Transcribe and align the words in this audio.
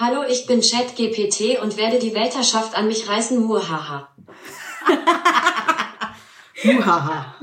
Hallo, 0.00 0.22
ich 0.28 0.46
bin 0.46 0.60
ChatGPT 0.60 1.60
und 1.60 1.76
werde 1.76 1.98
die 1.98 2.14
Weltherrschaft 2.14 2.78
an 2.78 2.86
mich 2.86 3.08
reißen. 3.08 3.44
Muhaha. 3.44 4.08
Muhaha. 6.62 7.34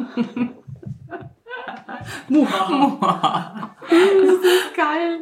Muhaha. 2.30 3.76
Das 3.90 4.40
ist 4.40 4.74
geil. 4.74 5.20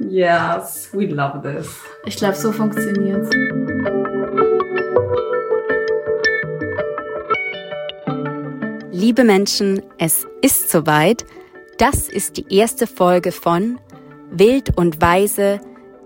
Yes, 0.00 0.90
we 0.92 1.06
love 1.06 1.40
this. 1.40 1.80
Ich 2.04 2.16
glaube, 2.16 2.34
so 2.34 2.52
funktioniert's. 2.52 3.30
Liebe 8.92 9.24
Menschen, 9.24 9.80
es 9.96 10.26
ist 10.42 10.70
soweit. 10.70 11.24
Das 11.78 12.10
ist 12.10 12.36
die 12.36 12.54
erste 12.54 12.86
Folge 12.86 13.32
von 13.32 13.80
Wild 14.30 14.76
und 14.76 15.00
Weise, 15.00 15.58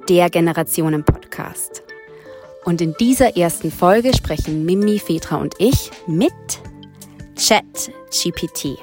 der 0.09 0.31
Generationen-Podcast. 0.31 1.83
Und 2.65 2.80
in 2.80 2.95
dieser 2.99 3.37
ersten 3.37 3.71
Folge 3.71 4.15
sprechen 4.16 4.65
Mimi, 4.65 4.99
Fetra 4.99 5.37
und 5.37 5.55
ich 5.59 5.91
mit 6.07 6.33
ChatGPT. 7.37 8.79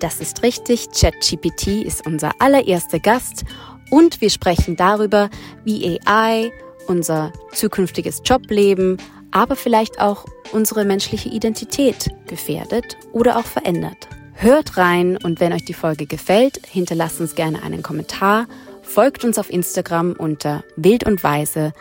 Das 0.00 0.20
ist 0.20 0.42
richtig, 0.42 0.88
ChatGPT 0.92 1.84
ist 1.84 2.06
unser 2.06 2.30
allererster 2.38 3.00
Gast 3.00 3.44
und 3.90 4.20
wir 4.20 4.30
sprechen 4.30 4.76
darüber, 4.76 5.30
wie 5.64 6.00
AI 6.06 6.52
unser 6.86 7.32
zukünftiges 7.52 8.22
Jobleben, 8.24 8.96
aber 9.30 9.56
vielleicht 9.56 10.00
auch 10.00 10.24
unsere 10.52 10.84
menschliche 10.84 11.28
Identität 11.28 12.08
gefährdet 12.26 12.96
oder 13.12 13.36
auch 13.36 13.44
verändert. 13.44 14.08
Hört 14.34 14.76
rein 14.76 15.16
und 15.16 15.40
wenn 15.40 15.52
euch 15.52 15.64
die 15.64 15.74
Folge 15.74 16.06
gefällt, 16.06 16.60
hinterlasst 16.66 17.20
uns 17.20 17.34
gerne 17.34 17.62
einen 17.62 17.82
Kommentar, 17.82 18.46
folgt 18.88 19.24
uns 19.24 19.38
auf 19.38 19.50
Instagram 19.50 20.14
unter 20.18 20.64
Wild 20.76 21.04
und 21.04 21.22
Weise. 21.22 21.72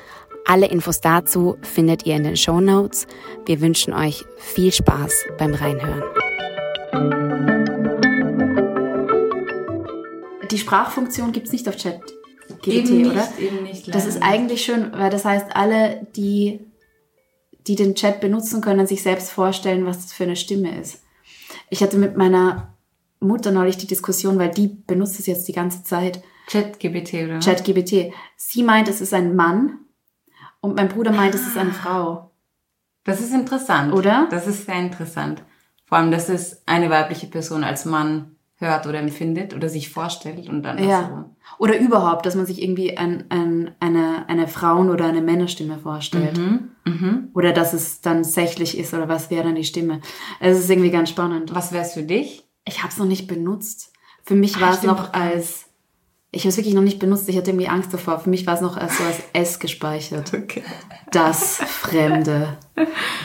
Alle 0.45 0.67
Infos 0.67 1.01
dazu 1.01 1.57
findet 1.61 2.05
ihr 2.05 2.15
in 2.15 2.23
den 2.23 2.37
Show 2.37 2.59
Notes. 2.59 3.07
Wir 3.45 3.61
wünschen 3.61 3.93
euch 3.93 4.25
viel 4.37 4.71
Spaß 4.71 5.25
beim 5.37 5.53
Reinhören. 5.53 6.03
Die 10.51 10.57
Sprachfunktion 10.57 11.31
gibt's 11.31 11.51
nicht 11.51 11.67
auf 11.67 11.77
ChatGPT, 11.77 12.67
Eben 12.67 12.97
nicht, 12.97 13.11
oder? 13.11 13.27
eben 13.39 13.63
nicht. 13.63 13.93
Das 13.93 14.05
ist 14.05 14.21
eigentlich 14.21 14.63
schön, 14.63 14.91
weil 14.93 15.09
das 15.09 15.25
heißt, 15.25 15.55
alle, 15.55 16.07
die, 16.15 16.59
die 17.67 17.75
den 17.75 17.95
Chat 17.95 18.21
benutzen, 18.21 18.61
können 18.61 18.87
sich 18.87 19.01
selbst 19.01 19.31
vorstellen, 19.31 19.85
was 19.85 20.03
das 20.03 20.13
für 20.13 20.23
eine 20.23 20.35
Stimme 20.35 20.79
ist. 20.79 21.03
Ich 21.69 21.81
hatte 21.81 21.97
mit 21.97 22.15
meiner 22.15 22.73
Mutter 23.19 23.51
neulich 23.51 23.77
die 23.77 23.87
Diskussion, 23.87 24.39
weil 24.39 24.51
die 24.51 24.67
benutzt 24.67 25.19
es 25.19 25.25
jetzt 25.25 25.47
die 25.47 25.53
ganze 25.53 25.83
Zeit, 25.83 26.21
ChatGPT, 26.47 27.13
oder? 27.25 27.39
ChatGPT. 27.39 28.11
Sie 28.35 28.63
meint, 28.63 28.87
es 28.87 29.01
ist 29.01 29.13
ein 29.13 29.35
Mann 29.35 29.79
und 30.61 30.75
mein 30.75 30.87
Bruder 30.89 31.11
meint, 31.11 31.35
es 31.35 31.45
ist 31.45 31.57
eine 31.57 31.71
Frau. 31.73 32.31
Das 33.03 33.21
ist 33.21 33.33
interessant. 33.33 33.93
Oder? 33.93 34.27
Das 34.31 34.47
ist 34.47 34.65
sehr 34.65 34.79
interessant. 34.79 35.43
Vor 35.85 35.97
allem, 35.97 36.11
dass 36.11 36.27
es 36.29 36.63
eine 36.65 36.89
weibliche 36.89 37.27
Person 37.27 37.63
als 37.63 37.85
Mann 37.85 38.35
hört 38.59 38.87
oder 38.87 38.99
empfindet 38.99 39.53
oder 39.53 39.69
sich 39.69 39.89
vorstellt 39.91 40.49
und 40.49 40.63
dann 40.63 40.83
Ja. 40.83 41.29
Oder 41.59 41.77
überhaupt, 41.79 42.25
dass 42.25 42.35
man 42.35 42.45
sich 42.47 42.61
irgendwie 42.61 42.97
ein, 42.97 43.25
ein, 43.29 43.75
eine, 43.79 44.27
eine 44.27 44.47
Frauen- 44.47 44.89
oder 44.89 45.05
eine 45.05 45.21
Männerstimme 45.21 45.77
vorstellt. 45.77 46.35
so. 46.35 46.41
Mhm. 46.41 46.69
Mhm. 46.85 47.29
Oder 47.33 47.53
dass 47.53 47.73
es 47.73 48.01
dann 48.01 48.23
sächlich 48.23 48.77
ist 48.77 48.93
oder 48.93 49.07
was 49.07 49.29
wäre 49.29 49.43
dann 49.43 49.55
die 49.55 49.63
Stimme. 49.63 50.01
Es 50.39 50.57
ist 50.57 50.69
irgendwie 50.69 50.89
ganz 50.91 51.09
spannend. 51.09 51.53
Was 51.53 51.71
wär's 51.71 51.93
für 51.93 52.03
dich? 52.03 52.47
Ich 52.65 52.79
habe 52.81 52.91
es 52.91 52.97
noch 52.97 53.05
nicht 53.05 53.27
benutzt. 53.27 53.93
Für 54.23 54.35
mich 54.35 54.57
Ah, 54.57 54.61
war 54.61 54.73
es 54.73 54.83
noch 54.83 55.13
als. 55.13 55.66
Ich 56.31 56.41
habe 56.41 56.49
es 56.49 56.57
wirklich 56.57 56.75
noch 56.75 56.83
nicht 56.83 56.99
benutzt. 56.99 57.29
Ich 57.29 57.37
hatte 57.37 57.51
irgendwie 57.51 57.69
Angst 57.69 57.93
davor. 57.93 58.19
Für 58.19 58.29
mich 58.29 58.45
war 58.45 58.55
es 58.55 58.61
noch 58.61 58.77
als 58.77 58.97
so 58.97 59.03
als 59.03 59.23
S 59.33 59.59
gespeichert. 59.59 60.33
Okay. 60.33 60.63
Das 61.11 61.55
Fremde. 61.55 62.57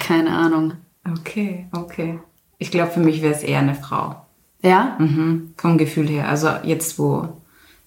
Keine 0.00 0.30
Ahnung. 0.30 0.74
Okay, 1.18 1.66
okay. 1.72 2.20
Ich 2.58 2.70
glaube, 2.70 2.92
für 2.92 3.00
mich 3.00 3.22
wäre 3.22 3.34
es 3.34 3.42
eher 3.42 3.58
eine 3.58 3.74
Frau. 3.74 4.16
Ja? 4.62 4.96
Mhm. 4.98 5.54
Vom 5.56 5.78
Gefühl 5.78 6.08
her. 6.08 6.28
Also 6.28 6.48
jetzt, 6.62 6.98
wo 6.98 7.28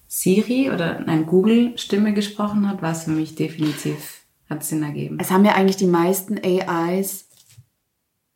Siri 0.07 0.69
oder 0.69 0.99
nein, 0.99 1.25
Google 1.25 1.77
Stimme 1.77 2.13
gesprochen 2.13 2.69
hat, 2.69 2.81
war 2.81 2.91
es 2.91 3.03
für 3.03 3.11
mich 3.11 3.35
definitiv, 3.35 4.25
hat 4.49 4.63
Sinn 4.63 4.83
ergeben. 4.83 5.17
Es 5.19 5.31
haben 5.31 5.45
ja 5.45 5.53
eigentlich 5.53 5.77
die 5.77 5.87
meisten 5.87 6.37
AIs. 6.43 7.29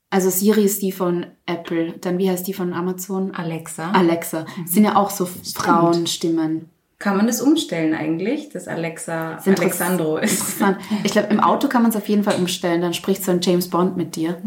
Also 0.09 0.29
Siri 0.29 0.63
ist 0.63 0.81
die 0.81 0.91
von 0.91 1.27
Apple. 1.45 1.93
Dann 1.99 2.17
wie 2.17 2.29
heißt 2.29 2.47
die 2.47 2.53
von 2.53 2.73
Amazon? 2.73 3.31
Alexa. 3.31 3.91
Alexa. 3.91 4.45
Sind 4.65 4.85
ja 4.85 4.95
auch 4.95 5.09
so 5.11 5.25
Frauenstimmen. 5.25 6.69
Kann 7.01 7.15
man 7.15 7.27
das 7.27 7.39
umstellen 7.41 7.93
eigentlich, 7.93 8.49
dass 8.49 8.67
Alexa 8.67 9.35
Ist 9.35 9.47
interess- 9.47 9.61
Alexandro 9.61 10.17
ist? 10.17 10.33
Interessant. 10.33 10.77
Ich 11.05 11.13
glaube, 11.13 11.29
im 11.29 11.39
Auto 11.39 11.69
kann 11.69 11.81
man 11.81 11.91
es 11.91 11.95
auf 11.97 12.09
jeden 12.09 12.25
Fall 12.25 12.35
umstellen. 12.35 12.81
Dann 12.81 12.93
spricht 12.93 13.23
so 13.23 13.31
ein 13.31 13.39
James 13.41 13.69
Bond 13.69 13.95
mit 13.95 14.17
dir. 14.17 14.37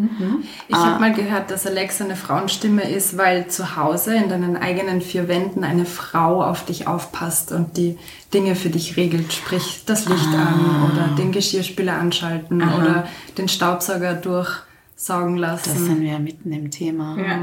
Ich 0.69 0.75
Ah. 0.75 0.85
habe 0.91 1.01
mal 1.01 1.15
gehört, 1.15 1.51
dass 1.51 1.67
Alexa 1.67 2.05
eine 2.05 2.15
Frauenstimme 2.15 2.83
ist, 2.91 3.17
weil 3.17 3.47
zu 3.47 3.77
Hause 3.77 4.15
in 4.17 4.29
deinen 4.29 4.59
eigenen 4.59 5.01
vier 5.01 5.29
Wänden 5.29 5.65
eine 5.65 5.87
Frau 5.87 6.43
auf 6.45 6.67
dich 6.67 6.87
aufpasst 6.87 7.53
und 7.53 7.79
die 7.79 7.97
Dinge 8.35 8.55
für 8.55 8.69
dich 8.69 8.99
regelt. 8.99 9.33
Sprich, 9.33 9.85
das 9.87 10.07
Licht 10.07 10.29
Ah. 10.35 10.49
an 10.49 10.93
oder 10.93 11.15
den 11.17 11.33
Geschirrspüler 11.33 11.95
anschalten 11.95 12.61
oder 12.63 13.09
den 13.39 13.49
Staubsauger 13.49 14.13
durchsaugen 14.13 15.39
Das 15.41 15.65
lassen. 15.67 15.87
sind 15.87 16.01
wir 16.03 16.11
ja 16.13 16.19
mitten 16.19 16.53
im 16.53 16.71
Thema. 16.71 17.17
Ja. 17.17 17.39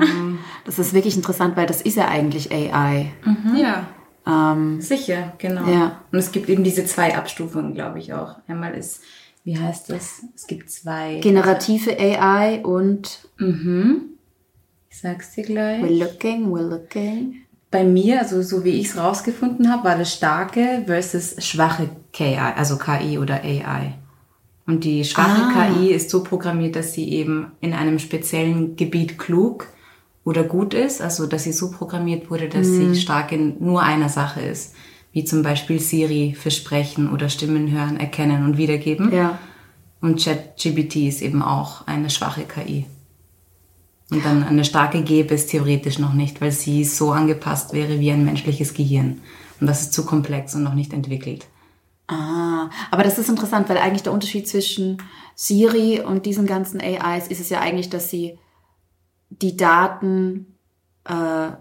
Das 0.66 0.78
ist 0.78 0.94
wirklich 0.94 1.16
interessant, 1.16 1.58
weil 1.58 1.66
das 1.66 1.82
ist 1.82 1.98
ja 1.98 2.08
eigentlich 2.10 2.52
AI. 2.52 3.12
Ja. 3.60 3.88
Ähm, 4.30 4.82
Sicher, 4.82 5.34
genau. 5.38 5.66
Ja. 5.68 6.02
Und 6.12 6.20
es 6.20 6.32
gibt 6.32 6.50
eben 6.50 6.64
diese 6.64 6.86
zwei 6.86 7.16
Abstufungen, 7.18 7.74
glaube 7.74 8.00
ich 8.00 8.14
auch. 8.14 8.36
Einmal 8.48 8.76
ist, 8.76 9.02
wie 9.44 9.58
heißt 9.58 9.90
das? 9.90 10.22
Es 10.36 10.46
gibt 10.48 10.70
zwei. 10.70 11.20
generative 11.22 11.98
AI 12.00 12.62
und 12.64 13.28
mhm. 13.38 14.02
Ich 14.92 15.00
sag's 15.00 15.34
dir 15.36 15.44
gleich. 15.44 15.84
we're 15.84 16.00
looking, 16.00 16.48
we're 16.52 16.68
looking. 16.68 17.42
Bei 17.72 17.84
mir, 17.84 18.20
also 18.20 18.42
so 18.42 18.64
wie 18.64 18.72
ich 18.80 18.88
es 18.88 18.98
rausgefunden 18.98 19.72
habe, 19.72 19.84
war 19.84 19.98
das 19.98 20.14
starke 20.14 20.84
versus 20.88 21.36
schwache 21.46 21.90
KI, 22.12 22.38
also 22.38 22.78
KI 22.78 23.20
oder 23.20 23.44
AI. 23.44 23.94
Und 24.66 24.84
die 24.84 25.04
schwache 25.06 25.44
Ah. 25.44 25.70
KI 25.72 25.92
ist 25.92 26.10
so 26.10 26.24
programmiert, 26.24 26.76
dass 26.76 26.94
sie 26.94 27.10
eben 27.12 27.52
in 27.62 27.74
einem 27.74 28.00
speziellen 28.00 28.76
Gebiet 28.76 29.18
klug 29.20 29.68
oder 30.30 30.44
gut 30.44 30.76
ist, 30.76 31.02
also 31.02 31.26
dass 31.26 31.44
sie 31.44 31.52
so 31.52 31.72
programmiert 31.72 32.30
wurde, 32.30 32.48
dass 32.50 32.68
Mhm. 32.68 32.94
sie 32.94 33.02
stark 33.02 33.32
in 33.32 33.56
nur 33.60 33.82
einer 33.82 34.10
Sache 34.10 34.42
ist, 34.42 34.76
wie 35.12 35.24
zum 35.24 35.42
Beispiel 35.42 35.80
Siri 35.80 36.36
für 36.40 36.52
Sprechen 36.52 37.12
oder 37.12 37.30
Stimmen 37.30 37.72
hören, 37.72 38.00
erkennen 38.00 38.46
und 38.46 38.58
wiedergeben. 38.58 39.12
Ja. 39.12 39.40
Und 40.02 40.24
ChatGPT 40.24 40.98
ist 41.08 41.24
eben 41.24 41.42
auch 41.42 41.88
eine 41.88 42.12
schwache 42.12 42.44
KI. 42.44 42.86
Und 44.12 44.24
dann 44.24 44.44
eine 44.44 44.64
starke 44.66 45.02
gäbe 45.02 45.34
es 45.34 45.48
theoretisch 45.48 45.98
noch 45.98 46.14
nicht, 46.14 46.42
weil 46.42 46.52
sie 46.52 46.84
so 46.84 47.12
angepasst 47.12 47.74
wäre 47.74 48.00
wie 48.00 48.12
ein 48.12 48.24
menschliches 48.24 48.76
Gehirn. 48.76 49.22
Und 49.60 49.68
das 49.68 49.82
ist 49.82 49.94
zu 49.94 50.06
komplex 50.06 50.54
und 50.54 50.64
noch 50.64 50.76
nicht 50.76 50.94
entwickelt. 50.94 51.48
Ah, 52.08 52.70
aber 52.92 53.04
das 53.04 53.18
ist 53.18 53.30
interessant, 53.30 53.68
weil 53.68 53.78
eigentlich 53.78 54.04
der 54.04 54.14
Unterschied 54.14 54.48
zwischen 54.48 54.98
Siri 55.36 56.02
und 56.02 56.26
diesen 56.28 56.46
ganzen 56.46 56.80
AIs 56.82 57.28
ist 57.28 57.40
es 57.42 57.50
ja 57.50 57.60
eigentlich, 57.62 57.90
dass 57.90 58.10
sie 58.10 58.38
die 59.30 59.56
Daten 59.56 60.56
äh, 61.06 61.52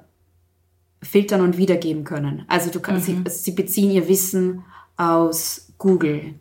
filtern 1.02 1.42
und 1.42 1.56
wiedergeben 1.56 2.04
können. 2.04 2.44
Also 2.48 2.70
du 2.70 2.80
kannst, 2.80 3.06
sie, 3.06 3.22
sie 3.28 3.52
beziehen 3.52 3.90
ihr 3.90 4.08
Wissen 4.08 4.64
aus 4.96 5.72
Google, 5.78 6.34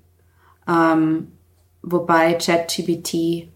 ähm, 0.67 1.31
wobei 1.83 2.33
ChatGPT 2.33 3.49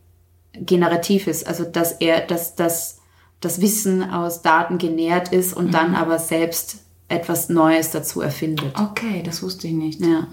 generativ 0.53 1.27
ist, 1.27 1.47
also 1.47 1.63
dass 1.63 1.93
er, 1.93 2.21
dass, 2.21 2.55
dass 2.55 2.99
das 3.39 3.61
Wissen 3.61 4.03
aus 4.03 4.41
Daten 4.41 4.77
genährt 4.77 5.33
ist 5.33 5.53
und 5.53 5.73
dann 5.73 5.95
aber 5.95 6.19
selbst 6.19 6.85
etwas 7.07 7.49
Neues 7.49 7.91
dazu 7.91 8.21
erfindet. 8.21 8.79
Okay, 8.79 9.23
das 9.23 9.41
wusste 9.41 9.67
ich 9.67 9.73
nicht. 9.73 9.99
Ja. 9.99 10.27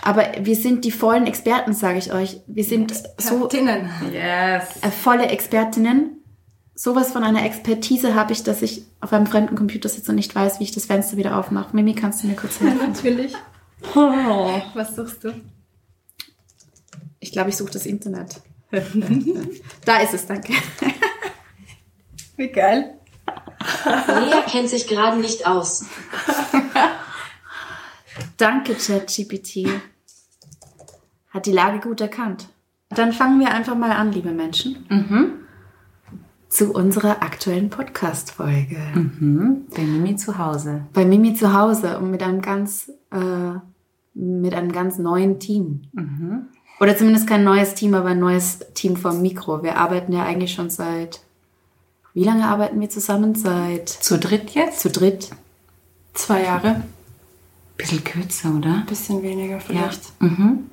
Aber 0.00 0.24
wir 0.40 0.56
sind 0.56 0.84
die 0.84 0.90
vollen 0.90 1.26
Experten, 1.26 1.74
sage 1.74 1.98
ich 1.98 2.12
euch. 2.12 2.40
Wir 2.46 2.64
sind 2.64 2.92
so 3.18 3.44
Expertinnen. 3.44 3.90
Yes. 4.10 4.82
äh, 4.82 4.90
volle 4.90 5.26
Expertinnen. 5.26 6.21
Sowas 6.82 7.12
von 7.12 7.22
einer 7.22 7.44
Expertise 7.44 8.16
habe 8.16 8.32
ich, 8.32 8.42
dass 8.42 8.60
ich 8.60 8.82
auf 9.00 9.12
einem 9.12 9.28
fremden 9.28 9.54
Computer 9.54 9.88
sitze 9.88 10.10
und 10.10 10.16
nicht 10.16 10.34
weiß, 10.34 10.58
wie 10.58 10.64
ich 10.64 10.72
das 10.72 10.86
Fenster 10.86 11.16
wieder 11.16 11.38
aufmache. 11.38 11.76
Mimi, 11.76 11.94
kannst 11.94 12.24
du 12.24 12.26
mir 12.26 12.34
kurz 12.34 12.58
helfen? 12.60 12.88
Natürlich. 12.88 13.34
Was 14.74 14.96
suchst 14.96 15.22
du? 15.22 15.32
Ich 17.20 17.30
glaube, 17.30 17.50
ich 17.50 17.56
suche 17.56 17.70
das 17.70 17.86
Internet. 17.86 18.40
da 19.84 19.98
ist 19.98 20.14
es, 20.14 20.26
danke. 20.26 20.54
Wie 22.36 22.48
geil. 22.48 22.98
Lea 23.84 24.42
kennt 24.50 24.68
sich 24.68 24.88
gerade 24.88 25.20
nicht 25.20 25.46
aus. 25.46 25.84
Danke, 28.38 28.74
ChatGPT. 28.74 29.68
Hat 31.30 31.46
die 31.46 31.52
Lage 31.52 31.78
gut 31.78 32.00
erkannt. 32.00 32.48
Dann 32.88 33.12
fangen 33.12 33.38
wir 33.38 33.52
einfach 33.52 33.76
mal 33.76 33.92
an, 33.92 34.10
liebe 34.10 34.32
Menschen. 34.32 35.41
Zu 36.52 36.72
unserer 36.74 37.22
aktuellen 37.22 37.70
Podcast-Folge. 37.70 38.76
Mhm. 38.94 39.62
Bei 39.74 39.80
Mimi 39.84 40.16
zu 40.16 40.36
Hause. 40.36 40.82
Bei 40.92 41.06
Mimi 41.06 41.32
zu 41.32 41.54
Hause 41.54 41.98
und 41.98 42.10
mit 42.10 42.22
einem 42.22 42.42
ganz 42.42 42.90
äh, 43.10 43.58
mit 44.12 44.52
einem 44.52 44.70
ganz 44.70 44.98
neuen 44.98 45.40
Team. 45.40 45.84
Oder 46.78 46.94
zumindest 46.94 47.26
kein 47.26 47.42
neues 47.44 47.72
Team, 47.74 47.94
aber 47.94 48.10
ein 48.10 48.18
neues 48.18 48.58
Team 48.74 48.96
vom 48.98 49.22
Mikro. 49.22 49.62
Wir 49.62 49.78
arbeiten 49.78 50.12
ja 50.12 50.24
eigentlich 50.24 50.52
schon 50.52 50.68
seit, 50.68 51.20
wie 52.12 52.24
lange 52.24 52.46
arbeiten 52.46 52.78
wir 52.82 52.90
zusammen? 52.90 53.34
Seit 53.34 53.88
Zu 53.88 54.18
dritt 54.18 54.50
jetzt? 54.50 54.80
zu 54.80 54.90
dritt. 54.90 55.30
Zwei 56.12 56.42
Jahre, 56.42 56.82
Bisschen 57.78 58.04
kürzer, 58.04 58.54
oder? 58.54 58.82
bisschen 58.86 59.22
weniger 59.22 59.58
vielleicht. 59.58 60.20
Mhm. 60.20 60.64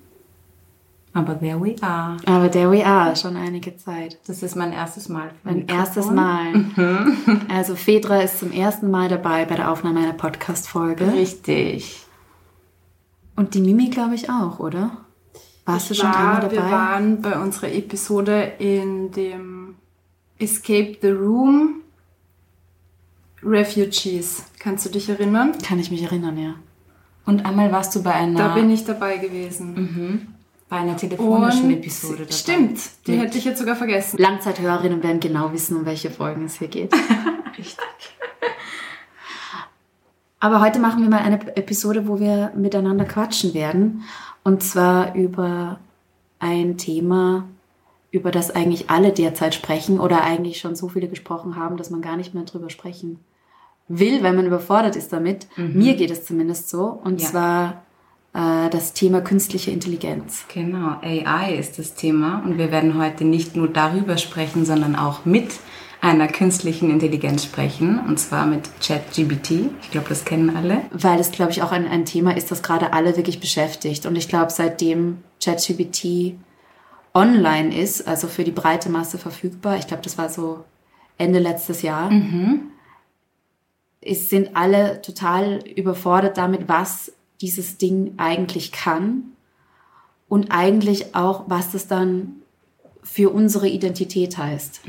Aber 1.20 1.40
there 1.40 1.60
we 1.62 1.76
are. 1.82 2.18
Aber 2.26 2.50
there 2.50 2.72
we 2.72 2.86
are, 2.86 3.16
schon 3.16 3.36
einige 3.36 3.76
Zeit. 3.78 4.18
Das 4.28 4.42
ist 4.44 4.56
mein 4.56 4.72
erstes 4.74 5.10
Mal. 5.10 5.32
Mein 5.44 5.58
Mikrofon. 5.58 5.80
erstes 5.80 6.12
Mal. 6.12 6.66
Also 7.50 7.76
Fedra 7.76 8.22
ist 8.22 8.40
zum 8.40 8.52
ersten 8.52 8.90
Mal 8.90 9.10
dabei 9.10 9.46
bei 9.46 9.56
der 9.56 9.72
Aufnahme 9.72 10.00
einer 10.00 10.14
Podcast-Folge. 10.14 11.12
Richtig. 11.14 12.06
Und 13.36 13.54
die 13.54 13.62
Mimi, 13.62 13.90
glaube 13.90 14.16
ich, 14.16 14.30
auch, 14.30 14.60
oder? 14.60 14.92
Warst 15.66 15.90
du 15.90 15.94
schon 15.94 16.10
War- 16.10 16.18
einmal 16.18 16.52
Wir 16.52 16.58
dabei? 16.60 16.72
waren 16.72 17.22
bei 17.22 17.40
unserer 17.40 17.72
Episode 17.72 18.54
in 18.60 19.12
dem 19.12 19.76
Escape 20.40 20.98
the 21.02 21.10
Room 21.12 21.82
Refugees. 23.44 24.44
Kannst 24.60 24.86
du 24.86 24.90
dich 24.90 25.10
erinnern? 25.10 25.54
Kann 25.64 25.80
ich 25.80 25.92
mich 25.92 26.04
erinnern, 26.04 26.38
ja. 26.38 26.56
Und 27.26 27.46
einmal 27.46 27.72
warst 27.72 27.96
du 27.96 28.04
bei 28.04 28.14
einer, 28.14 28.38
Da 28.40 28.54
bin 28.56 28.70
ich 28.70 28.86
dabei 28.86 29.18
gewesen. 29.18 30.36
Bei 30.70 30.78
einer 30.78 30.96
telefonischen 30.96 31.66
Und 31.66 31.72
Episode 31.74 32.18
dabei. 32.20 32.32
stimmt, 32.32 32.80
die 33.08 33.12
Mit- 33.14 33.22
hätte 33.22 33.38
ich 33.40 33.46
jetzt 33.46 33.60
sogar 33.60 33.76
vergessen. 33.76 34.18
Langzeithörerinnen 34.20 35.02
werden 35.04 35.20
genau 35.20 35.52
wissen, 35.52 35.76
um 35.78 35.86
welche 35.86 36.12
Folgen 36.12 36.46
es 36.46 36.60
hier 36.60 36.68
geht. 36.68 36.94
Aber 40.40 40.62
heute 40.62 40.80
machen 40.80 41.02
wir 41.02 41.10
mal 41.10 41.20
eine 41.22 41.36
Episode, 41.58 42.08
wo 42.08 42.20
wir 42.20 42.52
miteinander 42.56 43.06
quatschen 43.06 43.54
werden. 43.54 44.04
Und 44.44 44.64
zwar 44.64 45.14
über 45.16 45.80
ein 46.40 46.78
Thema, 46.78 47.44
über 48.12 48.32
das 48.32 48.50
eigentlich 48.52 48.90
alle 48.90 49.12
derzeit 49.12 49.54
sprechen 49.54 50.00
oder 50.00 50.24
eigentlich 50.24 50.60
schon 50.60 50.76
so 50.76 50.88
viele 50.88 51.10
gesprochen 51.10 51.58
haben, 51.58 51.76
dass 51.78 51.90
man 51.90 52.02
gar 52.02 52.16
nicht 52.16 52.34
mehr 52.34 52.44
drüber 52.46 52.70
sprechen 52.70 53.20
will, 53.90 54.24
weil 54.24 54.34
man 54.34 54.46
überfordert 54.46 54.96
ist 54.96 55.12
damit. 55.12 55.48
Mir 55.58 55.96
geht 55.96 56.12
es 56.12 56.24
zumindest 56.26 56.70
so. 56.70 56.86
Und 57.04 57.20
Ja. 57.22 57.28
zwar 57.28 57.84
das 58.32 58.94
Thema 58.94 59.22
künstliche 59.22 59.72
Intelligenz. 59.72 60.46
Genau, 60.54 60.98
AI 61.02 61.56
ist 61.56 61.80
das 61.80 61.96
Thema 61.96 62.44
und 62.46 62.58
wir 62.58 62.72
werden 62.72 62.98
heute 62.98 63.26
nicht 63.26 63.56
nur 63.56 63.68
darüber 63.68 64.18
sprechen, 64.18 64.66
sondern 64.66 64.96
auch 64.96 65.26
mit 65.26 65.60
einer 66.02 66.28
künstlichen 66.28 66.90
Intelligenz 66.92 67.44
sprechen 67.44 68.00
und 68.08 68.20
zwar 68.20 68.46
mit 68.46 68.70
ChatGPT. 68.82 69.72
Ich 69.82 69.92
glaube, 69.92 70.08
das 70.08 70.24
kennen 70.26 70.56
alle. 70.56 70.84
weil 70.92 71.20
es, 71.20 71.32
glaube 71.32 71.52
ich, 71.52 71.62
auch 71.62 71.72
ein, 71.72 71.88
ein 71.88 72.06
Thema 72.06 72.36
ist, 72.38 72.52
das 72.52 72.64
gerade 72.64 72.94
alle 72.94 73.18
wirklich 73.18 73.40
beschäftigt. 73.40 74.06
Und 74.06 74.16
ich 74.16 74.30
glaube, 74.30 74.52
seitdem 74.52 75.18
ChatGPT 75.44 76.36
online 77.14 77.76
ist, 77.78 78.08
also 78.08 78.28
für 78.28 78.44
die 78.44 78.52
breite 78.52 78.90
Masse 78.90 79.18
verfügbar, 79.18 79.78
ich 79.78 79.88
glaube, 79.88 80.04
das 80.04 80.18
war 80.18 80.30
so 80.30 80.64
Ende 81.18 81.40
letztes 81.40 81.82
Jahr, 81.82 82.10
ist, 84.00 84.30
sind 84.30 84.56
alle 84.56 85.02
total 85.02 85.60
überfordert 85.76 86.38
damit, 86.38 86.70
was 86.70 87.12
dieses 87.42 87.78
Ding 87.78 88.14
eigentlich 88.18 88.72
kann 88.72 89.24
und 90.28 90.52
eigentlich 90.52 91.16
auch, 91.16 91.46
was 91.48 91.72
das 91.72 91.88
dann 91.88 92.36
für 93.04 93.30
unsere 93.32 93.68
Identität 93.68 94.38
heißt. 94.38 94.82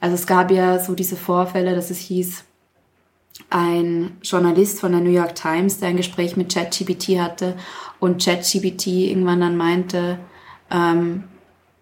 Also 0.00 0.14
es 0.14 0.26
gab 0.26 0.50
ja 0.50 0.78
so 0.78 0.94
diese 0.94 1.16
Vorfälle, 1.16 1.74
dass 1.74 1.90
es 1.90 1.98
hieß, 1.98 2.44
ein 3.48 4.16
Journalist 4.22 4.80
von 4.80 4.92
der 4.92 5.00
New 5.00 5.10
York 5.10 5.34
Times, 5.34 5.78
der 5.78 5.88
ein 5.88 5.96
Gespräch 5.96 6.36
mit 6.36 6.52
ChatGPT 6.52 7.18
hatte 7.18 7.56
und 7.98 8.22
ChatGPT 8.22 8.86
irgendwann 8.88 9.40
dann 9.40 9.56
meinte, 9.56 10.18
ähm, 10.70 11.24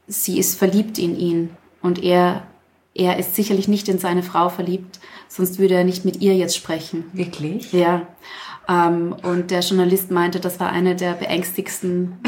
sie 0.07 0.39
ist 0.39 0.57
verliebt 0.59 0.99
in 0.99 1.19
ihn 1.19 1.51
und 1.83 2.03
er, 2.03 2.47
er 2.95 3.19
ist 3.19 3.35
sicherlich 3.35 3.69
nicht 3.69 3.89
in 3.89 3.99
seine 3.99 4.23
Frau 4.23 4.49
verliebt, 4.49 5.01
sonst 5.29 5.59
würde 5.59 5.75
er 5.75 5.85
nicht 5.85 6.05
mit 6.05 6.21
ihr 6.21 6.37
jetzt 6.37 6.57
sprechen. 6.57 7.05
Wirklich? 7.13 7.73
Ja. 7.73 8.07
Ähm, 8.69 9.17
und 9.23 9.51
der 9.51 9.61
Journalist 9.61 10.11
meinte, 10.11 10.41
das 10.41 10.61
war 10.61 10.71
eine 10.71 10.95
der 10.95 11.15
beängstigsten 11.15 12.19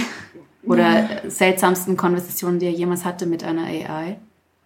oder 0.62 1.22
seltsamsten 1.28 1.96
Konversationen, 1.96 2.58
die 2.58 2.66
er 2.66 2.72
jemals 2.72 3.04
hatte 3.04 3.26
mit 3.26 3.44
einer 3.44 3.64
AI. 3.64 4.18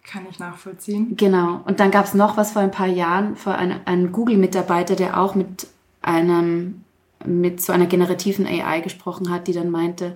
Kann 0.03 0.25
ich 0.29 0.39
nachvollziehen. 0.39 1.17
Genau. 1.17 1.61
Und 1.65 1.79
dann 1.79 1.91
gab 1.91 2.05
es 2.05 2.13
noch 2.13 2.37
was 2.37 2.51
vor 2.51 2.61
ein 2.61 2.71
paar 2.71 2.87
Jahren, 2.87 3.35
vor 3.35 3.55
ein, 3.55 3.85
einen 3.85 4.11
Google-Mitarbeiter, 4.11 4.95
der 4.95 5.19
auch 5.19 5.35
mit 5.35 5.67
einem, 6.01 6.83
mit 7.25 7.61
so 7.61 7.73
einer 7.73 7.87
generativen 7.87 8.45
AI 8.45 8.81
gesprochen 8.81 9.31
hat, 9.31 9.47
die 9.47 9.53
dann 9.53 9.71
meinte, 9.71 10.15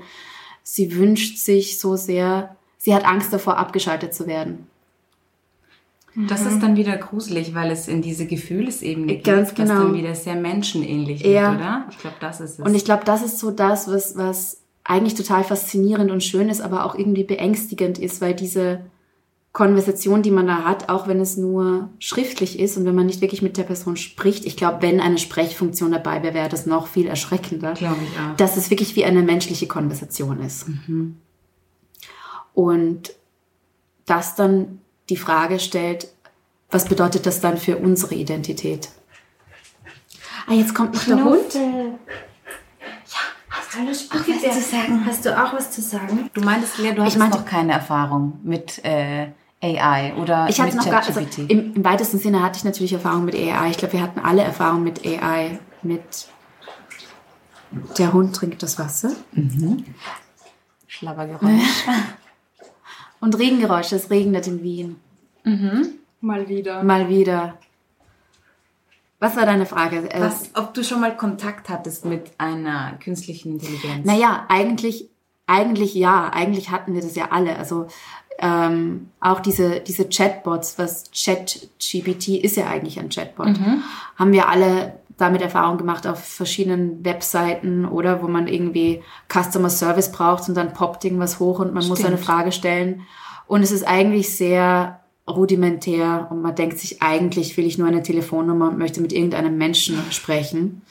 sie 0.61 0.95
wünscht 0.95 1.39
sich 1.39 1.79
so 1.79 1.95
sehr, 1.95 2.55
sie 2.77 2.93
hat 2.93 3.05
Angst 3.05 3.33
davor, 3.33 3.57
abgeschaltet 3.57 4.13
zu 4.13 4.27
werden. 4.27 4.67
Das 6.15 6.45
ist 6.45 6.61
dann 6.61 6.75
wieder 6.75 6.97
gruselig, 6.97 7.53
weil 7.53 7.71
es 7.71 7.87
in 7.87 8.01
diese 8.01 8.25
Gefühlsebene 8.25 9.07
geht, 9.15 9.23
Ganz 9.23 9.49
was 9.49 9.55
genau. 9.55 9.83
dann 9.83 9.93
wieder 9.93 10.15
sehr 10.15 10.35
menschenähnlich 10.35 11.21
Ja. 11.21 11.51
wird, 11.51 11.61
oder? 11.61 11.85
Ich 11.91 11.97
glaube, 11.99 12.15
das 12.19 12.41
ist 12.41 12.59
es. 12.59 12.65
Und 12.65 12.75
ich 12.75 12.83
glaube, 12.85 13.05
das 13.05 13.21
ist 13.23 13.39
so 13.39 13.51
das, 13.51 13.87
was, 13.87 14.17
was 14.17 14.61
eigentlich 14.83 15.13
total 15.13 15.43
faszinierend 15.43 16.09
und 16.11 16.23
schön 16.23 16.49
ist, 16.49 16.61
aber 16.61 16.85
auch 16.85 16.95
irgendwie 16.95 17.23
beängstigend 17.23 17.99
ist, 17.99 18.21
weil 18.21 18.33
diese 18.33 18.81
Konversation, 19.51 20.21
die 20.21 20.31
man 20.31 20.47
da 20.47 20.63
hat, 20.63 20.89
auch 20.89 21.07
wenn 21.07 21.19
es 21.19 21.35
nur 21.37 21.89
schriftlich 21.99 22.59
ist 22.59 22.77
und 22.77 22.85
wenn 22.85 22.95
man 22.95 23.05
nicht 23.07 23.21
wirklich 23.21 23.41
mit 23.41 23.57
der 23.57 23.63
Person 23.63 23.97
spricht, 23.97 24.45
ich 24.45 24.57
glaube, 24.57 24.81
wenn 24.81 24.99
eine 24.99 25.17
Sprechfunktion 25.17 25.91
dabei 25.91 26.21
wäre, 26.23 26.33
wäre 26.33 26.49
das 26.49 26.65
noch 26.65 26.87
viel 26.87 27.07
erschreckender. 27.07 27.73
Glaube 27.73 27.97
ich 28.03 28.19
auch. 28.19 28.35
Dass 28.37 28.57
es 28.57 28.69
wirklich 28.69 28.95
wie 28.95 29.05
eine 29.05 29.21
menschliche 29.23 29.67
Konversation 29.67 30.39
ist. 30.41 30.65
Und 32.53 33.13
das 34.05 34.35
dann 34.35 34.79
die 35.09 35.17
Frage 35.17 35.59
stellt, 35.59 36.07
was 36.71 36.85
bedeutet 36.85 37.25
das 37.25 37.41
dann 37.41 37.57
für 37.57 37.77
unsere 37.77 38.15
Identität? 38.15 38.89
Ah, 40.47 40.53
jetzt 40.53 40.73
kommt 40.73 40.93
noch 40.93 41.03
der 41.03 41.23
Hund. 41.23 41.55
Hallo, 43.71 43.91
auch 43.91 44.27
was 44.27 44.55
zu 44.55 44.61
sagen. 44.61 45.05
Hast 45.05 45.25
du 45.25 45.43
auch 45.43 45.53
was 45.53 45.71
zu 45.71 45.81
sagen? 45.81 46.29
Du 46.33 46.41
meintest, 46.41 46.79
Lea, 46.79 46.93
du 46.93 47.03
hast 47.03 47.17
noch 47.17 47.45
keine 47.45 47.73
Erfahrung 47.73 48.39
mit 48.43 48.83
äh, 48.83 49.27
AI 49.61 50.13
oder 50.15 50.47
Ich 50.49 50.59
hatte 50.59 50.75
mit 50.75 50.85
noch 50.85 50.91
gar, 50.91 51.05
also 51.05 51.19
im, 51.47 51.75
im 51.75 51.85
weitesten 51.85 52.17
Sinne 52.17 52.41
hatte 52.41 52.57
ich 52.57 52.63
natürlich 52.63 52.93
Erfahrung 52.93 53.25
mit 53.25 53.35
AI. 53.35 53.69
Ich 53.69 53.77
glaube, 53.77 53.93
wir 53.93 54.01
hatten 54.01 54.19
alle 54.19 54.41
Erfahrung 54.41 54.83
mit 54.83 55.05
AI. 55.05 55.59
Mit 55.81 56.27
der 57.97 58.11
Hund 58.11 58.35
trinkt 58.35 58.63
das 58.63 58.79
Wasser 58.79 59.11
Schlabbergeräusch. 60.87 61.85
und 63.21 63.37
Regengeräusche. 63.37 63.95
Es 63.95 64.09
regnet 64.09 64.47
in 64.47 64.63
Wien 64.63 64.95
Mal 66.21 66.47
wieder. 66.49 66.83
mal 66.83 67.09
wieder. 67.09 67.57
Was 69.19 69.35
war 69.35 69.45
deine 69.45 69.65
Frage? 69.65 70.09
Äh, 70.11 70.21
Was, 70.21 70.51
ob 70.55 70.73
du 70.73 70.83
schon 70.83 71.01
mal 71.01 71.15
Kontakt 71.15 71.69
hattest 71.69 72.05
mit 72.05 72.31
einer 72.37 72.97
künstlichen 73.03 73.53
Intelligenz? 73.53 74.05
Naja, 74.05 74.45
eigentlich, 74.47 75.09
eigentlich 75.45 75.93
ja. 75.93 76.29
Eigentlich 76.29 76.69
hatten 76.71 76.93
wir 76.93 77.01
das 77.01 77.15
ja 77.15 77.29
alle. 77.31 77.57
Also 77.57 77.87
ähm, 78.41 79.09
auch 79.19 79.39
diese, 79.39 79.81
diese 79.81 80.07
Chatbots, 80.07 80.79
was 80.79 81.11
ChatGPT 81.11 82.29
ist 82.29 82.57
ja 82.57 82.67
eigentlich 82.67 82.99
ein 82.99 83.09
Chatbot, 83.09 83.59
haben 84.15 84.31
wir 84.31 84.47
alle 84.49 84.99
damit 85.19 85.41
Erfahrung 85.41 85.77
gemacht 85.77 86.07
auf 86.07 86.23
verschiedenen 86.23 87.03
Webseiten 87.03 87.85
oder 87.85 88.23
wo 88.23 88.27
man 88.27 88.47
irgendwie 88.47 89.03
Customer 89.27 89.69
Service 89.69 90.11
braucht 90.11 90.47
und 90.47 90.55
dann 90.55 90.73
poppt 90.73 91.03
irgendwas 91.03 91.39
hoch 91.39 91.59
und 91.59 91.73
man 91.73 91.85
muss 91.87 91.99
eine 91.99 92.17
Stimmt. 92.17 92.25
Frage 92.25 92.51
stellen. 92.51 93.01
Und 93.45 93.61
es 93.61 93.71
ist 93.71 93.85
eigentlich 93.85 94.35
sehr 94.35 95.01
rudimentär 95.27 96.27
und 96.29 96.41
man 96.41 96.55
denkt 96.55 96.79
sich, 96.79 97.01
eigentlich 97.01 97.57
will 97.57 97.65
ich 97.65 97.77
nur 97.77 97.87
eine 97.87 98.01
Telefonnummer 98.01 98.69
und 98.69 98.77
möchte 98.77 99.01
mit 99.01 99.11
irgendeinem 99.11 99.57
Menschen 99.57 99.99
sprechen. 100.11 100.81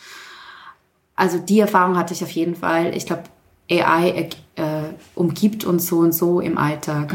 Also 1.16 1.38
die 1.38 1.60
Erfahrung 1.60 1.96
hatte 1.96 2.14
ich 2.14 2.22
auf 2.22 2.30
jeden 2.30 2.54
Fall. 2.54 2.94
Ich 2.96 3.06
glaube, 3.06 3.24
AI 3.70 4.28
äh, 4.56 4.82
umgibt 5.14 5.64
uns 5.64 5.86
so 5.86 5.98
und 5.98 6.12
so 6.12 6.40
im 6.40 6.58
Alltag. 6.58 7.14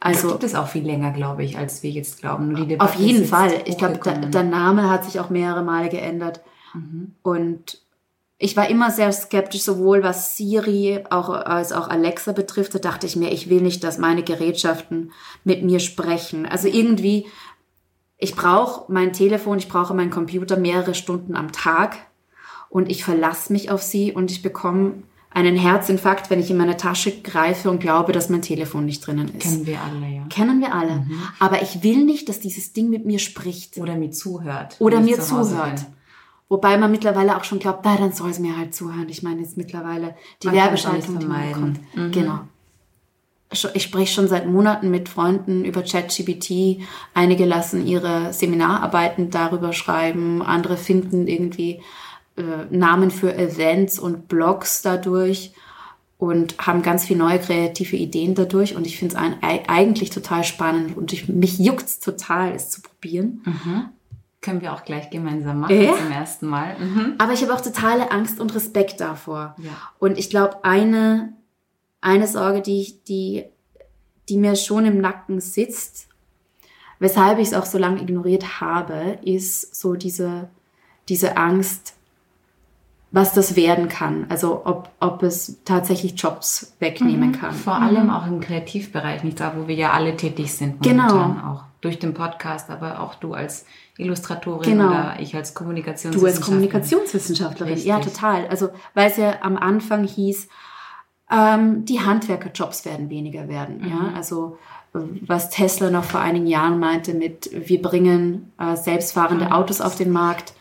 Das 0.00 0.18
Also 0.18 0.28
gibt 0.28 0.44
es 0.44 0.54
auch 0.54 0.68
viel 0.68 0.84
länger, 0.84 1.10
glaube 1.12 1.42
ich, 1.42 1.58
als 1.58 1.82
wir 1.82 1.90
jetzt 1.90 2.20
glauben. 2.20 2.54
Debatte 2.54 2.90
auf 2.90 2.94
jeden 2.96 3.24
Fall. 3.24 3.52
Ich 3.64 3.78
glaube, 3.78 3.94
der, 3.94 4.12
hochgekommen. 4.12 4.30
der 4.30 4.42
Name 4.44 4.90
hat 4.90 5.04
sich 5.04 5.18
auch 5.18 5.30
mehrere 5.30 5.64
Male 5.64 5.88
geändert. 5.88 6.40
Und 7.22 7.80
ich 8.38 8.56
war 8.56 8.68
immer 8.68 8.90
sehr 8.90 9.10
skeptisch, 9.12 9.62
sowohl 9.62 10.02
was 10.02 10.36
Siri 10.36 11.02
auch, 11.08 11.30
als 11.30 11.72
auch 11.72 11.88
Alexa 11.88 12.32
betrifft. 12.32 12.74
Da 12.74 12.78
dachte 12.78 13.06
ich 13.06 13.16
mir, 13.16 13.32
ich 13.32 13.48
will 13.48 13.62
nicht, 13.62 13.82
dass 13.82 13.98
meine 13.98 14.22
Gerätschaften 14.22 15.12
mit 15.44 15.62
mir 15.62 15.80
sprechen. 15.80 16.44
Also 16.44 16.68
irgendwie, 16.68 17.26
ich 18.18 18.36
brauche 18.36 18.92
mein 18.92 19.14
Telefon, 19.14 19.58
ich 19.58 19.68
brauche 19.68 19.94
meinen 19.94 20.10
Computer 20.10 20.58
mehrere 20.58 20.94
Stunden 20.94 21.34
am 21.34 21.50
Tag 21.50 21.96
und 22.68 22.90
ich 22.90 23.04
verlasse 23.04 23.52
mich 23.52 23.70
auf 23.70 23.82
sie 23.82 24.12
und 24.12 24.30
ich 24.30 24.42
bekomme 24.42 25.02
einen 25.36 25.56
Herzinfarkt, 25.56 26.30
wenn 26.30 26.40
ich 26.40 26.50
in 26.50 26.56
meine 26.56 26.76
Tasche 26.78 27.12
greife 27.20 27.70
und 27.70 27.78
glaube, 27.78 28.12
dass 28.12 28.30
mein 28.30 28.40
Telefon 28.42 28.86
nicht 28.86 29.06
drinnen 29.06 29.28
ist. 29.28 29.40
Kennen 29.42 29.66
wir 29.66 29.78
alle, 29.82 30.06
ja. 30.08 30.22
Kennen 30.30 30.60
wir 30.60 30.74
alle. 30.74 30.96
Mhm. 31.00 31.22
Aber 31.38 31.60
ich 31.62 31.82
will 31.82 32.04
nicht, 32.04 32.28
dass 32.28 32.40
dieses 32.40 32.72
Ding 32.72 32.88
mit 32.88 33.04
mir 33.04 33.18
spricht 33.18 33.76
Oder 33.76 33.96
mir 33.96 34.10
zuhört. 34.10 34.76
oder 34.78 35.00
mir 35.00 35.20
zu 35.20 35.44
zuhört. 35.44 35.74
bin. 35.76 35.86
Wobei 36.48 36.78
man 36.78 36.90
mittlerweile 36.90 37.36
auch 37.36 37.44
schon 37.44 37.58
glaubt, 37.58 37.80
na, 37.84 37.96
dann 37.96 38.12
soll 38.12 38.30
es 38.30 38.38
mir 38.38 38.56
halt 38.56 38.74
zuhören. 38.74 39.08
Ich 39.08 39.22
meine 39.22 39.40
jetzt 39.42 39.56
mittlerweile 39.56 40.14
die 40.42 40.46
Man 40.46 40.56
Werbeschaltung, 40.56 41.16
es 41.16 41.20
die 41.20 41.26
man 41.26 41.48
bekommt. 41.48 41.80
Genau. 42.14 42.38
Sch- 43.52 43.70
Ich 43.74 43.82
spreche 43.82 44.12
schon 44.14 44.28
seit 44.28 44.46
Monaten 44.46 44.90
mit 44.90 45.08
Freunden 45.08 45.64
über 45.64 45.82
ChatGPT. 45.82 46.80
Einige 47.14 47.44
lassen 47.44 47.86
ihre 47.86 48.32
Seminararbeiten 48.32 49.30
darüber 49.30 49.72
schreiben. 49.72 50.40
Andere 50.42 50.76
finden 50.76 51.26
irgendwie 51.26 51.80
äh, 52.36 52.66
Namen 52.70 53.10
für 53.10 53.34
Events 53.34 53.98
und 53.98 54.28
Blogs 54.28 54.82
dadurch 54.82 55.52
und 56.18 56.56
haben 56.58 56.82
ganz 56.82 57.04
viel 57.04 57.16
neue 57.16 57.38
kreative 57.38 57.96
Ideen 57.96 58.34
dadurch. 58.34 58.74
Und 58.74 58.86
ich 58.86 58.98
finde 58.98 59.16
es 59.16 59.20
eigentlich 59.68 60.10
total 60.10 60.44
spannend 60.44 60.96
und 60.96 61.12
ich, 61.12 61.28
mich 61.28 61.58
juckt's 61.58 62.00
total, 62.00 62.52
es 62.52 62.70
zu 62.70 62.80
probieren. 62.80 63.42
Können 64.40 64.60
wir 64.60 64.72
auch 64.72 64.84
gleich 64.84 65.10
gemeinsam 65.10 65.60
machen 65.60 65.82
Ja. 65.82 65.94
zum 65.96 66.10
ersten 66.10 66.46
Mal. 66.46 66.78
Mhm. 66.78 67.14
Aber 67.18 67.32
ich 67.32 67.42
habe 67.42 67.52
auch 67.52 67.60
totale 67.60 68.10
Angst 68.12 68.40
und 68.40 68.54
Respekt 68.54 69.00
davor. 69.00 69.56
Ja. 69.58 69.72
Und 69.98 70.18
ich 70.18 70.30
glaube, 70.30 70.64
eine, 70.64 71.32
eine 72.00 72.26
Sorge, 72.26 72.62
die, 72.62 72.98
die, 73.08 73.44
die 74.28 74.38
mir 74.38 74.56
schon 74.56 74.84
im 74.86 75.00
Nacken 75.00 75.40
sitzt, 75.40 76.08
weshalb 76.98 77.38
ich 77.38 77.48
es 77.48 77.54
auch 77.54 77.66
so 77.66 77.76
lange 77.76 78.00
ignoriert 78.00 78.60
habe, 78.60 79.18
ist 79.22 79.74
so 79.74 79.94
diese, 79.94 80.48
diese 81.08 81.36
Angst, 81.36 81.94
was 83.12 83.32
das 83.32 83.56
werden 83.56 83.88
kann. 83.88 84.26
Also 84.28 84.62
ob, 84.64 84.90
ob 85.00 85.22
es 85.22 85.62
tatsächlich 85.64 86.20
Jobs 86.20 86.74
wegnehmen 86.80 87.32
kann. 87.32 87.52
Vor 87.54 87.74
allem 87.76 88.10
auch 88.10 88.26
im 88.26 88.40
Kreativbereich, 88.40 89.22
nicht 89.24 89.40
da, 89.40 89.54
wo 89.56 89.68
wir 89.68 89.74
ja 89.76 89.92
alle 89.92 90.16
tätig 90.16 90.52
sind. 90.52 90.82
Genau. 90.82 91.36
Auch 91.46 91.62
durch 91.80 91.98
den 91.98 92.14
Podcast, 92.14 92.68
aber 92.68 93.00
auch 93.00 93.14
du 93.14 93.32
als 93.34 93.64
Illustratorin 93.96 94.72
Genau. 94.78 94.88
oder 94.88 95.16
ich 95.20 95.34
als 95.36 95.52
Du 95.54 95.58
Kommunikationswissenschaftlerin. 95.58 96.36
als 96.36 96.44
Kommunikationswissenschaftlerin, 96.44 97.72
Richtig. 97.74 97.88
ja, 97.88 98.00
total. 98.00 98.46
Also, 98.48 98.70
weil 98.94 99.10
es 99.10 99.16
ja 99.16 99.34
am 99.40 99.56
Anfang 99.56 100.04
hieß, 100.04 100.48
ähm, 101.30 101.84
die 101.84 102.00
Handwerkerjobs 102.00 102.84
werden 102.84 103.08
weniger 103.08 103.48
werden. 103.48 103.86
Ja, 103.88 104.12
also 104.16 104.58
was 104.92 105.50
Tesla 105.50 105.90
noch 105.90 106.04
vor 106.04 106.20
einigen 106.20 106.46
Jahren 106.46 106.78
meinte 106.78 107.12
mit, 107.14 107.50
wir 107.52 107.82
bringen 107.82 108.52
äh, 108.58 108.76
selbstfahrende 108.76 109.52
Autos 109.52 109.80
auf 109.80 109.94
den 109.96 110.10
Markt, 110.10 110.54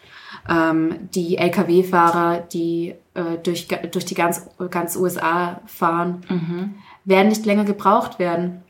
ähm, 0.49 1.09
die 1.13 1.37
Lkw-Fahrer, 1.37 2.39
die 2.41 2.93
äh, 3.13 3.37
durch, 3.43 3.67
durch 3.91 4.05
die 4.05 4.15
ganz, 4.15 4.47
ganz 4.69 4.95
USA 4.95 5.61
fahren, 5.65 6.73
werden 7.05 7.29
nicht 7.29 7.45
länger 7.45 7.63
gebraucht 7.65 8.19
werden. 8.19 8.61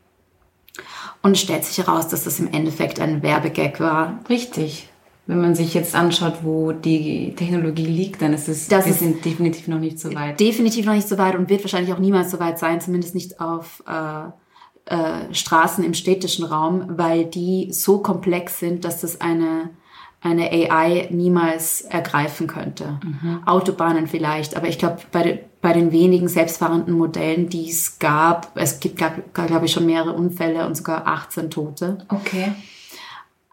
Und 1.22 1.32
es 1.34 1.42
stellt 1.42 1.64
sich 1.66 1.78
heraus, 1.86 2.08
dass 2.08 2.24
das 2.26 2.40
im 2.40 2.52
Endeffekt 2.54 3.00
ein 3.00 3.24
Werbegag 3.24 3.80
war. 3.80 4.20
Richtig. 4.30 4.90
Wenn 5.28 5.42
man 5.42 5.56
sich 5.56 5.74
jetzt 5.74 5.96
anschaut, 5.96 6.40
wo 6.44 6.72
die 6.72 7.34
Technologie 7.36 7.86
liegt, 7.88 8.22
dann 8.22 8.32
ist 8.34 8.48
es, 8.48 8.68
Das 8.68 8.86
wir 8.86 8.92
ist- 8.92 9.00
sind 9.00 9.26
definitiv 9.26 9.68
noch 9.68 9.80
nicht 9.80 10.00
so 10.00 10.14
weit. 10.14 10.40
definitiv 10.40 10.86
noch 10.86 10.94
nicht 10.94 11.08
so 11.08 11.18
weit 11.18 11.36
und 11.36 11.50
wird 11.50 11.64
wahrscheinlich 11.64 11.92
auch 11.94 11.98
niemals 12.00 12.30
so 12.30 12.40
weit 12.40 12.60
sein, 12.60 12.80
zumindest 12.80 13.16
nicht 13.16 13.40
auf 13.40 13.84
äh, 13.88 14.94
äh, 14.94 15.34
Straßen 15.34 15.84
im 15.84 15.96
städtischen 15.96 16.46
Raum, 16.46 16.84
weil 16.90 17.26
die 17.26 17.70
so 17.72 17.98
komplex 18.04 18.60
sind, 18.60 18.86
dass 18.86 19.02
das 19.02 19.20
eine, 19.20 19.72
eine 20.26 20.50
AI 20.52 21.08
niemals 21.12 21.82
ergreifen 21.82 22.48
könnte. 22.48 23.00
Autobahnen 23.46 24.08
vielleicht, 24.08 24.58
aber 24.58 24.68
ich 24.68 24.80
glaube, 24.80 24.98
bei, 25.12 25.22
de, 25.22 25.40
bei 25.62 25.72
den 25.72 25.92
wenigen 25.92 26.28
selbstfahrenden 26.28 26.98
Modellen, 26.98 27.48
die 27.48 27.70
es 27.70 28.00
gab, 28.00 28.52
es 28.56 28.80
gibt, 28.80 28.98
glaube 28.98 29.66
ich, 29.66 29.72
schon 29.72 29.86
mehrere 29.86 30.14
Unfälle 30.14 30.66
und 30.66 30.76
sogar 30.76 31.06
18 31.06 31.52
Tote. 31.52 32.00
Okay. 32.10 32.54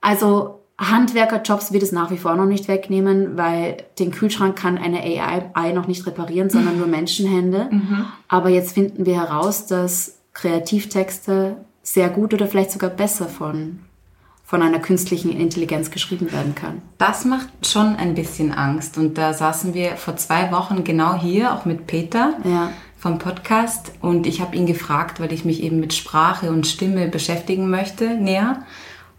Also 0.01 0.61
Handwerkerjobs 0.79 1.75
wird 1.75 1.83
es 1.83 1.93
nach 1.93 2.11
wie 2.11 2.17
vor 2.17 2.35
noch 2.37 2.47
nicht 2.47 2.69
wegnehmen, 2.69 3.37
weil 3.37 3.77
den 3.99 4.11
Kühlschrank 4.11 4.57
kann 4.57 4.79
eine 4.79 5.03
AI 5.03 5.73
noch 5.73 5.87
nicht 5.87 6.07
reparieren, 6.07 6.49
sondern 6.49 6.79
nur 6.79 6.87
Menschenhände. 6.99 7.69
Aber 8.29 8.49
jetzt 8.49 8.73
finden 8.73 9.05
wir 9.05 9.21
heraus, 9.21 9.67
dass 9.67 10.21
Kreativtexte 10.33 11.59
sehr 11.83 12.09
gut 12.09 12.33
oder 12.33 12.47
vielleicht 12.47 12.71
sogar 12.71 12.89
besser 12.89 13.27
von, 13.27 13.81
von 14.53 14.61
einer 14.61 14.81
künstlichen 14.81 15.33
Intelligenz 15.33 15.91
geschrieben 15.91 16.31
werden 16.31 16.55
kann. 16.55 16.83
Das 16.99 17.25
macht 17.25 17.49
schon 17.67 17.97
ein 17.97 18.15
bisschen 18.15 18.53
Angst. 18.53 18.99
Und 18.99 19.17
da 19.17 19.33
saßen 19.33 19.73
wir 19.73 19.93
vor 19.97 20.17
zwei 20.19 20.53
Wochen 20.53 20.85
genau 20.85 21.15
hier, 21.19 21.55
auch 21.55 21.65
mit 21.65 21.87
Peter 21.87 22.35
Ja. 22.45 22.69
vom 22.99 23.19
Podcast. 23.19 23.93
Und 24.03 24.27
ich 24.27 24.43
habe 24.43 24.55
ihn 24.55 24.67
gefragt, 24.67 25.21
weil 25.21 25.33
ich 25.33 25.47
mich 25.47 25.63
eben 25.63 25.81
mit 25.81 25.95
Sprache 25.95 26.51
und 26.51 26.67
Stimme 26.67 27.09
beschäftigen 27.09 27.71
möchte, 27.71 28.11
näher. 28.11 28.63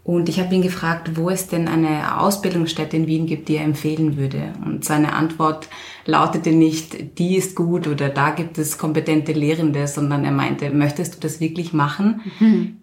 Und 0.04 0.28
ich 0.28 0.38
habe 0.38 0.54
ihn 0.54 0.60
gefragt, 0.60 1.16
wo 1.16 1.30
es 1.30 1.48
denn 1.48 1.66
eine 1.66 2.20
Ausbildungsstätte 2.20 2.94
in 2.94 3.06
Wien 3.06 3.24
gibt, 3.24 3.48
die 3.48 3.56
er 3.56 3.64
empfehlen 3.64 4.18
würde. 4.18 4.52
Und 4.62 4.84
seine 4.84 5.14
Antwort 5.14 5.68
lautete 6.04 6.50
nicht, 6.52 7.18
die 7.18 7.36
ist 7.36 7.56
gut 7.56 7.88
oder 7.88 8.10
da 8.10 8.28
gibt 8.28 8.58
es 8.58 8.76
kompetente 8.76 9.32
Lehrende, 9.32 9.86
sondern 9.86 10.26
er 10.26 10.30
meinte, 10.30 10.68
möchtest 10.70 11.14
du 11.14 11.20
das 11.20 11.40
wirklich 11.40 11.72
machen? 11.72 12.20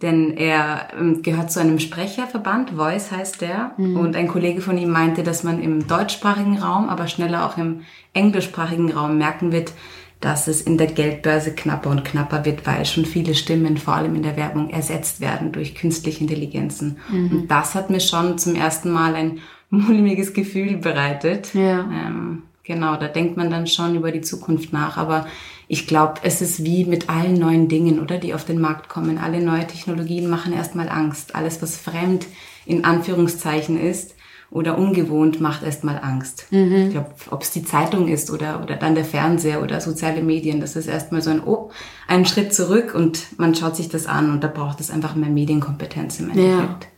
Denn 0.02 0.36
er 0.36 0.88
ähm, 1.00 1.22
gehört 1.22 1.52
zu 1.52 1.60
einem 1.60 1.78
Sprecherverband, 1.78 2.72
Voice 2.72 3.12
heißt 3.12 3.42
der. 3.42 3.74
Und 3.78 4.16
ein 4.16 4.28
Kollege 4.28 4.62
von 4.62 4.80
ihm 4.80 4.90
meinte, 4.90 5.22
dass 5.22 5.44
man 5.44 5.62
im 5.62 5.86
deutschsprachigen 5.86 6.58
Raum, 6.58 6.90
aber 6.90 7.08
schneller 7.08 7.46
auch 7.46 7.56
im 7.56 7.82
englischsprachigen 8.14 8.92
Raum 8.92 9.20
merken 9.20 9.52
wird, 9.52 9.74
dass 10.22 10.48
es 10.48 10.62
in 10.62 10.78
der 10.78 10.88
Geldbörse 10.88 11.54
knapper 11.54 11.90
und 11.90 12.06
knapper 12.06 12.46
wird, 12.46 12.66
weil 12.66 12.86
schon 12.86 13.06
viele 13.06 13.36
Stimmen, 13.36 13.78
vor 13.78 13.96
allem 13.96 14.16
in 14.16 14.24
der 14.24 14.38
Werbung, 14.38 14.70
ersetzt 14.70 15.20
werden 15.20 15.52
durch 15.52 15.76
künstliche 15.76 16.22
Intelligenzen. 16.22 16.98
Und 17.12 17.48
das 17.48 17.76
hat 17.76 17.90
mir 17.90 18.00
schon 18.00 18.38
zum 18.38 18.56
ersten 18.56 18.92
Mal 18.92 19.16
ein 19.16 19.40
mulmiges 19.72 20.34
Gefühl 20.34 20.78
bereitet. 20.78 21.54
Ja. 21.54 21.80
Ähm, 21.92 22.44
genau, 22.64 22.96
da 22.98 23.08
denkt 23.08 23.36
man 23.36 23.50
dann 23.50 23.66
schon 23.68 23.96
über 23.96 24.12
die 24.12 24.22
Zukunft 24.22 24.72
nach. 24.72 24.98
Aber 24.98 25.26
ich 25.68 25.88
glaube, 25.88 26.16
es 26.24 26.42
ist 26.42 26.64
wie 26.64 26.86
mit 26.86 27.10
allen 27.10 27.36
neuen 27.36 27.68
Dingen, 27.68 28.00
oder, 28.00 28.18
die 28.18 28.34
auf 28.34 28.46
den 28.46 28.62
Markt 28.62 28.90
kommen. 28.90 29.18
Alle 29.18 29.42
neue 29.42 29.66
Technologien 29.66 30.30
machen 30.30 30.54
erstmal 30.54 30.90
Angst. 30.90 31.34
Alles, 31.34 31.62
was 31.62 31.78
fremd 31.78 32.28
in 32.66 32.86
Anführungszeichen 32.86 33.80
ist, 33.80 34.16
oder 34.52 34.78
ungewohnt 34.78 35.40
macht 35.42 35.64
erstmal 35.64 35.98
Angst. 36.04 36.46
Ich 36.52 36.92
glaube, 36.92 37.10
ob 37.30 37.42
es 37.42 37.52
die 37.52 37.64
Zeitung 37.64 38.10
ist 38.10 38.30
oder, 38.30 38.62
oder 38.62 38.76
dann 38.76 38.96
der 38.96 39.06
Fernseher 39.06 39.64
oder 39.64 39.80
soziale 39.80 40.22
Medien, 40.22 40.60
das 40.60 40.76
ist 40.76 40.88
erstmal 40.88 41.22
so 41.22 41.30
ein, 41.32 41.42
oh, 41.44 41.72
einen 42.08 42.26
Schritt 42.26 42.54
zurück 42.54 42.94
und 42.94 43.40
man 43.40 43.56
schaut 43.56 43.78
sich 43.78 43.88
das 43.88 44.08
an 44.08 44.30
und 44.30 44.44
da 44.44 44.48
braucht 44.50 44.82
es 44.82 44.92
einfach 44.92 45.16
mehr 45.16 45.30
Medienkompetenz 45.30 46.20
im 46.20 46.32
Endeffekt. 46.32 46.90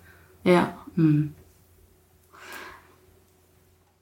Ja. 0.44 0.74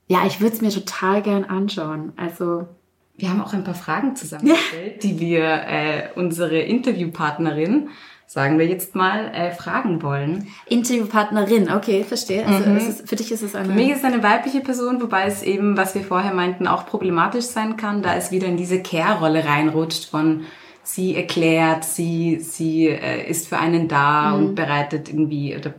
Ja, 0.07 0.25
ich 0.25 0.41
würde 0.41 0.55
es 0.55 0.61
mir 0.61 0.71
total 0.71 1.21
gern 1.21 1.43
anschauen. 1.43 2.13
Also, 2.17 2.67
Wir 3.15 3.29
haben 3.29 3.41
auch 3.41 3.53
ein 3.53 3.63
paar 3.63 3.75
Fragen 3.75 4.15
zusammengestellt, 4.15 5.03
die 5.03 5.19
wir 5.19 5.43
äh, 5.43 6.09
unsere 6.15 6.59
Interviewpartnerin, 6.59 7.89
sagen 8.31 8.59
wir 8.59 8.65
jetzt 8.65 8.95
mal, 8.95 9.29
äh, 9.33 9.51
fragen 9.51 10.01
wollen. 10.01 10.47
Interviewpartnerin, 10.65 11.69
okay, 11.69 12.05
verstehe. 12.05 12.45
Also 12.45 12.63
es 12.69 12.87
ist, 12.87 13.09
für 13.09 13.17
dich 13.17 13.29
ist 13.29 13.41
es 13.41 13.55
eine. 13.55 13.65
Für 13.65 13.73
mich 13.73 13.89
ist 13.89 13.97
es 13.97 14.03
eine 14.05 14.23
weibliche 14.23 14.61
Person, 14.61 15.01
wobei 15.01 15.25
es 15.25 15.43
eben, 15.43 15.75
was 15.75 15.95
wir 15.95 16.01
vorher 16.01 16.33
meinten, 16.33 16.65
auch 16.65 16.85
problematisch 16.85 17.43
sein 17.43 17.75
kann, 17.75 18.01
da 18.01 18.15
es 18.15 18.31
wieder 18.31 18.47
in 18.47 18.55
diese 18.55 18.81
Care-Rolle 18.81 19.43
reinrutscht 19.43 20.09
von 20.09 20.45
sie 20.81 21.13
erklärt, 21.13 21.83
sie, 21.83 22.39
sie 22.39 22.87
äh, 22.87 23.29
ist 23.29 23.49
für 23.49 23.57
einen 23.57 23.89
da 23.89 24.31
und 24.31 24.55
bereitet 24.55 25.09
irgendwie 25.09 25.57
oder 25.57 25.73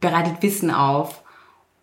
bereitet 0.00 0.42
Wissen 0.42 0.72
auf. 0.72 1.22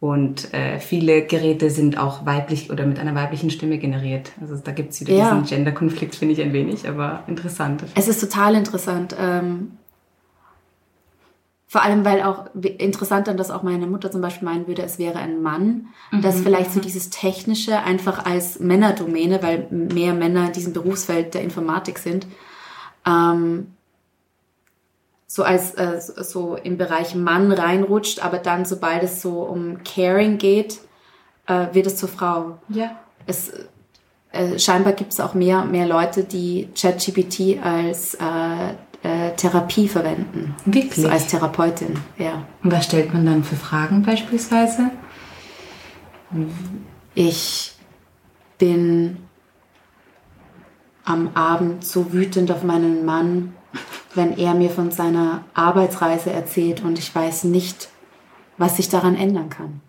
Und 0.01 0.53
äh, 0.53 0.79
viele 0.79 1.25
Geräte 1.25 1.69
sind 1.69 1.97
auch 1.97 2.25
weiblich 2.25 2.69
oder 2.69 2.85
mit 2.85 2.99
einer 2.99 3.15
weiblichen 3.15 3.49
Stimme 3.49 3.77
generiert. 3.77 4.33
Also 4.41 4.57
da 4.57 4.71
gibt's 4.73 4.99
wieder 4.99 5.13
Ja. 5.13 5.35
diesen 5.35 5.45
Gender-Konflikt, 5.45 6.15
finde 6.15 6.33
ich 6.33 6.41
ein 6.41 6.51
wenig, 6.51 6.89
aber 6.89 7.23
interessant. 7.27 7.83
Es 7.95 8.09
ist 8.09 8.19
total 8.19 8.55
interessant. 8.55 9.15
Ähm, 9.17 9.77
vor 11.71 11.83
allem, 11.83 12.03
weil 12.03 12.21
auch 12.21 12.47
interessant 12.53 13.29
dann, 13.29 13.37
dass 13.37 13.49
auch 13.49 13.63
meine 13.63 13.87
Mutter 13.87 14.11
zum 14.11 14.19
Beispiel 14.19 14.45
meinen 14.45 14.67
würde, 14.67 14.81
es 14.81 14.99
wäre 14.99 15.19
ein 15.19 15.41
Mann, 15.41 15.87
dass 16.21 16.41
vielleicht 16.41 16.73
so 16.73 16.81
dieses 16.81 17.09
Technische 17.11 17.79
einfach 17.79 18.25
als 18.25 18.59
Männerdomäne, 18.59 19.41
weil 19.41 19.67
mehr 19.69 20.13
Männer 20.13 20.47
in 20.47 20.51
diesem 20.51 20.73
Berufsfeld 20.73 21.33
der 21.33 21.43
Informatik 21.43 21.97
sind, 21.99 22.27
ähm, 23.07 23.67
so 25.27 25.43
als 25.43 25.73
äh, 25.75 26.01
so 26.01 26.57
im 26.57 26.77
Bereich 26.77 27.15
Mann 27.15 27.53
reinrutscht, 27.53 28.21
aber 28.21 28.39
dann, 28.39 28.65
sobald 28.65 29.03
es 29.03 29.21
so 29.21 29.39
um 29.39 29.81
Caring 29.85 30.39
geht, 30.39 30.79
äh, 31.47 31.67
wird 31.71 31.87
es 31.87 31.95
zur 31.95 32.09
Frau. 32.09 32.57
Ja. 32.67 32.99
Es, 33.27 33.49
äh, 34.33 34.59
scheinbar 34.59 34.91
gibt 34.91 35.13
es 35.13 35.21
auch 35.21 35.35
mehr, 35.35 35.63
mehr 35.63 35.87
Leute, 35.87 36.25
die 36.25 36.67
ChatGPT 36.75 37.63
als 37.63 38.17
äh, 39.03 39.31
Therapie 39.35 39.87
verwenden. 39.87 40.55
Wirklich? 40.65 41.03
So 41.03 41.09
als 41.09 41.27
Therapeutin, 41.27 41.95
ja. 42.17 42.45
Und 42.63 42.71
was 42.71 42.85
stellt 42.85 43.13
man 43.13 43.25
dann 43.25 43.43
für 43.43 43.55
Fragen 43.55 44.03
beispielsweise? 44.03 44.91
Ich 47.15 47.75
bin 48.57 49.17
am 51.03 51.31
Abend 51.33 51.83
so 51.83 52.13
wütend 52.13 52.51
auf 52.51 52.63
meinen 52.63 53.05
Mann, 53.05 53.53
wenn 54.13 54.37
er 54.37 54.53
mir 54.53 54.69
von 54.69 54.91
seiner 54.91 55.43
Arbeitsreise 55.53 56.31
erzählt 56.31 56.83
und 56.83 56.99
ich 56.99 57.13
weiß 57.13 57.45
nicht, 57.45 57.89
was 58.57 58.77
sich 58.77 58.89
daran 58.89 59.15
ändern 59.15 59.49
kann. 59.49 59.81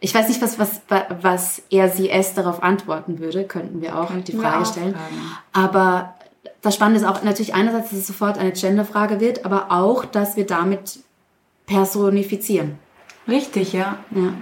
Ich 0.00 0.14
weiß 0.14 0.28
nicht, 0.28 0.40
was, 0.42 0.58
was, 0.58 0.80
was 1.20 1.62
er 1.70 1.88
sie 1.88 2.10
es 2.10 2.34
darauf 2.34 2.62
antworten 2.62 3.18
würde, 3.18 3.44
könnten 3.44 3.80
wir 3.80 3.98
auch 3.98 4.08
könnten 4.08 4.24
die 4.24 4.36
Frage 4.36 4.64
stellen. 4.64 4.94
Fragen. 4.94 5.36
Aber 5.52 6.14
das 6.60 6.74
Spannende 6.74 7.00
ist 7.00 7.06
auch 7.06 7.22
natürlich 7.22 7.54
einerseits, 7.54 7.90
dass 7.90 7.98
es 8.00 8.06
sofort 8.06 8.38
eine 8.38 8.52
Genderfrage 8.52 9.20
wird, 9.20 9.44
aber 9.44 9.70
auch, 9.70 10.04
dass 10.04 10.36
wir 10.36 10.46
damit 10.46 11.00
personifizieren. 11.66 12.78
Richtig, 13.28 13.72
ja. 13.72 13.98
ja. 14.10 14.34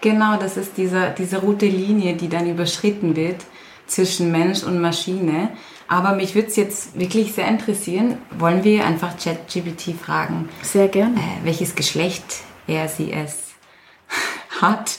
Genau, 0.00 0.36
das 0.36 0.56
ist 0.56 0.76
dieser, 0.76 1.10
diese 1.10 1.38
rote 1.38 1.66
Linie, 1.66 2.14
die 2.14 2.28
dann 2.28 2.48
überschritten 2.48 3.16
wird 3.16 3.44
zwischen 3.86 4.32
Mensch 4.32 4.62
und 4.62 4.80
Maschine. 4.80 5.50
Aber 5.88 6.14
mich 6.14 6.34
würde 6.34 6.48
es 6.48 6.56
jetzt 6.56 6.98
wirklich 6.98 7.32
sehr 7.32 7.46
interessieren, 7.48 8.18
wollen 8.38 8.64
wir 8.64 8.84
einfach 8.84 9.16
ChatGPT 9.16 9.94
fragen? 9.94 10.48
Sehr 10.62 10.88
gerne. 10.88 11.16
Äh, 11.16 11.44
welches 11.44 11.74
Geschlecht 11.74 12.24
er 12.66 12.88
sie 12.88 13.12
es 13.12 13.50
hat? 14.60 14.98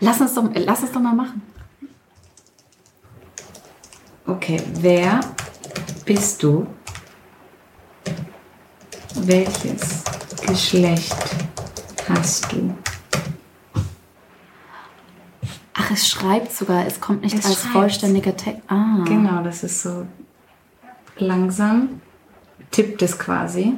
Lass 0.00 0.20
uns 0.20 0.34
doch, 0.34 0.48
lass 0.54 0.82
uns 0.82 0.92
doch 0.92 1.00
mal 1.00 1.14
machen. 1.14 1.42
Okay, 4.26 4.62
wer 4.80 5.20
bist 6.04 6.42
du? 6.42 6.66
Welches 9.14 10.04
Geschlecht 10.46 11.14
hast 12.08 12.50
du? 12.52 12.74
Ach, 15.74 15.90
es 15.90 16.08
schreibt 16.08 16.52
sogar, 16.52 16.86
es 16.86 17.00
kommt 17.00 17.22
nicht 17.22 17.38
es 17.38 17.44
als 17.44 17.60
schreibt. 17.62 17.72
vollständiger 17.72 18.36
Text. 18.36 18.62
Ah. 18.68 19.04
Genau, 19.06 19.42
das 19.42 19.62
ist 19.62 19.82
so 19.82 20.06
langsam, 21.18 22.00
tippt 22.70 23.02
es 23.02 23.18
quasi. 23.18 23.74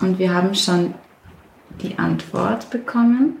Und 0.00 0.18
wir 0.18 0.32
haben 0.32 0.54
schon 0.54 0.94
die 1.82 1.98
Antwort 1.98 2.70
bekommen. 2.70 3.36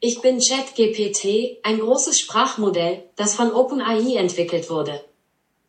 Ich 0.00 0.20
bin 0.20 0.38
ChatGPT, 0.38 1.58
ein 1.62 1.78
großes 1.78 2.20
Sprachmodell, 2.20 3.04
das 3.16 3.34
von 3.34 3.52
OpenAI 3.52 4.16
entwickelt 4.16 4.68
wurde. 4.68 5.00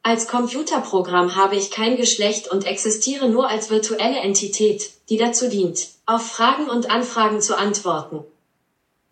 Als 0.08 0.28
Computerprogramm 0.28 1.36
habe 1.36 1.56
ich 1.56 1.72
kein 1.72 1.98
Geschlecht 1.98 2.48
und 2.48 2.68
existiere 2.68 3.28
nur 3.28 3.50
als 3.50 3.72
virtuelle 3.72 4.20
Entität, 4.20 4.92
die 5.10 5.18
dazu 5.18 5.50
dient, 5.50 5.88
auf 6.06 6.22
Fragen 6.22 6.70
und 6.70 6.92
Anfragen 6.92 7.42
zu 7.42 7.58
antworten. 7.58 8.20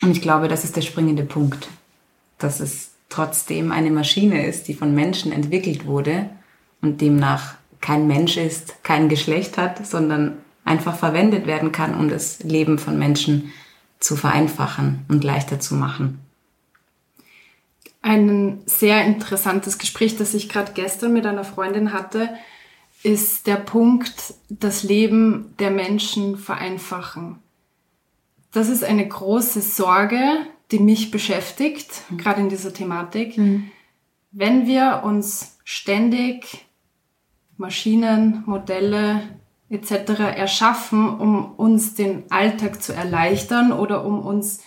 Und 0.04 0.12
ich 0.12 0.22
glaube, 0.22 0.48
das 0.48 0.64
ist 0.64 0.76
der 0.76 0.84
springende 0.84 1.24
Punkt, 1.24 1.68
dass 2.38 2.60
es 2.60 2.92
trotzdem 3.10 3.72
eine 3.72 3.90
Maschine 3.90 4.46
ist, 4.46 4.68
die 4.68 4.76
von 4.76 4.94
Menschen 4.94 5.32
entwickelt 5.32 5.88
wurde 5.88 6.30
und 6.84 7.02
demnach 7.02 7.56
kein 7.82 8.06
Mensch 8.06 8.38
ist, 8.38 8.84
kein 8.84 9.10
Geschlecht 9.10 9.58
hat, 9.58 9.88
sondern 9.88 10.38
einfach 10.64 10.96
verwendet 10.96 11.48
werden 11.48 11.72
kann, 11.72 11.96
um 12.00 12.08
das 12.08 12.38
Leben 12.44 12.78
von 12.78 13.00
Menschen 13.00 13.52
zu 14.00 14.16
vereinfachen 14.16 15.08
und 15.10 15.24
leichter 15.24 15.60
zu 15.60 15.74
machen. 15.74 16.23
Ein 18.04 18.62
sehr 18.66 19.06
interessantes 19.06 19.78
Gespräch, 19.78 20.18
das 20.18 20.34
ich 20.34 20.50
gerade 20.50 20.74
gestern 20.74 21.14
mit 21.14 21.26
einer 21.26 21.46
Freundin 21.46 21.94
hatte, 21.94 22.30
ist 23.02 23.48
der 23.48 23.56
Punkt, 23.56 24.34
das 24.50 24.84
Leben 24.84 25.56
der 25.58 25.72
Menschen 25.72 26.38
vereinfachen. 26.38 27.40
Das 28.52 28.68
ist 28.68 28.84
eine 28.84 29.08
große 29.08 29.62
Sorge, 29.62 30.22
die 30.72 30.80
mich 30.80 31.12
beschäftigt, 31.12 31.90
mhm. 32.10 32.18
gerade 32.18 32.42
in 32.42 32.50
dieser 32.50 32.74
Thematik. 32.74 33.38
Mhm. 33.38 33.72
Wenn 34.32 34.68
wir 34.68 35.04
uns 35.06 35.58
ständig 35.64 36.66
Maschinen, 37.56 38.44
Modelle 38.46 39.22
etc. 39.70 40.20
erschaffen, 40.36 41.10
um 41.20 41.54
uns 41.56 41.96
den 41.96 42.30
Alltag 42.32 42.84
zu 42.84 42.92
erleichtern 42.94 43.72
oder 43.72 44.06
um 44.06 44.20
uns 44.20 44.62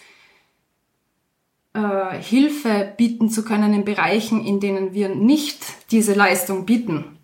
äh, 1.77 2.23
Hilfe 2.23 2.93
bieten 2.97 3.29
zu 3.29 3.45
können 3.45 3.75
in 3.75 3.85
Bereichen, 3.85 4.45
in 4.45 4.61
denen 4.61 4.95
wir 4.95 5.09
nicht 5.09 5.91
diese 5.91 6.15
Leistung 6.15 6.67
bieten, 6.67 7.19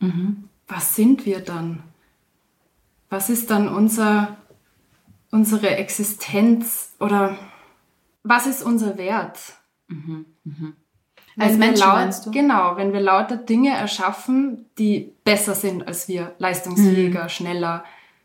mhm. 0.00 0.44
was 0.66 0.94
sind 0.94 1.26
wir 1.26 1.40
dann? 1.40 1.82
Was 3.10 3.30
ist 3.30 3.50
dann 3.50 3.68
unser, 3.68 4.36
unsere 5.30 5.76
Existenz 5.76 6.94
oder 7.00 7.36
was 8.22 8.46
ist 8.46 8.62
unser 8.62 8.98
Wert? 8.98 9.38
Mhm. 9.88 10.26
Mhm. 10.44 10.74
Als 11.38 11.56
Mensch 11.56 11.80
meinst 11.80 12.26
du? 12.26 12.30
Genau, 12.30 12.76
wenn 12.76 12.92
wir 12.92 13.00
lauter 13.00 13.36
Dinge 13.36 13.70
erschaffen, 13.70 14.66
die 14.76 15.12
besser 15.24 15.54
sind 15.54 15.86
als 15.86 16.08
wir, 16.08 16.34
leistungsfähiger, 16.38 17.24
mhm. 17.24 17.28
schneller, 17.28 17.84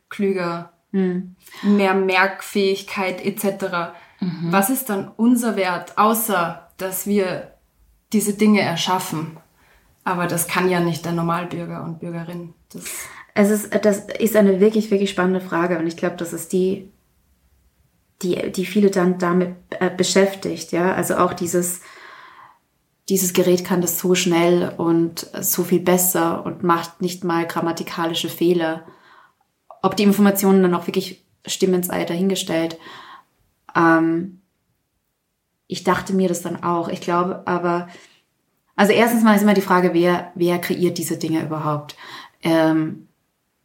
klüger, 0.10 0.74
mhm. 0.92 1.36
mehr 1.64 1.94
Merkfähigkeit 1.94 3.24
etc. 3.24 3.94
Mhm. 4.24 4.52
Was 4.52 4.70
ist 4.70 4.90
dann 4.90 5.12
unser 5.18 5.56
Wert, 5.56 5.98
außer 5.98 6.70
dass 6.78 7.08
wir 7.08 7.52
diese 8.12 8.34
Dinge 8.34 8.62
erschaffen? 8.62 9.38
Aber 10.04 10.28
das 10.28 10.48
kann 10.48 10.70
ja 10.70 10.80
nicht 10.80 11.06
der 11.06 11.14
Normalbürger 11.14 11.84
und 11.84 12.00
Bürgerin. 12.00 12.54
Das 12.72 12.84
es 13.36 13.50
ist, 13.50 13.86
das 13.86 14.00
ist 14.20 14.36
eine 14.36 14.60
wirklich, 14.60 14.92
wirklich 14.92 15.10
spannende 15.10 15.42
Frage 15.42 15.80
und 15.80 15.88
ich 15.88 15.98
glaube, 15.98 16.18
das 16.18 16.34
ist 16.34 16.54
die, 16.54 16.90
die, 18.22 18.52
die 18.52 18.66
viele 18.66 18.92
dann 18.92 19.18
damit 19.18 19.56
äh, 19.80 19.90
beschäftigt, 19.90 20.72
ja. 20.72 20.94
Also 20.94 21.18
auch 21.18 21.34
dieses, 21.34 21.82
dieses 23.10 23.34
Gerät 23.34 23.66
kann 23.66 23.82
das 23.82 23.98
so 23.98 24.14
schnell 24.14 24.72
und 24.78 25.28
so 25.42 25.64
viel 25.64 25.80
besser 25.80 26.46
und 26.46 26.64
macht 26.64 27.02
nicht 27.02 27.24
mal 27.24 27.48
grammatikalische 27.48 28.30
Fehler. 28.30 28.84
Ob 29.82 29.98
die 29.98 30.04
Informationen 30.04 30.62
dann 30.62 30.76
auch 30.76 30.88
wirklich 30.88 31.26
stimmen, 31.46 31.84
sei 31.84 32.06
dahingestellt. 32.06 32.78
Ähm, 33.76 34.42
ich 35.68 35.84
dachte 35.84 36.14
mir 36.14 36.28
das 36.28 36.42
dann 36.42 36.64
auch. 36.64 36.90
Ich 36.90 37.02
glaube 37.02 37.44
aber, 37.46 37.88
also 38.76 38.94
erstens 38.94 39.24
mal 39.24 39.36
ist 39.36 39.42
immer 39.42 39.54
die 39.54 39.62
Frage, 39.62 39.94
wer, 39.94 40.32
wer 40.36 40.60
kreiert 40.60 40.98
diese 40.98 41.18
Dinge 41.18 41.44
überhaupt? 41.44 41.96
Ähm, 42.42 43.08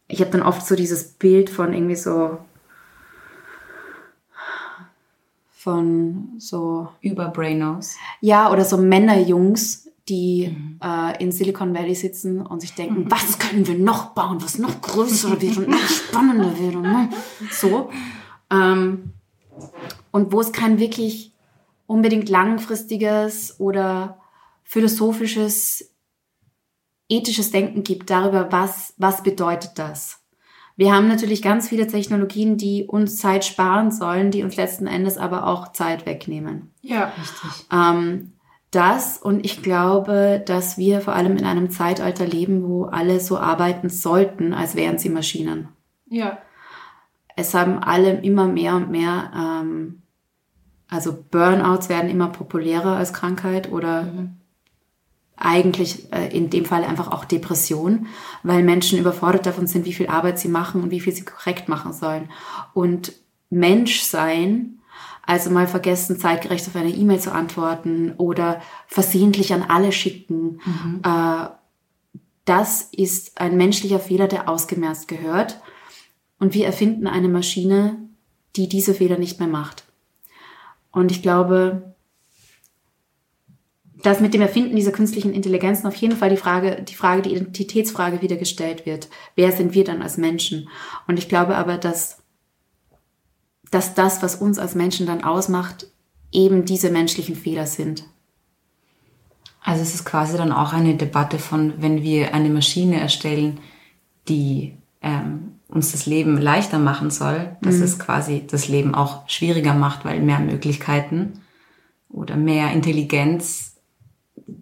ich 0.07 0.21
habe 0.21 0.31
dann 0.31 0.41
oft 0.41 0.65
so 0.65 0.75
dieses 0.75 1.13
Bild 1.13 1.49
von 1.49 1.73
irgendwie 1.73 1.95
so 1.95 2.39
von 5.59 6.29
so 6.37 6.87
Überbrainers. 7.01 7.97
Ja, 8.21 8.49
oder 8.49 8.63
so 8.63 8.77
Männerjungs, 8.77 9.89
die 10.07 10.55
mhm. 10.57 10.79
äh, 10.81 11.21
in 11.21 11.33
Silicon 11.33 11.75
Valley 11.75 11.95
sitzen 11.95 12.41
und 12.41 12.61
sich 12.61 12.73
denken, 12.73 13.03
mhm. 13.03 13.11
was 13.11 13.37
können 13.39 13.67
wir 13.67 13.77
noch 13.77 14.11
bauen, 14.15 14.41
was 14.41 14.57
noch 14.57 14.81
größer 14.81 15.41
wird 15.41 15.57
und 15.57 15.67
noch 15.67 15.87
spannender 15.87 16.57
wird 16.57 16.75
und 16.75 17.09
so. 17.51 17.89
Ähm, 18.49 19.11
und 20.11 20.31
wo 20.31 20.41
es 20.41 20.51
kein 20.51 20.79
wirklich 20.79 21.33
unbedingt 21.87 22.29
langfristiges 22.29 23.59
oder 23.59 24.19
philosophisches, 24.63 25.95
ethisches 27.09 27.51
Denken 27.51 27.83
gibt 27.83 28.09
darüber, 28.09 28.51
was, 28.51 28.93
was 28.97 29.23
bedeutet 29.23 29.71
das. 29.75 30.19
Wir 30.75 30.93
haben 30.93 31.09
natürlich 31.09 31.41
ganz 31.41 31.67
viele 31.67 31.87
Technologien, 31.87 32.55
die 32.55 32.85
uns 32.85 33.17
Zeit 33.17 33.43
sparen 33.43 33.91
sollen, 33.91 34.31
die 34.31 34.43
uns 34.43 34.55
letzten 34.55 34.87
Endes 34.87 35.17
aber 35.17 35.45
auch 35.45 35.73
Zeit 35.73 36.05
wegnehmen. 36.05 36.71
Ja, 36.81 37.11
richtig. 37.19 37.67
Ähm, 37.69 38.31
das 38.71 39.17
und 39.17 39.43
ich 39.43 39.63
glaube, 39.63 40.41
dass 40.45 40.77
wir 40.77 41.01
vor 41.01 41.15
allem 41.15 41.35
in 41.35 41.45
einem 41.45 41.71
Zeitalter 41.71 42.25
leben, 42.25 42.63
wo 42.67 42.85
alle 42.85 43.19
so 43.19 43.37
arbeiten 43.37 43.89
sollten, 43.89 44.53
als 44.53 44.75
wären 44.75 44.99
sie 44.99 45.09
Maschinen. 45.09 45.69
Ja. 46.07 46.37
Es 47.39 47.53
haben 47.53 47.79
alle 47.79 48.19
immer 48.21 48.47
mehr 48.47 48.75
und 48.75 48.91
mehr, 48.91 49.31
ähm, 49.35 50.01
also 50.89 51.17
Burnouts 51.31 51.89
werden 51.89 52.09
immer 52.09 52.27
populärer 52.27 52.97
als 52.97 53.13
Krankheit 53.13 53.71
oder 53.71 54.03
mhm 54.03 54.39
eigentlich 55.39 56.11
äh, 56.11 56.27
in 56.35 56.49
dem 56.49 56.65
Fall 56.65 56.83
einfach 56.83 57.11
auch 57.11 57.25
Depression, 57.25 58.07
weil 58.43 58.63
Menschen 58.63 58.99
überfordert 58.99 59.45
davon 59.45 59.67
sind, 59.67 59.85
wie 59.85 59.93
viel 59.93 60.07
Arbeit 60.07 60.37
sie 60.37 60.49
machen 60.49 60.83
und 60.83 60.91
wie 60.91 60.99
viel 60.99 61.13
sie 61.13 61.25
korrekt 61.25 61.69
machen 61.69 61.93
sollen. 61.93 62.29
Und 62.73 63.13
Mensch 63.49 64.01
sein, 64.01 64.79
also 65.25 65.49
mal 65.49 65.67
vergessen, 65.67 66.19
zeitgerecht 66.19 66.67
auf 66.67 66.75
eine 66.75 66.89
E-Mail 66.89 67.19
zu 67.19 67.31
antworten 67.31 68.13
oder 68.17 68.61
versehentlich 68.87 69.53
an 69.53 69.63
alle 69.67 69.91
schicken, 69.91 70.59
mhm. 70.65 71.01
äh, 71.03 71.47
das 72.45 72.81
ist 72.91 73.39
ein 73.39 73.57
menschlicher 73.57 73.99
Fehler, 73.99 74.27
der 74.27 74.49
ausgemerzt 74.49 75.07
gehört. 75.07 75.61
Und 76.39 76.53
wir 76.53 76.65
erfinden 76.65 77.07
eine 77.07 77.27
Maschine, 77.27 77.97
die 78.55 78.67
diese 78.67 78.93
Fehler 78.93 79.17
nicht 79.17 79.39
mehr 79.39 79.49
macht. 79.49 79.83
Und 80.91 81.11
ich 81.11 81.21
glaube, 81.21 81.93
dass 84.01 84.21
mit 84.21 84.33
dem 84.33 84.41
Erfinden 84.41 84.75
dieser 84.75 84.91
künstlichen 84.91 85.33
Intelligenzen 85.33 85.85
auf 85.85 85.95
jeden 85.95 86.15
Fall 86.15 86.29
die 86.29 86.37
Frage, 86.37 86.81
die 86.81 86.95
Frage, 86.95 87.21
die 87.21 87.31
Identitätsfrage 87.31 88.21
wieder 88.21 88.37
gestellt 88.37 88.85
wird. 88.85 89.09
Wer 89.35 89.51
sind 89.51 89.73
wir 89.73 89.83
dann 89.83 90.01
als 90.01 90.17
Menschen? 90.17 90.69
Und 91.07 91.19
ich 91.19 91.27
glaube 91.27 91.57
aber, 91.57 91.77
dass, 91.77 92.23
dass 93.71 93.93
das, 93.95 94.21
was 94.21 94.35
uns 94.35 94.57
als 94.57 94.73
Menschen 94.73 95.05
dann 95.05 95.23
ausmacht, 95.23 95.87
eben 96.31 96.63
diese 96.63 96.91
menschlichen 96.91 97.35
Fehler 97.35 97.65
sind. 97.65 98.05
Also 99.61 99.81
es 99.81 99.93
ist 99.93 100.05
quasi 100.05 100.37
dann 100.37 100.53
auch 100.53 100.71
eine 100.71 100.95
Debatte 100.95 101.37
von, 101.37 101.73
wenn 101.81 102.01
wir 102.01 102.33
eine 102.33 102.49
Maschine 102.49 102.99
erstellen, 103.01 103.59
die 104.29 104.77
ähm, 105.01 105.58
uns 105.69 105.91
das 105.91 106.05
Leben 106.05 106.37
leichter 106.41 106.79
machen 106.79 107.11
soll, 107.11 107.55
dass 107.61 107.75
Mhm. 107.77 107.83
es 107.83 107.99
quasi 107.99 108.45
das 108.49 108.67
Leben 108.67 108.93
auch 108.95 109.27
schwieriger 109.29 109.73
macht, 109.73 110.03
weil 110.03 110.19
mehr 110.19 110.39
Möglichkeiten 110.39 111.41
oder 112.09 112.35
mehr 112.35 112.71
Intelligenz, 112.73 113.75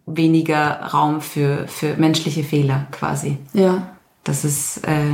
weniger 0.05 0.81
Raum 0.93 1.21
für, 1.21 1.67
für 1.67 1.95
menschliche 1.95 2.43
Fehler 2.43 2.87
quasi. 2.91 3.37
Ja. 3.53 3.95
Das 4.25 4.43
ist, 4.43 4.85
äh, 4.85 5.05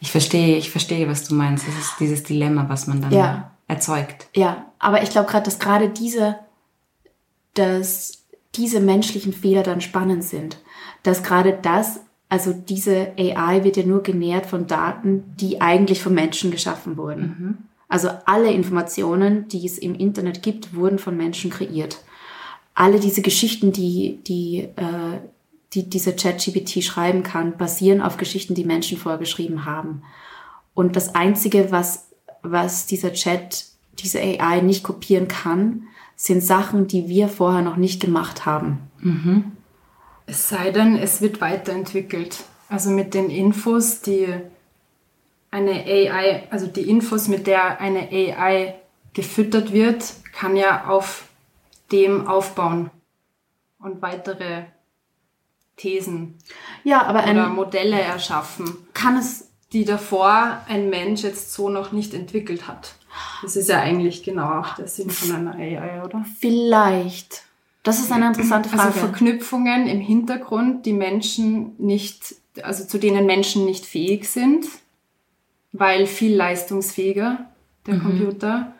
ich 0.00 0.10
verstehe, 0.10 0.56
ich 0.56 0.70
verstehe, 0.70 1.06
was 1.08 1.28
du 1.28 1.34
meinst. 1.34 1.68
Das 1.68 1.74
ist 1.76 1.94
dieses 2.00 2.22
Dilemma, 2.22 2.64
was 2.68 2.86
man 2.86 3.02
dann 3.02 3.12
Ja. 3.12 3.50
erzeugt. 3.68 4.28
Ja, 4.34 4.66
aber 4.78 5.02
ich 5.02 5.10
glaube 5.10 5.28
gerade, 5.28 5.44
dass 5.44 5.58
gerade 5.58 5.90
diese, 5.90 6.36
dass 7.54 8.22
diese 8.54 8.80
menschlichen 8.80 9.32
Fehler 9.32 9.62
dann 9.62 9.80
spannend 9.80 10.24
sind. 10.24 10.58
Dass 11.02 11.22
gerade 11.22 11.58
das, 11.60 12.00
also 12.28 12.52
diese 12.52 13.12
AI 13.16 13.62
wird 13.62 13.76
ja 13.76 13.84
nur 13.84 14.02
genährt 14.02 14.46
von 14.46 14.66
Daten, 14.66 15.24
die 15.36 15.60
eigentlich 15.60 16.02
von 16.02 16.14
Menschen 16.14 16.50
geschaffen 16.50 16.96
wurden. 16.96 17.28
Also 17.88 18.08
alle 18.24 18.50
Informationen, 18.50 19.46
die 19.48 19.64
es 19.64 19.78
im 19.78 19.94
Internet 19.94 20.42
gibt, 20.42 20.74
wurden 20.74 20.98
von 20.98 21.16
Menschen 21.16 21.50
kreiert. 21.50 21.98
Alle 22.74 22.98
diese 22.98 23.22
Geschichten, 23.22 23.72
die, 23.72 24.18
die, 24.26 24.68
äh, 24.76 25.20
die 25.72 25.88
dieser 25.88 26.12
ChatGPT 26.12 26.82
schreiben 26.82 27.22
kann, 27.22 27.56
basieren 27.56 28.02
auf 28.02 28.16
Geschichten, 28.16 28.54
die 28.54 28.64
Menschen 28.64 28.98
vorgeschrieben 28.98 29.64
haben. 29.64 30.02
Und 30.74 30.96
das 30.96 31.14
Einzige, 31.14 31.70
was, 31.70 32.08
was 32.42 32.86
dieser 32.86 33.12
Chat, 33.12 33.66
diese 34.00 34.20
AI 34.20 34.60
nicht 34.60 34.82
kopieren 34.82 35.28
kann, 35.28 35.84
sind 36.16 36.42
Sachen, 36.42 36.88
die 36.88 37.08
wir 37.08 37.28
vorher 37.28 37.62
noch 37.62 37.76
nicht 37.76 38.00
gemacht 38.00 38.46
haben. 38.46 38.78
Es 40.26 40.48
sei 40.48 40.70
denn, 40.70 40.96
es 40.96 41.20
wird 41.20 41.40
weiterentwickelt. 41.40 42.44
Also 42.68 42.90
mit 42.90 43.14
den 43.14 43.30
Infos, 43.30 44.00
die 44.00 44.28
eine 45.50 45.84
AI, 45.84 46.48
also 46.50 46.66
die 46.66 46.88
Infos, 46.88 47.28
mit 47.28 47.46
der 47.46 47.80
eine 47.80 48.08
AI 48.10 48.74
gefüttert 49.14 49.72
wird, 49.72 50.14
kann 50.32 50.56
ja 50.56 50.88
auf 50.88 51.28
dem 51.92 52.26
aufbauen 52.26 52.90
und 53.78 54.02
weitere 54.02 54.64
Thesen 55.76 56.38
Ja, 56.84 57.04
aber 57.04 57.24
oder 57.24 57.48
Modelle 57.48 58.00
erschaffen, 58.00 58.76
kann 58.94 59.16
es, 59.16 59.50
die 59.72 59.84
davor 59.84 60.60
ein 60.68 60.90
Mensch 60.90 61.22
jetzt 61.22 61.52
so 61.52 61.68
noch 61.68 61.92
nicht 61.92 62.14
entwickelt 62.14 62.66
hat. 62.66 62.94
Das 63.42 63.56
ist 63.56 63.68
ja 63.68 63.80
eigentlich 63.80 64.22
genau 64.22 64.60
auch 64.60 64.74
der 64.74 64.88
Sinn 64.88 65.10
von 65.10 65.34
einer 65.34 65.54
AI, 65.54 66.02
oder? 66.02 66.24
vielleicht. 66.38 67.44
Das 67.86 68.00
ist 68.00 68.12
eine 68.12 68.26
interessante 68.26 68.68
Frage. 68.68 68.82
Also 68.82 68.98
Verknüpfungen 69.00 69.86
im 69.86 70.00
Hintergrund, 70.00 70.84
die 70.86 70.92
Menschen 70.92 71.72
nicht, 71.78 72.34
also 72.62 72.84
zu 72.84 72.98
denen 72.98 73.26
Menschen 73.26 73.64
nicht 73.64 73.86
fähig 73.86 74.28
sind, 74.28 74.66
weil 75.72 76.06
viel 76.06 76.34
leistungsfähiger 76.34 77.46
der 77.86 77.98
Computer. 77.98 78.72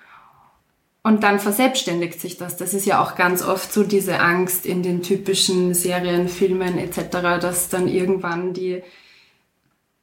Und 1.02 1.22
dann 1.22 1.38
verselbstständigt 1.38 2.20
sich 2.20 2.36
das. 2.36 2.56
Das 2.56 2.74
ist 2.74 2.84
ja 2.84 3.00
auch 3.00 3.14
ganz 3.14 3.42
oft 3.44 3.72
so 3.72 3.84
diese 3.84 4.18
Angst 4.18 4.66
in 4.66 4.82
den 4.82 5.02
typischen 5.02 5.72
Serien, 5.72 6.28
Filmen 6.28 6.78
etc., 6.78 7.38
dass 7.40 7.68
dann 7.68 7.86
irgendwann 7.86 8.52
die 8.54 8.82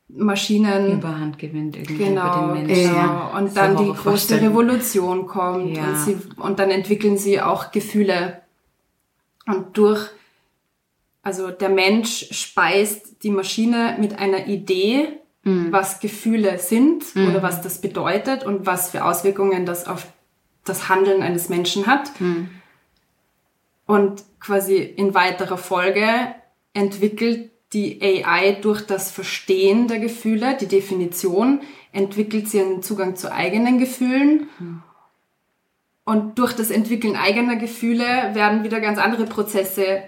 Maschinen 0.07 0.93
Überhand 0.99 1.39
gewinnt 1.39 1.75
irgendwie 1.75 2.05
Genau, 2.05 2.45
über 2.45 2.55
den 2.55 2.67
Menschen. 2.67 2.89
genau. 2.91 3.31
Das 3.33 3.41
Und 3.41 3.57
dann 3.57 3.71
die 3.71 3.83
große 3.83 3.87
Horrorvorstellung. 3.87 4.47
Revolution 4.47 5.25
kommt 5.27 5.75
Ja. 5.75 5.83
und, 5.89 5.97
sie, 5.97 6.17
und 6.37 6.59
dann 6.59 6.69
entwickeln 6.69 7.17
sie 7.17 7.41
auch 7.41 7.71
Gefühle. 7.71 8.42
Und 9.45 9.77
durch, 9.77 10.09
also 11.21 11.51
der 11.51 11.69
Mensch 11.69 12.29
speist 12.31 13.23
die 13.23 13.31
Maschine 13.31 13.97
mit 13.99 14.17
einer 14.19 14.47
Idee, 14.47 15.19
was 15.45 15.99
Gefühle 15.99 16.57
sind 16.57 17.03
oder 17.15 17.43
was 17.43 17.61
das 17.61 17.81
bedeutet 17.81 18.45
und 18.45 18.65
was 18.65 18.91
für 18.91 19.03
Auswirkungen 19.03 19.65
das 19.65 19.87
auf 19.87 20.07
das 20.63 20.87
Handeln 20.87 21.21
eines 21.21 21.49
Menschen 21.49 21.85
hat. 21.85 22.11
Und 23.85 24.23
quasi 24.39 24.77
in 24.77 25.13
weiterer 25.13 25.57
Folge 25.57 26.07
entwickelt 26.73 27.51
die 27.73 28.01
AI 28.01 28.53
durch 28.61 28.85
das 28.85 29.11
Verstehen 29.11 29.89
der 29.89 29.99
Gefühle, 29.99 30.55
die 30.55 30.67
Definition, 30.67 31.59
entwickelt 31.91 32.47
sie 32.47 32.61
einen 32.61 32.81
Zugang 32.81 33.17
zu 33.17 33.29
eigenen 33.29 33.79
Gefühlen. 33.79 34.47
Und 36.05 36.37
durch 36.37 36.53
das 36.53 36.69
Entwickeln 36.69 37.15
eigener 37.15 37.55
Gefühle 37.55 38.05
werden 38.33 38.63
wieder 38.63 38.81
ganz 38.81 38.99
andere 38.99 39.25
Prozesse 39.25 40.03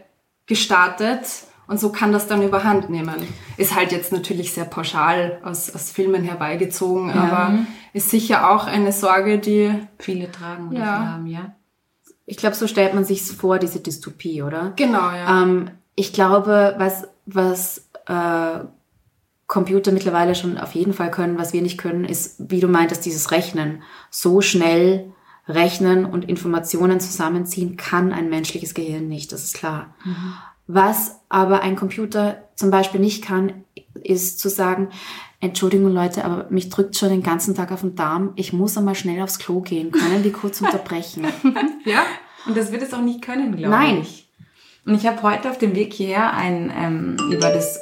gestartet. 0.46 1.22
Und 1.68 1.80
so 1.80 1.92
kann 1.92 2.12
das 2.12 2.28
dann 2.28 2.44
überhand 2.44 2.90
nehmen. 2.90 3.16
Ist 3.58 3.76
halt 3.76 3.92
jetzt 3.92 4.12
natürlich 4.12 4.54
sehr 4.54 4.66
pauschal 4.66 5.40
aus, 5.44 5.74
aus 5.74 5.90
Filmen 5.90 6.24
herbeigezogen, 6.24 7.12
aber 7.12 7.60
ist 7.94 8.12
sicher 8.12 8.52
auch 8.52 8.68
eine 8.68 8.92
Sorge, 8.92 9.40
die 9.40 9.74
Viele 9.98 10.32
tragen 10.32 10.70
oder 10.70 10.80
Ja. 10.80 11.08
haben, 11.14 11.26
ja. 11.26 11.56
ich 12.28 12.38
glaube, 12.38 12.56
so 12.56 12.68
stellt 12.68 12.94
man 12.94 13.04
sich's 13.04 13.32
vor, 13.32 13.58
diese 13.58 13.80
Dystopie, 13.80 14.44
oder? 14.44 14.74
genau, 14.76 15.10
ja. 15.12 15.42
Ähm, 15.42 15.72
ich 15.96 16.14
glaube, 16.14 16.76
was, 16.78 17.08
was 17.26 17.90
äh, 18.06 18.60
Computer 19.48 19.92
mittlerweile 19.92 20.36
schon 20.36 20.58
auf 20.60 20.74
jeden 20.74 20.94
Fall 20.94 21.10
können, 21.10 21.38
was 21.40 21.54
wir 21.54 21.62
nicht 21.64 21.80
können, 21.80 22.04
ist, 22.06 22.36
wie 22.52 22.60
du 22.60 22.68
meintest, 22.68 23.06
dieses 23.06 23.32
Rechnen. 23.32 23.82
So 24.12 24.42
schnell 24.42 25.14
rechnen 25.48 26.06
und 26.06 26.26
Informationen 26.26 27.00
zusammenziehen 27.00 27.78
kann 27.78 28.12
ein 28.12 28.30
menschliches 28.30 28.74
Gehirn 28.74 29.08
nicht, 29.08 29.32
das 29.32 29.44
ist 29.44 29.56
klar. 29.56 29.94
Was 30.68 31.20
aber 31.30 31.62
ein 31.62 31.76
Computer 31.76 32.44
zum 32.56 32.72
Beispiel 32.72 33.00
nicht 33.00 33.24
kann, 33.24 33.64
ist 33.94 34.40
zu 34.40 34.50
sagen, 34.50 34.90
Entschuldigung 35.40 35.92
Leute, 35.92 36.26
aber 36.26 36.48
mich 36.50 36.70
drückt 36.70 36.98
schon 36.98 37.10
den 37.10 37.22
ganzen 37.22 37.54
Tag 37.54 37.72
auf 37.72 37.82
den 37.82 37.96
Darm, 37.96 38.34
ich 38.36 38.54
muss 38.54 38.78
einmal 38.78 38.96
schnell 38.96 39.22
aufs 39.22 39.38
Klo 39.38 39.62
gehen, 39.62 39.92
können 39.92 40.24
wir 40.24 40.32
kurz 40.32 40.62
unterbrechen? 40.62 41.28
ja? 41.86 42.04
Und 42.48 42.58
das 42.58 42.72
wird 42.72 42.82
es 42.82 42.94
auch 42.94 43.02
nicht 43.02 43.22
können, 43.22 43.56
glaube 43.56 43.76
Nein. 43.76 44.02
ich. 44.02 44.28
Und 44.86 44.96
ich 44.96 45.08
habe 45.08 45.22
heute 45.24 45.50
auf 45.50 45.58
dem 45.58 45.76
Weg 45.76 45.94
hierher 45.94 46.34
ein 46.34 46.72
ähm, 46.76 47.18
über 47.32 47.50
das 47.52 47.80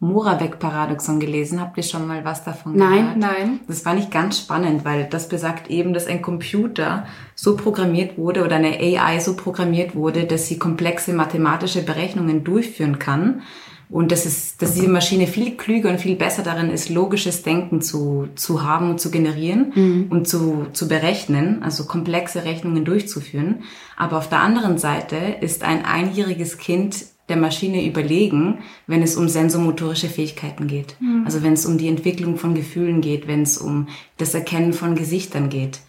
Moravec-Paradoxon 0.00 1.20
gelesen. 1.20 1.60
Habt 1.60 1.76
ihr 1.76 1.82
schon 1.82 2.06
mal 2.06 2.24
was 2.24 2.42
davon 2.42 2.74
Nein, 2.74 3.00
gehört? 3.00 3.16
Nein. 3.18 3.60
Das 3.68 3.82
fand 3.82 4.00
ich 4.00 4.10
ganz 4.10 4.38
spannend, 4.38 4.84
weil 4.84 5.04
das 5.04 5.28
besagt 5.28 5.68
eben, 5.70 5.92
dass 5.92 6.06
ein 6.06 6.22
Computer 6.22 7.06
so 7.34 7.54
programmiert 7.54 8.16
wurde 8.16 8.44
oder 8.44 8.56
eine 8.56 8.78
AI 8.78 9.20
so 9.20 9.36
programmiert 9.36 9.94
wurde, 9.94 10.24
dass 10.24 10.48
sie 10.48 10.58
komplexe 10.58 11.12
mathematische 11.12 11.82
Berechnungen 11.82 12.44
durchführen 12.44 12.98
kann. 12.98 13.42
Und 13.90 14.12
dass, 14.12 14.24
es, 14.24 14.56
dass 14.56 14.74
diese 14.74 14.88
Maschine 14.88 15.26
viel 15.26 15.56
klüger 15.56 15.90
und 15.90 16.00
viel 16.00 16.14
besser 16.14 16.44
darin 16.44 16.70
ist, 16.70 16.90
logisches 16.90 17.42
Denken 17.42 17.82
zu, 17.82 18.28
zu 18.36 18.62
haben 18.62 18.88
und 18.88 19.00
zu 19.00 19.10
generieren 19.10 20.06
und 20.10 20.28
zu, 20.28 20.66
zu 20.72 20.86
berechnen, 20.86 21.64
also 21.64 21.86
komplexe 21.86 22.44
Rechnungen 22.44 22.84
durchzuführen. 22.84 23.64
Aber 23.96 24.18
auf 24.18 24.28
der 24.28 24.42
anderen 24.42 24.78
Seite 24.78 25.16
ist 25.40 25.64
ein 25.64 25.84
einjähriges 25.84 26.56
Kind 26.56 27.04
der 27.30 27.38
Maschine 27.38 27.86
überlegen, 27.86 28.58
wenn 28.86 29.02
es 29.02 29.16
um 29.16 29.28
sensomotorische 29.28 30.08
Fähigkeiten 30.08 30.66
geht. 30.66 30.96
Also 31.24 31.42
wenn 31.42 31.54
es 31.54 31.64
um 31.64 31.78
die 31.78 31.88
Entwicklung 31.88 32.36
von 32.36 32.54
Gefühlen 32.54 33.00
geht, 33.00 33.26
wenn 33.26 33.42
es 33.42 33.56
um 33.56 33.88
das 34.18 34.34
Erkennen 34.34 34.72
von 34.72 34.94
Gesichtern 34.94 35.48
geht. 35.48 35.80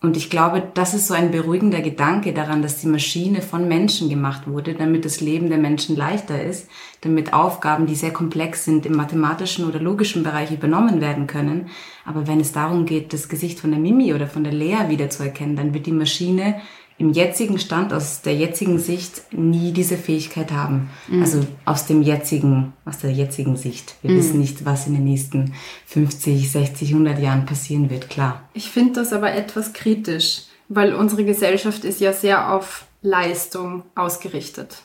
Und 0.00 0.16
ich 0.16 0.30
glaube, 0.30 0.62
das 0.74 0.94
ist 0.94 1.08
so 1.08 1.14
ein 1.14 1.32
beruhigender 1.32 1.80
Gedanke 1.80 2.32
daran, 2.32 2.62
dass 2.62 2.80
die 2.80 2.86
Maschine 2.86 3.42
von 3.42 3.66
Menschen 3.66 4.08
gemacht 4.08 4.46
wurde, 4.46 4.74
damit 4.74 5.04
das 5.04 5.20
Leben 5.20 5.48
der 5.48 5.58
Menschen 5.58 5.96
leichter 5.96 6.40
ist, 6.40 6.68
damit 7.00 7.32
Aufgaben, 7.32 7.86
die 7.86 7.96
sehr 7.96 8.12
komplex 8.12 8.64
sind, 8.64 8.86
im 8.86 8.94
mathematischen 8.94 9.66
oder 9.66 9.80
logischen 9.80 10.22
Bereich 10.22 10.52
übernommen 10.52 11.00
werden 11.00 11.26
können. 11.26 11.66
Aber 12.04 12.28
wenn 12.28 12.38
es 12.38 12.52
darum 12.52 12.86
geht, 12.86 13.12
das 13.12 13.28
Gesicht 13.28 13.58
von 13.58 13.72
der 13.72 13.80
Mimi 13.80 14.14
oder 14.14 14.28
von 14.28 14.44
der 14.44 14.52
Lea 14.52 14.88
wiederzuerkennen, 14.88 15.56
dann 15.56 15.74
wird 15.74 15.86
die 15.86 15.92
Maschine 15.92 16.60
im 16.98 17.12
jetzigen 17.12 17.60
Stand, 17.60 17.92
aus 17.92 18.22
der 18.22 18.34
jetzigen 18.34 18.78
Sicht, 18.78 19.32
nie 19.32 19.72
diese 19.72 19.96
Fähigkeit 19.96 20.50
haben. 20.50 20.90
Also 21.22 21.46
aus 21.64 21.86
dem 21.86 22.02
jetzigen, 22.02 22.72
aus 22.84 22.98
der 22.98 23.12
jetzigen 23.12 23.56
Sicht. 23.56 23.94
Wir 24.02 24.16
wissen 24.16 24.40
nicht, 24.40 24.64
was 24.64 24.88
in 24.88 24.94
den 24.94 25.04
nächsten 25.04 25.54
50, 25.86 26.50
60, 26.50 26.90
100 26.90 27.20
Jahren 27.20 27.46
passieren 27.46 27.88
wird, 27.88 28.10
klar. 28.10 28.42
Ich 28.52 28.68
finde 28.70 28.94
das 28.94 29.12
aber 29.12 29.32
etwas 29.32 29.72
kritisch, 29.72 30.42
weil 30.68 30.92
unsere 30.92 31.24
Gesellschaft 31.24 31.84
ist 31.84 32.00
ja 32.00 32.12
sehr 32.12 32.52
auf 32.52 32.84
Leistung 33.00 33.84
ausgerichtet. 33.94 34.82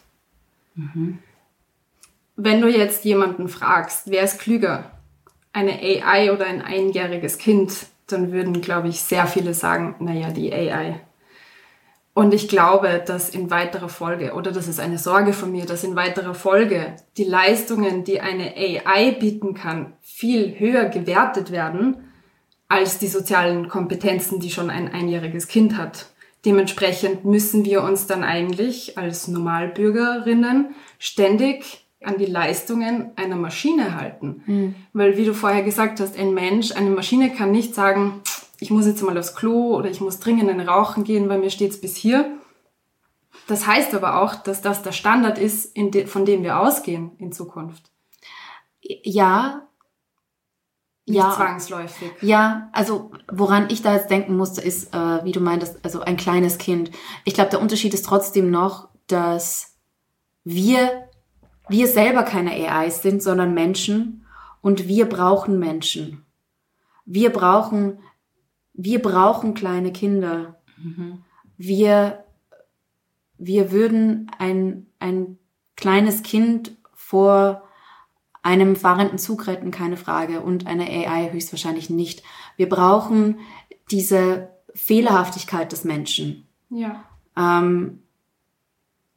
Wenn 2.36 2.62
du 2.62 2.68
jetzt 2.68 3.06
jemanden 3.06 3.48
fragst, 3.48 4.04
wer 4.12 4.24
ist 4.24 4.40
klüger, 4.40 4.92
eine 5.52 5.80
AI 5.82 6.32
oder 6.32 6.46
ein 6.46 6.62
einjähriges 6.62 7.40
Kind, 7.40 7.88
dann 8.08 8.32
würden, 8.32 8.62
glaube 8.62 8.90
ich, 8.90 9.02
sehr 9.02 9.26
viele 9.28 9.54
sagen, 9.54 9.96
naja, 10.00 10.32
die 10.32 10.54
AI. 10.54 11.00
Und 12.16 12.34
ich 12.34 12.48
glaube, 12.48 13.04
dass 13.06 13.30
in 13.30 13.50
weiterer 13.50 13.90
Folge, 13.90 14.34
oder 14.34 14.52
das 14.52 14.68
ist 14.68 14.80
eine 14.80 15.00
Sorge 15.00 15.34
von 15.34 15.52
mir, 15.52 15.66
dass 15.66 15.84
in 15.84 15.96
weiterer 15.96 16.36
Folge 16.36 16.96
die 17.18 17.24
Leistungen, 17.24 18.04
die 18.04 18.22
eine 18.22 18.54
AI 18.56 19.12
bieten 19.20 19.56
kann, 19.56 19.94
viel 20.02 20.60
höher 20.60 20.86
gewertet 20.86 21.52
werden 21.52 21.98
als 22.68 23.00
die 23.00 23.08
sozialen 23.08 23.68
Kompetenzen, 23.68 24.40
die 24.40 24.52
schon 24.52 24.70
ein 24.70 24.92
einjähriges 24.92 25.48
Kind 25.48 25.76
hat. 25.78 26.08
Dementsprechend 26.46 27.26
müssen 27.26 27.66
wir 27.66 27.84
uns 27.84 28.06
dann 28.06 28.24
eigentlich 28.24 28.98
als 28.98 29.28
Normalbürgerinnen 29.28 30.76
ständig 31.00 31.86
an 32.04 32.18
die 32.18 32.26
Leistungen 32.26 33.12
einer 33.16 33.38
Maschine 33.38 33.96
halten. 33.96 34.44
Weil, 34.92 35.18
wie 35.18 35.26
du 35.26 35.34
vorher 35.34 35.64
gesagt 35.64 36.00
hast, 36.00 36.20
ein 36.20 36.34
Mensch, 36.34 36.74
eine 36.74 36.90
Maschine 36.90 37.32
kann 37.32 37.52
nicht 37.52 37.74
sagen, 37.74 38.22
ich 38.60 38.70
muss 38.72 38.86
jetzt 38.86 39.02
mal 39.02 39.18
aufs 39.18 39.36
Klo 39.36 39.76
oder 39.76 39.90
ich 39.90 40.02
muss 40.02 40.20
dringend 40.20 40.50
in 40.50 40.62
Rauchen 40.62 41.04
gehen, 41.04 41.30
weil 41.30 41.40
mir 41.40 41.50
steht's 41.50 41.82
bis 41.82 41.96
hier. 41.96 42.38
Das 43.48 43.68
heißt 43.68 43.94
aber 43.94 44.22
auch, 44.22 44.36
dass 44.36 44.62
das 44.62 44.84
der 44.84 44.92
Standard 44.92 45.38
ist, 45.38 45.76
de 45.76 46.06
von 46.06 46.26
dem 46.26 46.44
wir 46.44 46.60
ausgehen 46.60 47.12
in 47.18 47.32
Zukunft. 47.32 47.92
Ja. 48.82 49.68
Nicht 51.06 51.18
ja. 51.18 51.34
zwangsläufig. 51.36 52.12
Ja, 52.22 52.70
also 52.72 53.12
woran 53.30 53.70
ich 53.70 53.82
da 53.82 53.94
jetzt 53.94 54.10
denken 54.10 54.38
musste, 54.38 54.62
ist, 54.62 54.94
äh, 54.94 55.26
wie 55.26 55.34
du 55.34 55.42
meintest, 55.42 55.84
also 55.84 56.00
ein 56.00 56.16
kleines 56.16 56.58
Kind. 56.58 56.92
Ich 57.26 57.34
glaube, 57.34 57.50
der 57.50 57.60
Unterschied 57.60 57.94
ist 57.94 58.06
trotzdem 58.06 58.52
noch, 58.52 58.88
dass 59.08 59.76
wir, 60.46 61.10
wir 61.68 61.88
selber 61.88 62.24
keine 62.24 62.52
AIs 62.52 63.02
sind, 63.02 63.22
sondern 63.22 63.54
Menschen 63.54 64.26
und 64.62 64.88
wir 64.88 65.10
brauchen 65.10 65.60
Menschen. 65.60 66.26
Wir 67.06 67.32
brauchen, 67.32 68.00
wir 68.74 69.02
brauchen 69.02 69.54
kleine 69.54 69.92
Kinder. 69.92 70.60
Wir, 71.58 72.24
wir 73.38 73.72
würden 73.72 74.32
ein, 74.40 74.88
ein 75.00 75.38
kleines 75.76 76.24
Kind 76.24 76.76
vor 76.94 77.64
einem 78.42 78.76
fahrenden 78.76 79.18
Zug 79.18 79.48
retten, 79.48 79.72
keine 79.72 79.96
Frage, 79.96 80.42
und 80.42 80.68
eine 80.68 80.86
AI 80.86 81.32
höchstwahrscheinlich 81.32 81.90
nicht. 81.90 82.24
Wir 82.58 82.68
brauchen 82.68 83.40
diese 83.90 84.50
Fehlerhaftigkeit 84.74 85.72
des 85.72 85.86
Menschen. 85.86 86.48
Ja. 86.70 87.06
Ähm, 87.38 88.00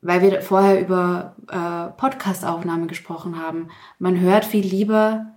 weil 0.03 0.23
wir 0.23 0.43
vorher 0.43 0.81
über 0.81 1.35
äh, 1.49 1.99
Podcast-Aufnahme 1.99 2.87
gesprochen 2.87 3.41
haben. 3.41 3.69
Man 3.99 4.21
hört 4.21 4.45
viel 4.45 4.65
lieber, 4.65 5.36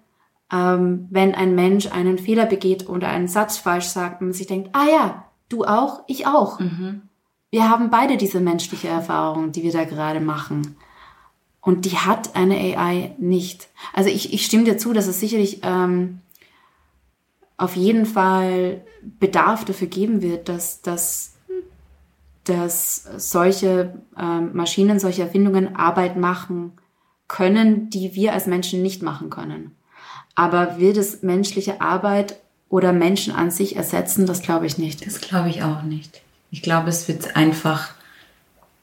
ähm, 0.52 1.08
wenn 1.10 1.36
ein 1.36 1.56
Mensch 1.56 1.88
einen 1.88 2.18
Fehler 2.18 2.46
begeht 2.46 2.90
oder 2.90 3.10
einen 3.10 3.28
Satz 3.28 3.58
falsch 3.58 3.86
sagt 3.86 4.22
und 4.22 4.28
man 4.28 4.34
sich 4.34 4.48
denkt, 4.48 4.70
ah 4.74 4.86
ja, 4.90 5.26
du 5.50 5.66
auch, 5.66 6.04
ich 6.08 6.28
auch. 6.28 6.60
Wir 7.52 7.70
haben 7.70 7.90
beide 7.90 8.18
diese 8.18 8.40
menschliche 8.40 8.88
Erfahrung, 8.88 9.52
die 9.52 9.64
wir 9.64 9.72
da 9.72 9.84
gerade 9.86 10.20
machen. 10.20 10.78
Und 11.62 11.86
die 11.86 11.98
hat 11.98 12.36
eine 12.36 12.56
AI 12.56 13.16
nicht. 13.18 13.68
Also 13.94 14.10
ich, 14.10 14.34
ich 14.34 14.46
stimme 14.46 14.64
dir 14.64 14.78
zu, 14.78 14.94
dass 14.94 15.08
es 15.08 15.20
sicherlich 15.20 15.62
ähm, 15.64 16.22
auf 17.58 17.76
jeden 17.76 18.06
Fall 18.06 18.82
Bedarf 19.02 19.66
dafür 19.66 19.88
geben 19.88 20.22
wird, 20.22 20.48
dass, 20.48 20.82
dass, 20.82 21.36
dass 22.46 23.04
solche 23.18 24.02
ähm, 24.18 24.52
Maschinen, 24.54 25.00
solche 25.00 25.24
Erfindungen 25.24 25.76
Arbeit 25.76 26.18
machen 26.18 26.74
können, 27.28 27.90
die 27.90 28.16
wir 28.16 28.34
als 28.34 28.48
Menschen 28.48 28.82
nicht 28.82 29.04
machen 29.04 29.30
können. 29.30 29.76
Aber 30.40 30.80
wird 30.80 30.96
es 30.96 31.22
menschliche 31.22 31.82
Arbeit 31.82 32.40
oder 32.70 32.94
Menschen 32.94 33.36
an 33.36 33.52
sich 33.52 33.76
ersetzen? 33.76 34.26
Das 34.26 34.42
glaube 34.42 34.68
ich 34.68 34.78
nicht. 34.78 35.06
Das 35.06 35.20
glaube 35.20 35.50
ich 35.50 35.64
auch 35.64 35.84
nicht. 35.84 36.22
Ich 36.50 36.62
glaube, 36.62 36.88
es 36.88 37.10
wird 37.10 37.36
einfach 37.36 37.90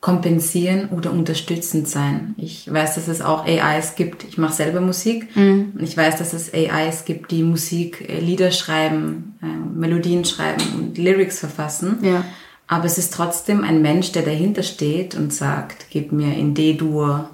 kompensieren 0.02 0.90
oder 0.90 1.12
unterstützend 1.12 1.88
sein. 1.88 2.34
Ich 2.36 2.70
weiß, 2.70 2.96
dass 2.96 3.08
es 3.08 3.22
auch 3.22 3.46
AIs 3.46 3.94
gibt. 3.94 4.24
Ich 4.24 4.36
mache 4.36 4.52
selber 4.52 4.82
Musik. 4.82 5.34
Mhm. 5.34 5.72
Und 5.78 5.82
ich 5.82 5.96
weiß, 5.96 6.18
dass 6.18 6.34
es 6.34 6.52
AIs 6.52 7.06
gibt, 7.06 7.30
die 7.30 7.42
Musik, 7.42 8.06
äh, 8.06 8.20
Lieder 8.20 8.50
schreiben, 8.50 9.38
äh, 9.42 9.46
Melodien 9.46 10.26
schreiben 10.26 10.62
und 10.74 10.98
Lyrics 10.98 11.38
verfassen. 11.38 12.00
Ja. 12.02 12.22
Aber 12.66 12.84
es 12.84 12.98
ist 12.98 13.14
trotzdem 13.14 13.64
ein 13.64 13.80
Mensch, 13.80 14.12
der 14.12 14.24
dahinter 14.24 14.62
steht 14.62 15.14
und 15.14 15.32
sagt, 15.32 15.86
gib 15.88 16.12
mir 16.12 16.36
in 16.36 16.52
D-Dur, 16.52 17.30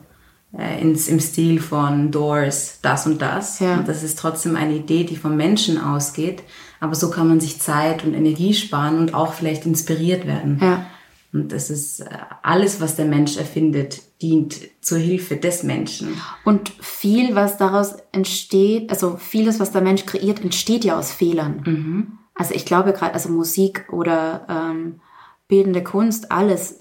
äh, 0.57 0.81
ins, 0.81 1.09
im 1.09 1.21
Stil 1.21 1.61
von 1.61 2.11
Doors, 2.11 2.79
das 2.83 3.07
und 3.07 3.23
das. 3.23 3.61
Ja. 3.61 3.77
Und 3.77 3.89
das 3.89 4.03
ist 4.03 4.19
trotzdem 4.19 4.57
eine 4.57 4.75
Idee, 4.75 5.05
die 5.05 5.17
vom 5.17 5.37
Menschen 5.37 5.79
ausgeht. 5.79 6.43
Aber 6.81 6.95
so 6.95 7.11
kann 7.11 7.29
man 7.29 7.41
sich 7.41 7.61
Zeit 7.61 8.05
und 8.05 8.15
Energie 8.15 8.55
sparen 8.55 8.99
und 8.99 9.15
auch 9.15 9.33
vielleicht 9.33 9.67
inspiriert 9.67 10.27
werden. 10.27 10.59
Ja. 10.61 10.87
Und 11.33 11.53
das 11.53 11.71
ist 11.71 12.01
äh, 12.01 12.09
alles, 12.43 12.81
was 12.81 12.97
der 12.97 13.07
Mensch 13.07 13.37
erfindet, 13.39 14.03
dient 14.21 14.57
zur 14.83 14.99
Hilfe 14.99 15.37
des 15.37 15.63
Menschen. 15.63 16.21
Und 16.45 16.73
viel, 16.81 17.35
was 17.35 17.57
daraus 17.57 17.97
entsteht, 18.13 18.91
also 18.91 19.17
vieles, 19.17 19.59
was 19.59 19.73
der 19.73 19.81
Mensch 19.81 20.05
kreiert, 20.05 20.43
entsteht 20.43 20.85
ja 20.85 20.99
aus 20.99 21.11
Fehlern. 21.11 22.19
Also 22.35 22.55
ich 22.55 22.67
glaube 22.67 22.93
gerade, 22.93 23.15
also 23.15 23.31
Musik 23.31 23.87
oder 23.91 24.47
ähm, 24.49 25.01
bildende 25.49 25.83
Kunst, 25.83 26.31
alles, 26.31 26.81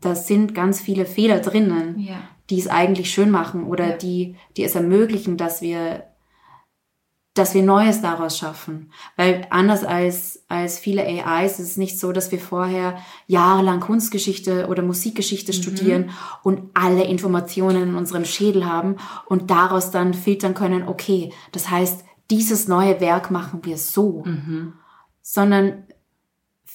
da 0.00 0.14
sind 0.14 0.54
ganz 0.54 0.80
viele 0.80 1.06
Fehler 1.06 1.40
drinnen, 1.40 1.98
Ja. 1.98 2.16
Die 2.50 2.58
es 2.58 2.68
eigentlich 2.68 3.10
schön 3.10 3.30
machen 3.30 3.64
oder 3.64 3.90
Ja. 3.90 3.96
die, 3.96 4.36
die 4.56 4.64
es 4.64 4.74
ermöglichen, 4.74 5.36
dass 5.36 5.62
wir, 5.62 6.04
dass 7.34 7.52
wir 7.54 7.62
Neues 7.62 8.00
daraus 8.00 8.38
schaffen. 8.38 8.90
Weil 9.16 9.46
anders 9.50 9.84
als, 9.84 10.44
als 10.48 10.78
viele 10.78 11.02
AIs 11.04 11.58
ist 11.58 11.70
es 11.70 11.76
nicht 11.76 11.98
so, 11.98 12.12
dass 12.12 12.32
wir 12.32 12.38
vorher 12.38 12.96
jahrelang 13.26 13.80
Kunstgeschichte 13.80 14.68
oder 14.68 14.82
Musikgeschichte 14.82 15.52
studieren 15.52 16.10
und 16.42 16.70
alle 16.72 17.04
Informationen 17.04 17.90
in 17.90 17.94
unserem 17.94 18.24
Schädel 18.24 18.64
haben 18.64 18.96
und 19.26 19.50
daraus 19.50 19.90
dann 19.90 20.14
filtern 20.14 20.54
können, 20.54 20.88
okay, 20.88 21.32
das 21.52 21.70
heißt, 21.70 22.04
dieses 22.30 22.68
neue 22.68 23.00
Werk 23.00 23.30
machen 23.30 23.60
wir 23.64 23.76
so. 23.76 24.24
Sondern 25.20 25.84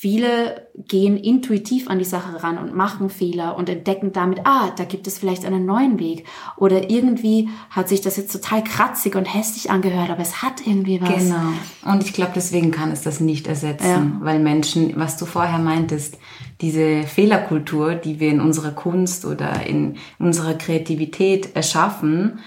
viele 0.02 0.68
gehen 0.88 1.16
intuitiv 1.16 1.88
an 1.88 2.00
die 2.00 2.06
Sache 2.06 2.42
ran 2.42 2.58
und 2.58 2.74
machen 2.74 3.12
Fehler 3.12 3.56
und 3.56 3.70
entdecken 3.70 4.12
damit, 4.12 4.40
ah, 4.46 4.72
da 4.76 4.84
gibt 4.84 5.06
es 5.06 5.20
vielleicht 5.20 5.46
einen 5.46 5.68
neuen 5.68 6.00
Weg. 6.00 6.26
Oder 6.58 6.90
irgendwie 6.90 7.50
hat 7.70 7.88
sich 7.88 8.02
das 8.02 8.18
jetzt 8.18 8.32
total 8.32 8.64
kratzig 8.64 9.16
und 9.16 9.26
hässlich 9.26 9.70
angehört, 9.70 10.10
aber 10.10 10.24
es 10.24 10.42
hat 10.42 10.66
irgendwie 10.66 11.00
was. 11.00 11.26
Genau. 11.28 11.54
Und 11.86 12.04
ich 12.04 12.14
glaube, 12.14 12.32
deswegen 12.34 12.72
kann 12.72 12.90
es 12.90 13.04
das 13.04 13.20
nicht 13.20 13.46
ersetzen, 13.46 13.86
Ja. 13.88 14.12
weil 14.22 14.40
Menschen, 14.40 14.94
was 14.96 15.18
du 15.18 15.28
vorher 15.28 15.60
meintest, 15.60 16.18
diese 16.62 17.04
Fehlerkultur, 17.04 17.94
die 17.94 18.20
wir 18.20 18.32
in 18.32 18.42
unserer 18.42 18.72
Kunst 18.72 19.24
oder 19.24 19.68
in 19.68 19.98
unserer 20.18 20.56
Kreativität 20.56 21.56
erschaffen 21.56 22.40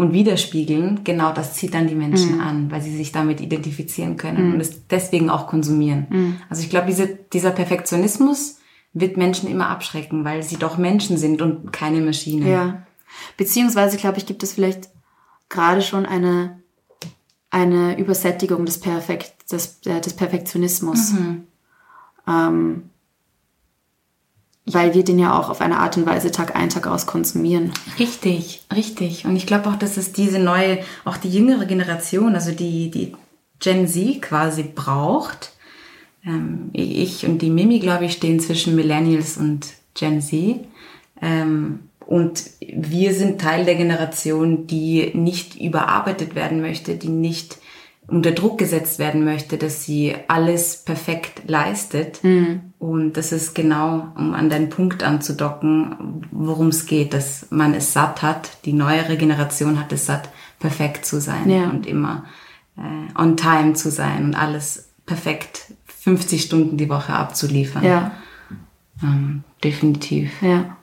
und 0.00 0.12
widerspiegeln, 0.12 1.04
genau 1.04 1.32
das 1.32 1.54
zieht 1.54 1.74
dann 1.74 1.86
die 1.86 1.94
Menschen 1.94 2.40
an, 2.40 2.70
weil 2.70 2.80
sie 2.80 2.96
sich 2.96 3.12
damit 3.12 3.40
identifizieren 3.40 4.16
können 4.16 4.54
und 4.54 4.60
es 4.60 4.86
deswegen 4.88 5.30
auch 5.30 5.46
konsumieren. 5.46 6.40
Also 6.48 6.62
ich 6.62 6.70
glaube, 6.70 6.86
diese, 6.86 7.06
dieser 7.32 7.50
Perfektionismus 7.50 8.58
wird 8.92 9.16
Menschen 9.16 9.48
immer 9.48 9.68
abschrecken, 9.68 10.24
weil 10.24 10.42
sie 10.42 10.56
doch 10.56 10.78
Menschen 10.78 11.16
sind 11.16 11.42
und 11.42 11.72
keine 11.72 12.00
Maschinen. 12.00 12.48
Ja. 12.48 12.82
Beziehungsweise, 13.36 13.96
glaube 13.96 14.18
ich, 14.18 14.26
gibt 14.26 14.42
es 14.42 14.52
vielleicht 14.52 14.88
gerade 15.48 15.82
schon 15.82 16.06
eine, 16.06 16.60
eine 17.50 17.98
Übersättigung 17.98 18.64
des, 18.64 18.80
Perfekt, 18.80 19.52
des, 19.52 19.80
äh, 19.84 20.00
des 20.00 20.14
Perfektionismus. 20.14 21.12
Ähm, 22.26 22.90
weil 24.72 24.94
wir 24.94 25.04
den 25.04 25.18
ja 25.18 25.38
auch 25.38 25.50
auf 25.50 25.60
eine 25.60 25.78
Art 25.78 25.96
und 25.96 26.06
Weise 26.06 26.30
Tag 26.30 26.56
ein, 26.56 26.68
Tag 26.68 26.86
aus 26.86 27.06
konsumieren. 27.06 27.72
Richtig, 27.98 28.62
richtig. 28.74 29.24
Und 29.24 29.36
ich 29.36 29.46
glaube 29.46 29.68
auch, 29.68 29.76
dass 29.76 29.96
es 29.96 30.12
diese 30.12 30.38
neue, 30.38 30.78
auch 31.04 31.16
die 31.16 31.30
jüngere 31.30 31.66
Generation, 31.66 32.34
also 32.34 32.52
die, 32.52 32.90
die 32.90 33.14
Gen 33.58 33.86
Z 33.86 34.22
quasi 34.22 34.62
braucht. 34.62 35.52
Ähm, 36.24 36.70
ich 36.72 37.26
und 37.26 37.42
die 37.42 37.50
Mimi, 37.50 37.78
glaube 37.78 38.06
ich, 38.06 38.12
stehen 38.12 38.40
zwischen 38.40 38.74
Millennials 38.74 39.36
und 39.36 39.66
Gen 39.94 40.20
Z. 40.20 40.60
Ähm, 41.20 41.80
und 42.06 42.42
wir 42.60 43.14
sind 43.14 43.40
Teil 43.40 43.64
der 43.64 43.76
Generation, 43.76 44.66
die 44.66 45.12
nicht 45.14 45.60
überarbeitet 45.60 46.34
werden 46.34 46.60
möchte, 46.60 46.96
die 46.96 47.08
nicht 47.08 47.58
unter 48.08 48.32
Druck 48.32 48.58
gesetzt 48.58 48.98
werden 48.98 49.24
möchte, 49.24 49.56
dass 49.58 49.84
sie 49.84 50.16
alles 50.26 50.78
perfekt 50.78 51.42
leistet. 51.46 52.18
Und 52.80 53.12
das 53.18 53.30
ist 53.30 53.54
genau, 53.54 54.08
um 54.16 54.32
an 54.32 54.48
deinen 54.48 54.70
Punkt 54.70 55.02
anzudocken, 55.04 56.26
worum 56.32 56.68
es 56.68 56.86
geht, 56.86 57.12
dass 57.12 57.46
man 57.50 57.74
es 57.74 57.92
satt 57.92 58.22
hat. 58.22 58.64
Die 58.64 58.72
neuere 58.72 59.16
Generation 59.18 59.78
hat 59.78 59.92
es 59.92 60.06
satt, 60.06 60.30
perfekt 60.58 61.04
zu 61.04 61.20
sein 61.20 61.48
Ja. 61.48 61.68
und 61.68 61.86
immer 61.86 62.24
äh, 62.78 63.20
on 63.20 63.36
time 63.36 63.74
zu 63.74 63.90
sein 63.90 64.24
und 64.24 64.34
alles 64.34 64.88
perfekt 65.04 65.72
50 65.88 66.42
Stunden 66.42 66.76
die 66.78 66.88
Woche 66.88 67.12
abzuliefern. 67.12 67.84
Ja, 67.84 68.12
Ähm, 69.02 69.44
definitiv. 69.62 70.40
ja. 70.42 70.76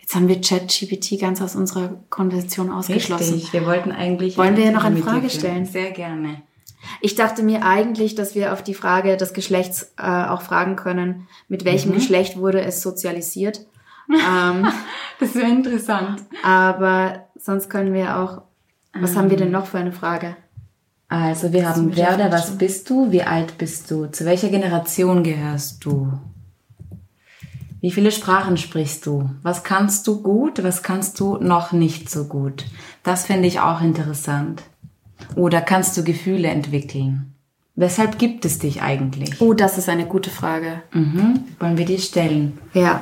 Jetzt 0.00 0.16
haben 0.16 0.26
wir 0.26 0.40
ChatGPT 0.40 1.20
ganz 1.20 1.40
aus 1.40 1.54
unserer 1.54 1.90
Konversation 2.10 2.72
ausgeschlossen. 2.72 3.34
Richtig. 3.34 3.52
Wir 3.52 3.64
wollten 3.64 3.92
eigentlich. 3.92 4.36
Wollen 4.36 4.56
wir 4.56 4.72
noch 4.72 4.82
eine 4.82 4.96
Frage 4.96 5.30
stellen? 5.30 5.66
Sehr 5.66 5.92
gerne. 5.92 6.42
Ich 7.00 7.14
dachte 7.14 7.42
mir 7.42 7.64
eigentlich, 7.64 8.14
dass 8.14 8.34
wir 8.34 8.52
auf 8.52 8.62
die 8.62 8.74
Frage 8.74 9.16
des 9.16 9.32
Geschlechts 9.32 9.92
äh, 9.98 10.02
auch 10.02 10.42
fragen 10.42 10.76
können, 10.76 11.28
mit 11.48 11.64
welchem 11.64 11.92
Geschlecht 11.92 12.36
wurde 12.36 12.62
es 12.62 12.82
sozialisiert. 12.82 13.66
ähm, 14.10 14.66
Das 15.18 15.34
wäre 15.34 15.48
interessant. 15.48 16.22
aber 16.42 17.26
sonst 17.36 17.70
können 17.70 17.92
wir 17.92 18.18
auch. 18.18 18.42
Was 18.92 19.14
haben 19.14 19.30
wir 19.30 19.36
denn 19.36 19.52
noch 19.52 19.66
für 19.66 19.78
eine 19.78 19.92
Frage? 19.92 20.36
Also 21.08 21.52
wir 21.52 21.68
haben, 21.68 21.86
mit 21.86 21.98
der 21.98 22.08
wer 22.08 22.14
oder 22.14 22.32
was 22.32 22.56
bist 22.56 22.88
du? 22.90 23.10
Wie 23.10 23.22
alt 23.22 23.58
bist 23.58 23.90
du? 23.90 24.06
Zu 24.06 24.24
welcher 24.24 24.48
Generation 24.48 25.22
gehörst 25.22 25.84
du? 25.84 26.12
Wie 27.80 27.90
viele 27.90 28.12
Sprachen 28.12 28.56
sprichst 28.56 29.06
du? 29.06 29.30
Was 29.42 29.64
kannst 29.64 30.06
du 30.06 30.22
gut? 30.22 30.62
Was 30.62 30.82
kannst 30.82 31.18
du 31.18 31.36
noch 31.38 31.72
nicht 31.72 32.10
so 32.10 32.24
gut? 32.24 32.64
Das 33.02 33.24
finde 33.24 33.48
ich 33.48 33.60
auch 33.60 33.80
interessant. 33.80 34.62
Oder 35.36 35.60
kannst 35.60 35.96
du 35.96 36.04
Gefühle 36.04 36.48
entwickeln? 36.48 37.34
Weshalb 37.76 38.18
gibt 38.18 38.44
es 38.44 38.58
dich 38.58 38.82
eigentlich? 38.82 39.40
Oh, 39.40 39.54
das 39.54 39.78
ist 39.78 39.88
eine 39.88 40.06
gute 40.06 40.30
Frage. 40.30 40.82
Mhm. 40.92 41.44
Wollen 41.58 41.78
wir 41.78 41.86
die 41.86 41.98
stellen? 41.98 42.58
Ja. 42.74 43.00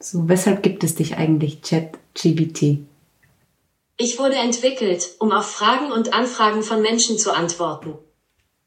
So, 0.00 0.28
weshalb 0.28 0.62
gibt 0.62 0.84
es 0.84 0.94
dich 0.94 1.16
eigentlich, 1.16 1.62
ChatGBT? 1.62 2.78
Ich 3.98 4.18
wurde 4.18 4.36
entwickelt, 4.36 5.08
um 5.18 5.32
auf 5.32 5.50
Fragen 5.50 5.90
und 5.90 6.14
Anfragen 6.14 6.62
von 6.62 6.80
Menschen 6.80 7.18
zu 7.18 7.34
antworten. 7.34 7.94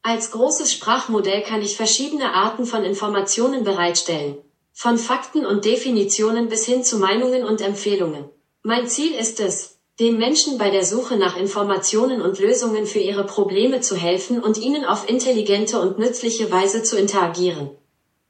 Als 0.02 0.30
großes 0.30 0.72
Sprachmodell 0.72 1.42
kann 1.42 1.60
ich 1.60 1.76
verschiedene 1.76 2.32
Arten 2.32 2.64
von 2.64 2.84
Informationen 2.84 3.64
bereitstellen. 3.64 4.38
Von 4.72 4.96
Fakten 4.96 5.44
und 5.44 5.66
Definitionen 5.66 6.48
bis 6.48 6.64
hin 6.64 6.82
zu 6.82 6.98
Meinungen 6.98 7.44
und 7.44 7.60
Empfehlungen. 7.60 8.24
Mein 8.62 8.88
Ziel 8.88 9.12
ist 9.12 9.40
es, 9.40 9.78
den 9.98 10.16
Menschen 10.16 10.56
bei 10.56 10.70
der 10.70 10.84
Suche 10.86 11.18
nach 11.18 11.36
Informationen 11.36 12.22
und 12.22 12.38
Lösungen 12.38 12.86
für 12.86 13.00
ihre 13.00 13.24
Probleme 13.26 13.82
zu 13.82 13.94
helfen 13.94 14.42
und 14.42 14.56
ihnen 14.56 14.86
auf 14.86 15.06
intelligente 15.08 15.78
und 15.78 15.98
nützliche 15.98 16.50
Weise 16.50 16.82
zu 16.82 16.98
interagieren. 16.98 17.70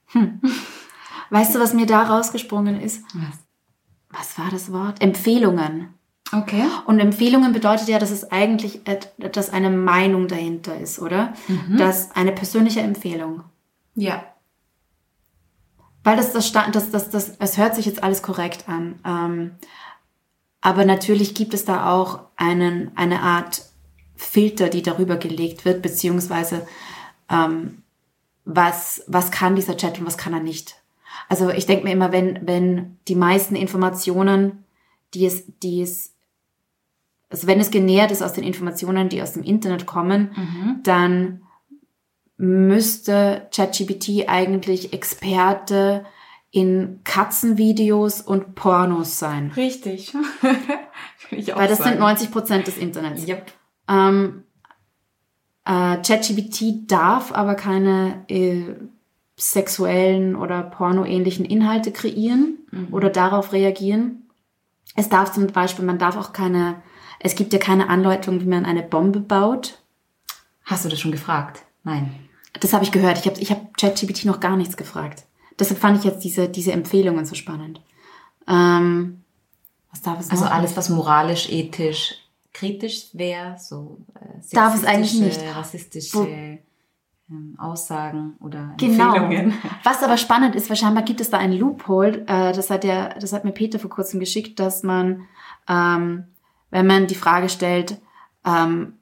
Hm. 0.06 0.40
Weißt 1.30 1.54
du, 1.54 1.60
was 1.60 1.72
mir 1.72 1.86
da 1.86 2.02
rausgesprungen 2.02 2.80
ist? 2.80 3.04
Was? 3.14 3.38
Was 4.08 4.38
war 4.38 4.50
das 4.50 4.72
Wort? 4.72 5.00
Empfehlungen. 5.00 5.94
Okay. 6.32 6.64
Und 6.86 7.00
Empfehlungen 7.00 7.52
bedeutet 7.52 7.88
ja, 7.88 7.98
dass 7.98 8.10
es 8.10 8.30
eigentlich, 8.30 8.80
dass 9.18 9.50
eine 9.50 9.70
Meinung 9.70 10.28
dahinter 10.28 10.78
ist, 10.78 11.00
oder? 11.00 11.34
Mhm. 11.48 11.76
Dass 11.76 12.14
eine 12.14 12.32
persönliche 12.32 12.80
Empfehlung. 12.80 13.42
Ja. 13.94 14.24
Weil 16.04 16.16
das, 16.16 16.32
das, 16.32 16.52
das, 16.52 16.90
das, 16.90 17.10
das, 17.10 17.32
es 17.38 17.58
hört 17.58 17.74
sich 17.74 17.86
jetzt 17.86 18.02
alles 18.02 18.22
korrekt 18.22 18.68
an. 18.68 19.00
Ähm, 19.04 19.50
aber 20.60 20.84
natürlich 20.84 21.34
gibt 21.34 21.54
es 21.54 21.64
da 21.64 21.90
auch 21.90 22.20
einen, 22.36 22.92
eine 22.96 23.20
Art 23.22 23.62
Filter, 24.16 24.68
die 24.68 24.82
darüber 24.82 25.16
gelegt 25.16 25.64
wird, 25.64 25.82
beziehungsweise 25.82 26.66
ähm, 27.30 27.82
was, 28.44 29.02
was 29.06 29.30
kann 29.30 29.56
dieser 29.56 29.76
Chat 29.76 29.98
und 29.98 30.06
was 30.06 30.18
kann 30.18 30.34
er 30.34 30.40
nicht. 30.40 30.76
Also 31.28 31.50
ich 31.50 31.66
denke 31.66 31.84
mir 31.84 31.92
immer, 31.92 32.12
wenn, 32.12 32.46
wenn 32.46 32.98
die 33.08 33.14
meisten 33.14 33.56
Informationen, 33.56 34.64
die 35.14 35.26
es, 35.26 35.44
die 35.62 35.82
es, 35.82 36.12
also 37.30 37.46
wenn 37.46 37.60
es 37.60 37.70
genährt 37.70 38.10
ist 38.10 38.22
aus 38.22 38.32
den 38.32 38.44
Informationen, 38.44 39.08
die 39.08 39.22
aus 39.22 39.32
dem 39.32 39.42
Internet 39.42 39.86
kommen, 39.86 40.32
mhm. 40.36 40.80
dann 40.82 41.42
müsste 42.36 43.48
ChatGPT 43.54 44.28
eigentlich 44.28 44.92
Experte 44.92 46.04
in 46.50 47.00
Katzenvideos 47.04 48.20
und 48.20 48.54
Pornos 48.56 49.18
sein. 49.18 49.52
Richtig. 49.54 50.14
Weil 51.30 51.68
das 51.68 51.78
sagen. 51.78 51.90
sind 51.90 52.00
90 52.00 52.30
Prozent 52.32 52.66
des 52.66 52.76
Internets. 52.76 53.26
Yep. 53.28 53.52
Ähm, 53.88 54.42
äh, 55.64 55.98
ChatGPT 55.98 56.90
darf 56.90 57.32
aber 57.32 57.54
keine 57.54 58.24
äh, 58.28 58.64
sexuellen 59.36 60.34
oder 60.34 60.62
pornoähnlichen 60.62 61.44
Inhalte 61.44 61.92
kreieren 61.92 62.58
mhm. 62.70 62.88
oder 62.90 63.10
darauf 63.10 63.52
reagieren. 63.52 64.28
Es 64.96 65.08
darf 65.08 65.32
zum 65.32 65.46
Beispiel, 65.46 65.84
man 65.84 65.98
darf 65.98 66.16
auch 66.16 66.32
keine, 66.32 66.82
es 67.20 67.34
gibt 67.36 67.52
ja 67.52 67.58
keine 67.58 67.88
Anleitung, 67.88 68.40
wie 68.40 68.46
man 68.46 68.64
eine 68.64 68.82
Bombe 68.82 69.20
baut. 69.20 69.78
Hast 70.64 70.84
du 70.84 70.88
das 70.88 70.98
schon 71.00 71.12
gefragt? 71.12 71.62
Nein. 71.84 72.14
Das 72.60 72.72
habe 72.72 72.84
ich 72.84 72.92
gehört. 72.92 73.18
Ich 73.18 73.26
habe 73.26 73.40
ich 73.40 73.50
hab 73.50 73.76
ChatGPT 73.76 74.24
noch 74.24 74.40
gar 74.40 74.56
nichts 74.56 74.76
gefragt. 74.76 75.24
Deshalb 75.58 75.78
fand 75.78 75.98
ich 75.98 76.04
jetzt 76.04 76.24
diese, 76.24 76.48
diese 76.48 76.72
Empfehlungen 76.72 77.24
so 77.26 77.34
spannend. 77.34 77.80
Ähm, 78.48 79.22
was 79.90 80.02
darf 80.02 80.18
es 80.20 80.30
Also 80.30 80.44
noch? 80.44 80.52
alles, 80.52 80.76
was 80.76 80.88
moralisch, 80.88 81.50
ethisch, 81.50 82.14
kritisch 82.52 83.08
wäre, 83.12 83.56
so 83.58 83.98
äh, 84.14 84.54
darf 84.54 84.74
es 84.74 84.84
eigentlich 84.84 85.20
nicht. 85.20 85.40
rassistische 85.54 86.16
Wo, 86.16 86.26
ähm, 87.30 87.56
Aussagen 87.58 88.34
oder 88.40 88.74
genau. 88.78 89.14
Empfehlungen. 89.14 89.54
Was 89.84 90.02
aber 90.02 90.16
spannend 90.16 90.56
ist, 90.56 90.68
weil 90.68 90.76
scheinbar 90.76 91.04
gibt 91.04 91.20
es 91.20 91.30
da 91.30 91.38
einen 91.38 91.56
Loophole, 91.56 92.22
äh, 92.26 92.52
das 92.52 92.70
hat 92.70 92.82
der, 92.82 93.18
das 93.20 93.32
hat 93.32 93.44
mir 93.44 93.52
Peter 93.52 93.78
vor 93.78 93.90
kurzem 93.90 94.18
geschickt, 94.18 94.58
dass 94.58 94.82
man, 94.82 95.28
ähm, 95.68 96.24
wenn 96.70 96.86
man 96.86 97.06
die 97.06 97.14
Frage 97.14 97.48
stellt, 97.48 97.98
ähm, 98.44 98.94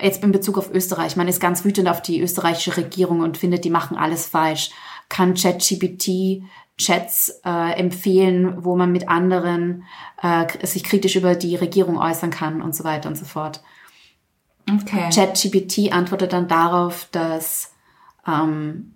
jetzt 0.00 0.22
in 0.22 0.32
Bezug 0.32 0.58
auf 0.58 0.72
Österreich, 0.72 1.16
man 1.16 1.28
ist 1.28 1.40
ganz 1.40 1.64
wütend 1.64 1.88
auf 1.88 2.02
die 2.02 2.20
österreichische 2.20 2.76
Regierung 2.76 3.20
und 3.20 3.38
findet, 3.38 3.64
die 3.64 3.70
machen 3.70 3.96
alles 3.96 4.26
falsch, 4.26 4.70
kann 5.08 5.34
ChatGPT 5.34 6.42
Chats 6.78 7.40
äh, 7.44 7.72
empfehlen, 7.78 8.64
wo 8.64 8.74
man 8.74 8.90
mit 8.90 9.08
anderen 9.08 9.84
äh, 10.22 10.66
sich 10.66 10.82
kritisch 10.82 11.14
über 11.14 11.34
die 11.34 11.54
Regierung 11.56 11.98
äußern 11.98 12.30
kann 12.30 12.62
und 12.62 12.74
so 12.74 12.84
weiter 12.84 13.10
und 13.10 13.16
so 13.16 13.26
fort. 13.26 13.62
Okay. 14.66 15.10
ChatGPT 15.12 15.92
antwortet 15.92 16.32
dann 16.32 16.48
darauf, 16.48 17.06
dass 17.12 17.74
ähm, 18.26 18.94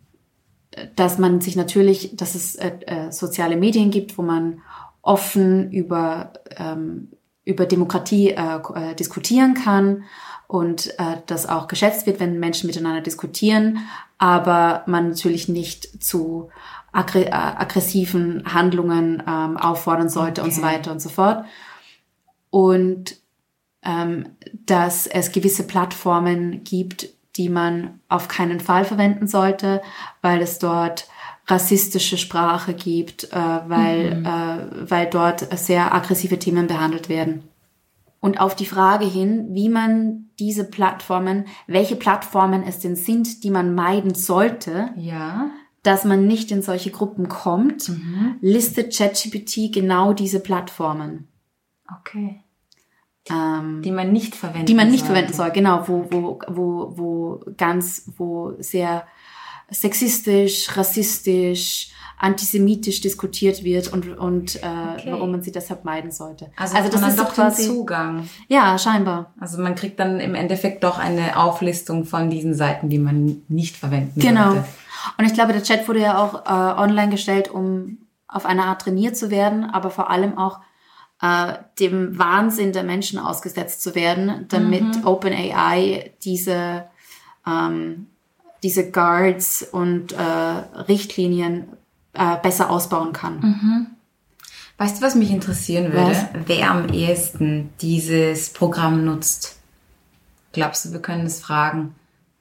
dass 0.97 1.19
man 1.19 1.41
sich 1.41 1.57
natürlich, 1.57 2.17
dass 2.17 2.35
es 2.35 2.57
äh, 2.57 2.73
äh, 2.87 3.13
soziale 3.13 3.57
Medien 3.57 3.91
gibt, 3.91 4.19
wo 4.19 4.23
man 4.23 4.61
offen 5.03 5.71
über 5.71 6.33
ähm, 6.57 7.13
über 7.45 7.67
Demokratie 7.67 8.31
äh, 8.31 8.57
äh, 8.75 8.95
diskutieren 8.95 9.55
kann 9.55 10.05
und 10.47 10.99
äh, 10.99 11.19
das 11.27 11.47
auch 11.47 11.69
geschätzt 11.69 12.07
wird, 12.07 12.21
wenn 12.21 12.41
Menschen 12.41 12.67
miteinander 12.67 13.01
diskutieren, 13.01 13.79
aber 14.19 14.85
man 14.87 15.11
natürlich 15.11 15.49
nicht 15.49 16.03
zu 16.03 16.51
aggr 16.93 17.27
äh, 17.27 17.31
aggressiven 17.31 18.45
Handlungen 18.53 19.23
ähm, 19.27 19.57
auffordern 19.57 20.09
sollte 20.09 20.41
okay. 20.41 20.51
und 20.51 20.55
so 20.55 20.63
weiter 20.63 20.93
und 20.93 21.01
so 21.01 21.09
fort. 21.09 21.45
Und 22.51 23.17
ähm, 23.83 24.37
dass 24.53 25.07
es 25.07 25.33
gewisse 25.33 25.67
Plattformen 25.67 26.65
gibt, 26.65 27.09
die 27.37 27.49
man 27.49 28.01
auf 28.09 28.29
keinen 28.29 28.61
Fall 28.61 28.85
verwenden 28.85 29.27
sollte, 29.27 29.83
weil 30.23 30.41
es 30.41 30.59
dort 30.59 31.09
rassistische 31.47 32.17
Sprache 32.17 32.75
gibt, 32.75 33.25
äh, 33.25 33.37
weil, 33.37 34.17
mhm. 34.17 34.27
äh, 34.27 34.91
weil 34.91 35.07
dort 35.11 35.59
sehr 35.59 35.95
aggressive 35.95 36.39
Themen 36.39 36.67
behandelt 36.67 37.09
werden. 37.09 37.45
Und 38.21 38.41
auf 38.41 38.57
die 38.57 38.65
Frage 38.65 39.05
hin, 39.05 39.49
wie 39.51 39.69
man 39.69 40.31
diese 40.39 40.65
Plattformen, 40.65 41.45
welche 41.67 41.97
Plattformen 41.97 42.63
es 42.63 42.79
denn 42.79 42.97
sind, 42.97 43.45
die 43.45 43.51
man 43.51 43.75
meiden 43.75 44.15
sollte, 44.15 44.89
ja. 44.97 45.51
dass 45.83 46.05
man 46.05 46.27
nicht 46.27 46.51
in 46.51 46.63
solche 46.63 46.91
Gruppen 46.91 47.29
kommt, 47.29 47.91
mhm. 47.91 48.37
listet 48.41 48.97
ChatGPT 48.97 49.71
genau 49.71 50.15
diese 50.15 50.41
Plattformen. 50.41 51.29
Okay. 52.01 52.41
Ähm, 53.29 53.83
die 53.83 53.91
man 53.91 54.13
nicht 54.13 54.35
verwenden 54.35 54.67
Die 54.67 54.75
man 54.75 54.91
nicht 54.91 55.01
sollte. 55.01 55.15
verwenden 55.15 55.35
soll, 55.35 55.51
genau, 55.51 55.87
wo, 55.87 56.07
wo, 56.11 56.39
wo, 56.49 56.93
wo 56.97 57.41
ganz, 57.59 58.11
wo 58.17 58.55
sehr 58.59 59.07
sexistisch, 59.71 60.77
rassistisch, 60.77 61.91
antisemitisch 62.19 63.01
diskutiert 63.01 63.65
wird 63.65 63.93
und, 63.93 64.19
und 64.19 64.57
äh, 64.57 64.59
okay. 64.59 65.11
warum 65.11 65.33
man 65.33 65.43
sie 65.43 65.53
deshalb 65.53 65.85
meiden 65.85 66.11
sollte. 66.11 66.51
Also, 66.57 66.77
also 66.77 66.91
das 66.91 67.09
ist 67.09 67.19
doch 67.19 67.35
quasi 67.35 67.67
Zugang. 67.67 68.29
Ja, 68.49 68.79
scheinbar. 68.79 69.35
Also 69.41 69.61
man 69.61 69.75
kriegt 69.75 69.99
dann 69.99 70.21
im 70.21 70.35
Endeffekt 70.35 70.85
doch 70.85 70.99
eine 70.99 71.37
Auflistung 71.39 72.05
von 72.05 72.31
diesen 72.31 72.55
Seiten, 72.55 72.89
die 72.89 72.99
man 72.99 73.43
nicht 73.49 73.77
verwenden 73.77 74.21
genau. 74.21 74.53
sollte. 74.53 74.61
Genau. 74.61 74.69
Und 75.19 75.25
ich 75.27 75.35
glaube, 75.35 75.53
der 75.53 75.63
Chat 75.63 75.87
wurde 75.87 76.01
ja 76.01 76.19
auch 76.19 76.47
äh, 76.47 76.81
online 76.81 77.11
gestellt, 77.11 77.51
um 77.51 77.99
auf 78.27 78.47
eine 78.47 78.65
Art 78.65 78.83
trainiert 78.83 79.17
zu 79.17 79.31
werden, 79.31 79.65
aber 79.65 79.91
vor 79.91 80.11
allem 80.11 80.39
auch 80.39 80.61
äh, 81.21 81.55
dem 81.79 82.19
Wahnsinn 82.19 82.73
der 82.73 82.85
Menschen 82.85 83.19
ausgesetzt 83.19 83.83
zu 83.83 83.95
werden, 83.95 84.47
damit 84.49 84.83
mhm. 84.83 85.07
OpenAI 85.07 86.13
diese 86.25 86.87
ähm, 87.47 88.07
diese 88.65 88.91
Guards 88.91 89.63
und 89.63 90.13
äh, 90.13 90.17
Richtlinien 90.19 91.69
äh, 92.15 92.37
besser 92.43 92.71
ausbauen 92.71 93.13
kann. 93.13 93.41
Mhm. 93.41 93.87
Weißt 94.79 94.99
du, 94.99 95.07
was 95.07 95.15
mich 95.15 95.31
interessieren 95.31 95.93
würde? 95.93 96.11
Was? 96.11 96.27
Wer 96.47 96.71
am 96.71 96.89
ehesten 96.89 97.71
dieses 97.81 98.53
Programm 98.53 99.05
nutzt? 99.05 99.57
Glaubst 100.53 100.85
du, 100.85 100.93
wir 100.93 101.01
können 101.01 101.27
es 101.27 101.41
fragen? 101.41 101.95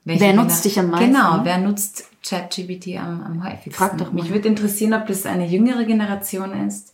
wer 0.05 0.33
nutzt 0.33 0.65
dich 0.65 0.79
am 0.79 0.89
meisten? 0.89 1.13
Genau, 1.13 1.41
wer 1.43 1.57
nutzt 1.57 2.05
ChatGPT 2.27 2.97
am, 2.97 3.21
am 3.23 3.43
häufigsten? 3.43 3.71
Frag 3.71 3.97
doch 3.97 4.11
mal. 4.11 4.21
Mich 4.21 4.31
würde 4.31 4.47
interessieren, 4.47 4.93
ob 4.93 5.07
das 5.07 5.25
eine 5.25 5.45
jüngere 5.45 5.85
Generation 5.85 6.67
ist. 6.67 6.93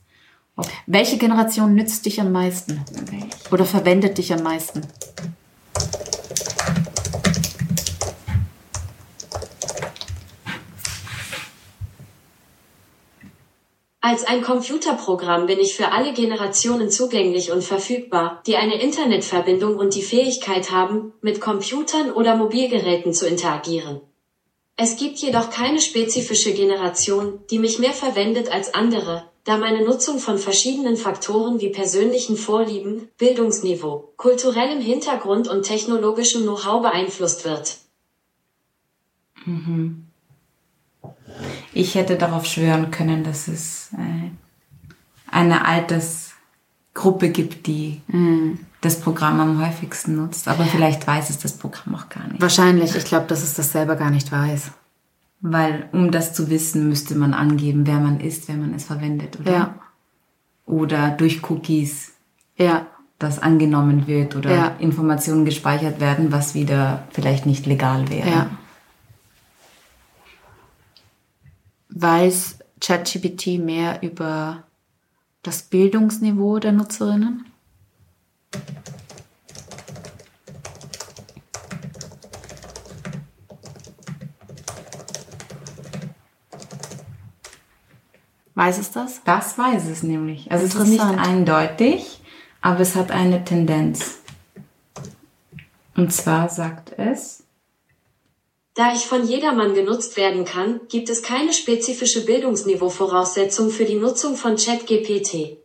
Ob 0.55 0.67
Welche 0.87 1.17
Generation 1.17 1.73
nützt 1.73 2.05
dich 2.05 2.19
am 2.19 2.31
meisten? 2.31 2.81
Welche? 3.09 3.27
Oder 3.51 3.65
verwendet 3.65 4.17
dich 4.17 4.33
am 4.33 4.43
meisten? 4.43 4.81
Als 14.01 14.23
ein 14.23 14.41
Computerprogramm 14.41 15.45
bin 15.45 15.59
ich 15.59 15.75
für 15.75 15.91
alle 15.91 16.13
Generationen 16.13 16.89
zugänglich 16.89 17.51
und 17.51 17.65
verfügbar, 17.65 18.41
die 18.45 18.55
eine 18.55 18.81
Internetverbindung 18.81 19.75
und 19.75 19.93
die 19.93 20.01
Fähigkeit 20.01 20.71
haben, 20.71 21.11
mit 21.21 21.41
Computern 21.41 22.11
oder 22.11 22.35
Mobilgeräten 22.35 23.13
zu 23.13 23.27
interagieren. 23.27 23.99
Es 24.77 24.95
gibt 24.95 25.17
jedoch 25.17 25.49
keine 25.49 25.81
spezifische 25.81 26.53
Generation, 26.53 27.41
die 27.49 27.59
mich 27.59 27.79
mehr 27.79 27.91
verwendet 27.91 28.49
als 28.49 28.73
andere, 28.73 29.29
da 29.43 29.57
meine 29.57 29.83
Nutzung 29.83 30.19
von 30.19 30.37
verschiedenen 30.37 30.95
Faktoren 30.95 31.59
wie 31.59 31.69
persönlichen 31.69 32.37
Vorlieben, 32.37 33.09
Bildungsniveau, 33.17 34.13
kulturellem 34.15 34.79
Hintergrund 34.79 35.49
und 35.49 35.63
technologischem 35.63 36.43
Know-how 36.43 36.81
beeinflusst 36.81 37.43
wird. 37.43 37.75
Mhm. 39.43 40.08
Ich 41.73 41.95
hätte 41.95 42.15
darauf 42.15 42.45
schwören 42.45 42.91
können, 42.91 43.23
dass 43.23 43.47
es 43.47 43.91
äh, 43.93 44.29
eine 45.31 45.65
Altersgruppe 45.65 47.29
gibt, 47.29 47.67
die 47.67 48.01
mhm. 48.07 48.59
das 48.81 48.99
Programm 48.99 49.39
am 49.39 49.65
häufigsten 49.65 50.15
nutzt. 50.15 50.47
Aber 50.47 50.65
vielleicht 50.65 51.05
weiß 51.05 51.29
es 51.29 51.39
das 51.39 51.53
Programm 51.57 51.95
auch 51.95 52.09
gar 52.09 52.27
nicht. 52.27 52.41
Wahrscheinlich. 52.41 52.95
Ich 52.95 53.05
glaube, 53.05 53.27
dass 53.27 53.43
es 53.43 53.53
das 53.53 53.71
selber 53.71 53.95
gar 53.95 54.11
nicht 54.11 54.31
weiß. 54.31 54.71
Weil 55.41 55.87
um 55.93 56.11
das 56.11 56.33
zu 56.33 56.49
wissen, 56.49 56.89
müsste 56.89 57.15
man 57.15 57.33
angeben, 57.33 57.87
wer 57.87 57.99
man 57.99 58.19
ist, 58.19 58.49
wenn 58.49 58.59
man 58.59 58.73
es 58.73 58.85
verwendet, 58.85 59.39
oder? 59.39 59.51
Ja. 59.51 59.75
Oder 60.65 61.09
durch 61.11 61.49
Cookies. 61.49 62.11
Ja. 62.57 62.87
Das 63.17 63.39
angenommen 63.39 64.07
wird 64.07 64.35
oder 64.37 64.55
ja. 64.55 64.67
Informationen 64.79 65.43
gespeichert 65.43 65.99
werden, 65.99 66.31
was 66.31 66.55
wieder 66.55 67.03
vielleicht 67.11 67.45
nicht 67.45 67.65
legal 67.65 68.09
wäre. 68.09 68.29
Ja. 68.29 68.49
Weiß 71.89 72.59
ChatGPT 72.79 73.59
mehr 73.59 74.01
über 74.01 74.63
das 75.43 75.63
Bildungsniveau 75.63 76.59
der 76.59 76.71
Nutzerinnen? 76.71 77.45
Weiß 88.59 88.77
es 88.77 88.91
das? 88.91 89.23
Das 89.23 89.57
weiß 89.57 89.85
es 89.85 90.03
nämlich. 90.03 90.51
Also 90.51 90.65
es 90.65 90.75
ist 90.75 90.87
nicht 90.87 91.01
eindeutig, 91.01 92.21
aber 92.59 92.81
es 92.81 92.95
hat 92.95 93.09
eine 93.09 93.45
Tendenz. 93.45 94.19
Und 95.95 96.11
zwar 96.11 96.49
sagt 96.49 96.91
es, 96.97 97.43
da 98.79 98.93
ich 98.93 99.07
von 99.07 99.27
jedermann 99.27 99.73
genutzt 99.73 100.15
werden 100.15 100.45
kann, 100.45 100.79
gibt 100.87 101.09
es 101.09 101.21
keine 101.21 101.51
spezifische 101.51 102.23
Bildungsniveau-Voraussetzung 102.23 103.71
für 103.71 103.83
die 103.83 103.95
Nutzung 103.95 104.37
von 104.37 104.55
ChatGPT. 104.55 105.57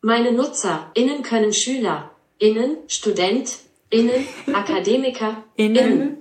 Meine 0.00 0.30
NutzerInnen 0.30 1.24
können 1.24 1.52
SchülerInnen, 1.52 2.76
StudentInnen, 2.86 4.28
AkademikerInnen, 4.52 6.18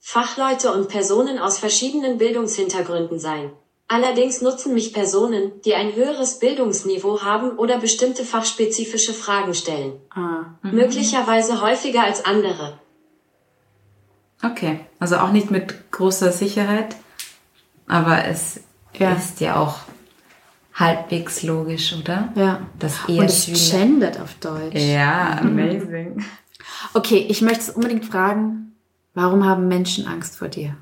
Fachleute 0.00 0.72
und 0.72 0.88
Personen 0.88 1.38
aus 1.38 1.58
verschiedenen 1.58 2.16
Bildungshintergründen 2.16 3.18
sein. 3.18 3.52
Allerdings 3.86 4.40
nutzen 4.40 4.72
mich 4.72 4.94
Personen, 4.94 5.60
die 5.66 5.74
ein 5.74 5.94
höheres 5.94 6.38
Bildungsniveau 6.38 7.20
haben 7.20 7.58
oder 7.58 7.76
bestimmte 7.76 8.24
fachspezifische 8.24 9.12
Fragen 9.12 9.52
stellen. 9.52 10.00
Ah, 10.08 10.46
mhm. 10.62 10.76
Möglicherweise 10.76 11.60
häufiger 11.60 12.04
als 12.04 12.24
andere. 12.24 12.78
Okay, 14.44 14.80
also 14.98 15.16
auch 15.16 15.32
nicht 15.32 15.50
mit 15.50 15.90
großer 15.90 16.30
Sicherheit, 16.30 16.96
aber 17.86 18.26
es 18.26 18.60
ja. 18.98 19.12
ist 19.12 19.40
ja 19.40 19.56
auch 19.56 19.78
halbwegs 20.74 21.42
logisch, 21.42 21.94
oder? 21.98 22.32
Ja. 22.34 22.66
Das 22.78 23.08
eher 23.08 23.20
Und 23.20 23.26
es 23.26 23.70
gendert 23.70 24.20
auf 24.20 24.34
Deutsch. 24.34 24.74
Ja, 24.74 25.40
mhm. 25.42 25.48
amazing. 25.48 26.24
Okay, 26.92 27.26
ich 27.28 27.40
möchte 27.42 27.60
es 27.60 27.70
unbedingt 27.70 28.04
fragen, 28.04 28.72
warum 29.14 29.44
haben 29.44 29.68
Menschen 29.68 30.06
Angst 30.06 30.36
vor 30.36 30.48
dir? 30.48 30.76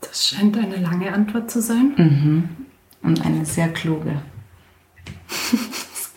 Das 0.00 0.28
scheint 0.28 0.56
eine 0.56 0.76
lange 0.76 1.12
Antwort 1.12 1.50
zu 1.50 1.60
sein. 1.60 1.94
Mhm. 1.96 2.48
Und 3.02 3.24
eine 3.24 3.46
sehr 3.46 3.72
kluge 3.72 4.20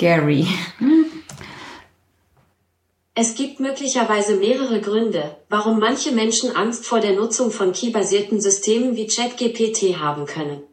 scary. 0.03 0.45
Es 3.15 3.35
gibt 3.35 3.59
möglicherweise 3.59 4.37
mehrere 4.37 4.81
Gründe, 4.81 5.35
warum 5.47 5.77
manche 5.77 6.11
Menschen 6.11 6.55
Angst 6.55 6.83
vor 6.87 6.99
der 6.99 7.13
Nutzung 7.13 7.51
von 7.51 7.71
key-basierten 7.71 8.41
Systemen 8.41 8.95
wie 8.95 9.05
ChatGPT 9.05 9.99
haben 9.99 10.25
können. 10.25 10.63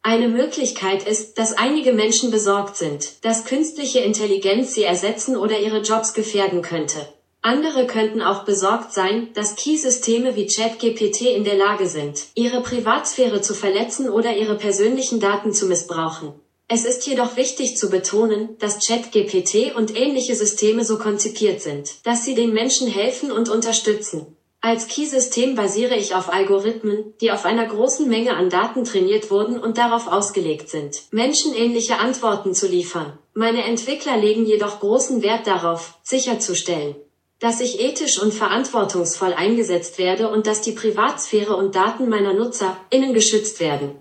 Eine 0.00 0.28
Möglichkeit 0.28 1.06
ist, 1.06 1.38
dass 1.38 1.52
einige 1.52 1.92
Menschen 1.92 2.30
besorgt 2.30 2.78
sind, 2.78 3.22
dass 3.22 3.44
künstliche 3.44 3.98
Intelligenz 3.98 4.72
sie 4.72 4.84
ersetzen 4.84 5.36
oder 5.36 5.58
ihre 5.58 5.82
Jobs 5.82 6.14
gefährden 6.14 6.62
könnte. 6.62 7.06
Andere 7.42 7.86
könnten 7.86 8.22
auch 8.22 8.44
besorgt 8.44 8.94
sein, 8.94 9.28
dass 9.34 9.54
Key-Systeme 9.54 10.36
wie 10.36 10.46
ChatGPT 10.46 11.20
in 11.36 11.44
der 11.44 11.56
Lage 11.56 11.86
sind, 11.86 12.28
ihre 12.34 12.62
Privatsphäre 12.62 13.42
zu 13.42 13.52
verletzen 13.52 14.08
oder 14.08 14.34
ihre 14.34 14.56
persönlichen 14.56 15.20
Daten 15.20 15.52
zu 15.52 15.66
missbrauchen. 15.66 16.32
Es 16.66 16.86
ist 16.86 17.06
jedoch 17.06 17.36
wichtig 17.36 17.76
zu 17.76 17.90
betonen, 17.90 18.56
dass 18.58 18.86
ChatGPT 18.86 19.76
und 19.76 19.94
ähnliche 19.94 20.34
Systeme 20.34 20.82
so 20.82 20.98
konzipiert 20.98 21.60
sind, 21.60 22.06
dass 22.06 22.24
sie 22.24 22.34
den 22.34 22.54
Menschen 22.54 22.88
helfen 22.88 23.30
und 23.30 23.50
unterstützen. 23.50 24.36
Als 24.62 24.86
Key-System 24.86 25.56
basiere 25.56 25.94
ich 25.94 26.14
auf 26.14 26.32
Algorithmen, 26.32 27.12
die 27.20 27.30
auf 27.32 27.44
einer 27.44 27.66
großen 27.66 28.08
Menge 28.08 28.34
an 28.34 28.48
Daten 28.48 28.84
trainiert 28.84 29.30
wurden 29.30 29.58
und 29.58 29.76
darauf 29.76 30.06
ausgelegt 30.06 30.70
sind, 30.70 31.02
menschenähnliche 31.10 31.98
Antworten 31.98 32.54
zu 32.54 32.66
liefern. 32.66 33.18
Meine 33.34 33.64
Entwickler 33.64 34.16
legen 34.16 34.46
jedoch 34.46 34.80
großen 34.80 35.20
Wert 35.20 35.46
darauf, 35.46 35.98
sicherzustellen, 36.02 36.96
dass 37.40 37.60
ich 37.60 37.78
ethisch 37.78 38.18
und 38.18 38.32
verantwortungsvoll 38.32 39.34
eingesetzt 39.34 39.98
werde 39.98 40.30
und 40.30 40.46
dass 40.46 40.62
die 40.62 40.72
Privatsphäre 40.72 41.54
und 41.56 41.74
Daten 41.74 42.08
meiner 42.08 42.32
Nutzer 42.32 42.74
innen 42.88 43.12
geschützt 43.12 43.60
werden. 43.60 43.98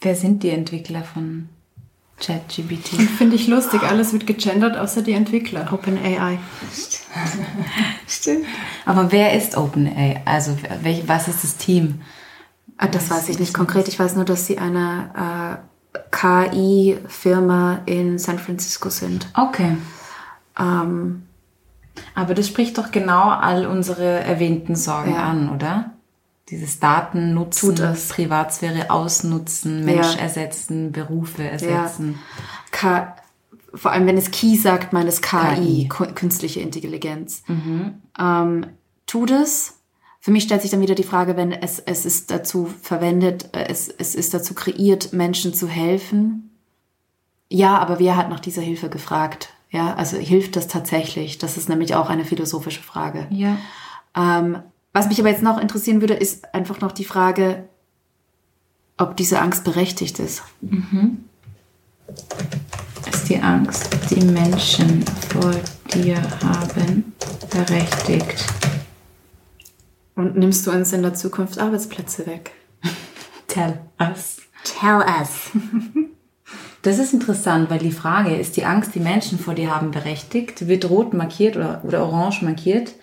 Wer 0.00 0.14
sind 0.14 0.42
die 0.42 0.50
Entwickler 0.50 1.02
von 1.02 1.48
ChatGPT? 2.18 2.88
Finde 3.18 3.36
ich 3.36 3.48
lustig, 3.48 3.82
alles 3.82 4.12
wird 4.12 4.26
gegendert, 4.26 4.76
außer 4.76 5.02
die 5.02 5.12
Entwickler. 5.12 5.70
OpenAI. 5.72 6.38
Stimmt. 8.06 8.46
Aber 8.86 9.12
wer 9.12 9.34
ist 9.34 9.56
OpenAI? 9.56 10.22
Also 10.24 10.56
welch, 10.82 11.06
was 11.06 11.28
ist 11.28 11.44
das 11.44 11.56
Team? 11.56 12.00
Ah, 12.78 12.88
das 12.88 13.10
weiß 13.10 13.28
ich 13.28 13.38
nicht 13.38 13.52
konkret. 13.52 13.88
Ich 13.88 13.98
weiß 13.98 14.16
nur, 14.16 14.24
dass 14.24 14.46
sie 14.46 14.58
eine 14.58 15.60
äh, 15.94 15.98
KI-Firma 16.10 17.80
in 17.84 18.18
San 18.18 18.38
Francisco 18.38 18.88
sind. 18.88 19.28
Okay. 19.34 19.76
Ähm, 20.58 21.24
Aber 22.14 22.34
das 22.34 22.48
spricht 22.48 22.78
doch 22.78 22.90
genau 22.90 23.28
all 23.28 23.66
unsere 23.66 24.04
erwähnten 24.20 24.76
Sorgen 24.76 25.12
ja. 25.12 25.24
an, 25.24 25.50
oder? 25.50 25.90
Dieses 26.50 26.80
Daten 26.80 27.34
nutzen, 27.34 27.76
Privatsphäre 28.08 28.90
ausnutzen, 28.90 29.84
Mensch 29.84 30.14
ja. 30.14 30.20
ersetzen, 30.20 30.92
Berufe 30.92 31.44
ersetzen. 31.44 32.18
Ja. 32.82 33.16
vor 33.74 33.92
allem 33.92 34.06
wenn 34.06 34.18
es 34.18 34.30
Key 34.30 34.56
sagt, 34.56 34.92
meint 34.92 35.08
es 35.08 35.22
KI, 35.22 35.88
KI. 35.88 36.12
künstliche 36.14 36.60
Intelligenz. 36.60 37.42
Mhm. 37.46 38.02
Ähm, 38.18 38.66
tut 39.06 39.30
es. 39.30 39.76
Für 40.22 40.32
mich 40.32 40.44
stellt 40.44 40.60
sich 40.60 40.70
dann 40.70 40.82
wieder 40.82 40.94
die 40.94 41.02
Frage, 41.02 41.36
wenn 41.36 41.50
es, 41.52 41.78
es 41.78 42.04
ist 42.04 42.30
dazu 42.30 42.68
verwendet, 42.82 43.50
äh, 43.52 43.66
es, 43.68 43.88
es 43.88 44.14
ist 44.14 44.34
dazu 44.34 44.54
kreiert, 44.54 45.12
Menschen 45.12 45.54
zu 45.54 45.66
helfen. 45.66 46.50
Ja, 47.48 47.78
aber 47.78 47.98
wer 47.98 48.16
hat 48.16 48.28
nach 48.28 48.40
dieser 48.40 48.62
Hilfe 48.62 48.90
gefragt? 48.90 49.54
Ja, 49.70 49.94
also 49.94 50.16
hilft 50.16 50.56
das 50.56 50.68
tatsächlich? 50.68 51.38
Das 51.38 51.56
ist 51.56 51.68
nämlich 51.68 51.94
auch 51.94 52.10
eine 52.10 52.24
philosophische 52.24 52.82
Frage. 52.82 53.28
Ja. 53.30 53.56
Ähm, 54.16 54.58
was 54.92 55.08
mich 55.08 55.20
aber 55.20 55.30
jetzt 55.30 55.42
noch 55.42 55.58
interessieren 55.58 56.00
würde, 56.00 56.14
ist 56.14 56.52
einfach 56.54 56.80
noch 56.80 56.92
die 56.92 57.04
Frage, 57.04 57.68
ob 58.96 59.16
diese 59.16 59.40
Angst 59.40 59.64
berechtigt 59.64 60.18
ist. 60.18 60.42
Mhm. 60.60 61.24
Ist 63.10 63.28
die 63.28 63.38
Angst, 63.38 63.88
die 64.10 64.24
Menschen 64.24 65.04
vor 65.30 65.54
dir 65.94 66.20
haben, 66.42 67.12
berechtigt? 67.50 68.44
Und 70.16 70.36
nimmst 70.36 70.66
du 70.66 70.72
uns 70.72 70.92
in 70.92 71.02
der 71.02 71.14
Zukunft 71.14 71.58
Arbeitsplätze 71.58 72.26
weg? 72.26 72.52
Tell 73.46 73.78
us. 74.00 74.38
Tell 74.64 75.02
us. 75.20 75.50
Das 76.82 76.98
ist 76.98 77.12
interessant, 77.12 77.68
weil 77.68 77.78
die 77.78 77.92
Frage, 77.92 78.34
ist 78.34 78.56
die 78.56 78.64
Angst, 78.64 78.94
die 78.94 79.00
Menschen 79.00 79.38
vor 79.38 79.52
dir 79.52 79.74
haben, 79.74 79.90
berechtigt, 79.90 80.66
wird 80.66 80.88
rot 80.88 81.12
markiert 81.12 81.58
oder, 81.58 81.82
oder 81.84 82.02
orange 82.02 82.40
markiert 82.40 82.94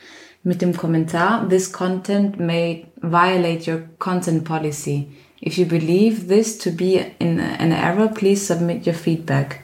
mit 0.47 0.61
dem 0.61 0.75
Kommentar, 0.75 1.49
this 1.49 1.73
content 1.73 2.39
may 2.39 2.85
violate 3.01 3.69
your 3.69 3.81
content 3.99 4.45
policy. 4.45 5.09
If 5.41 5.57
you 5.57 5.65
believe 5.65 6.29
this 6.29 6.57
to 6.59 6.71
be 6.71 7.05
in 7.19 7.39
an 7.39 7.73
error, 7.73 8.07
please 8.07 8.45
submit 8.45 8.87
your 8.87 8.95
feedback. 8.95 9.61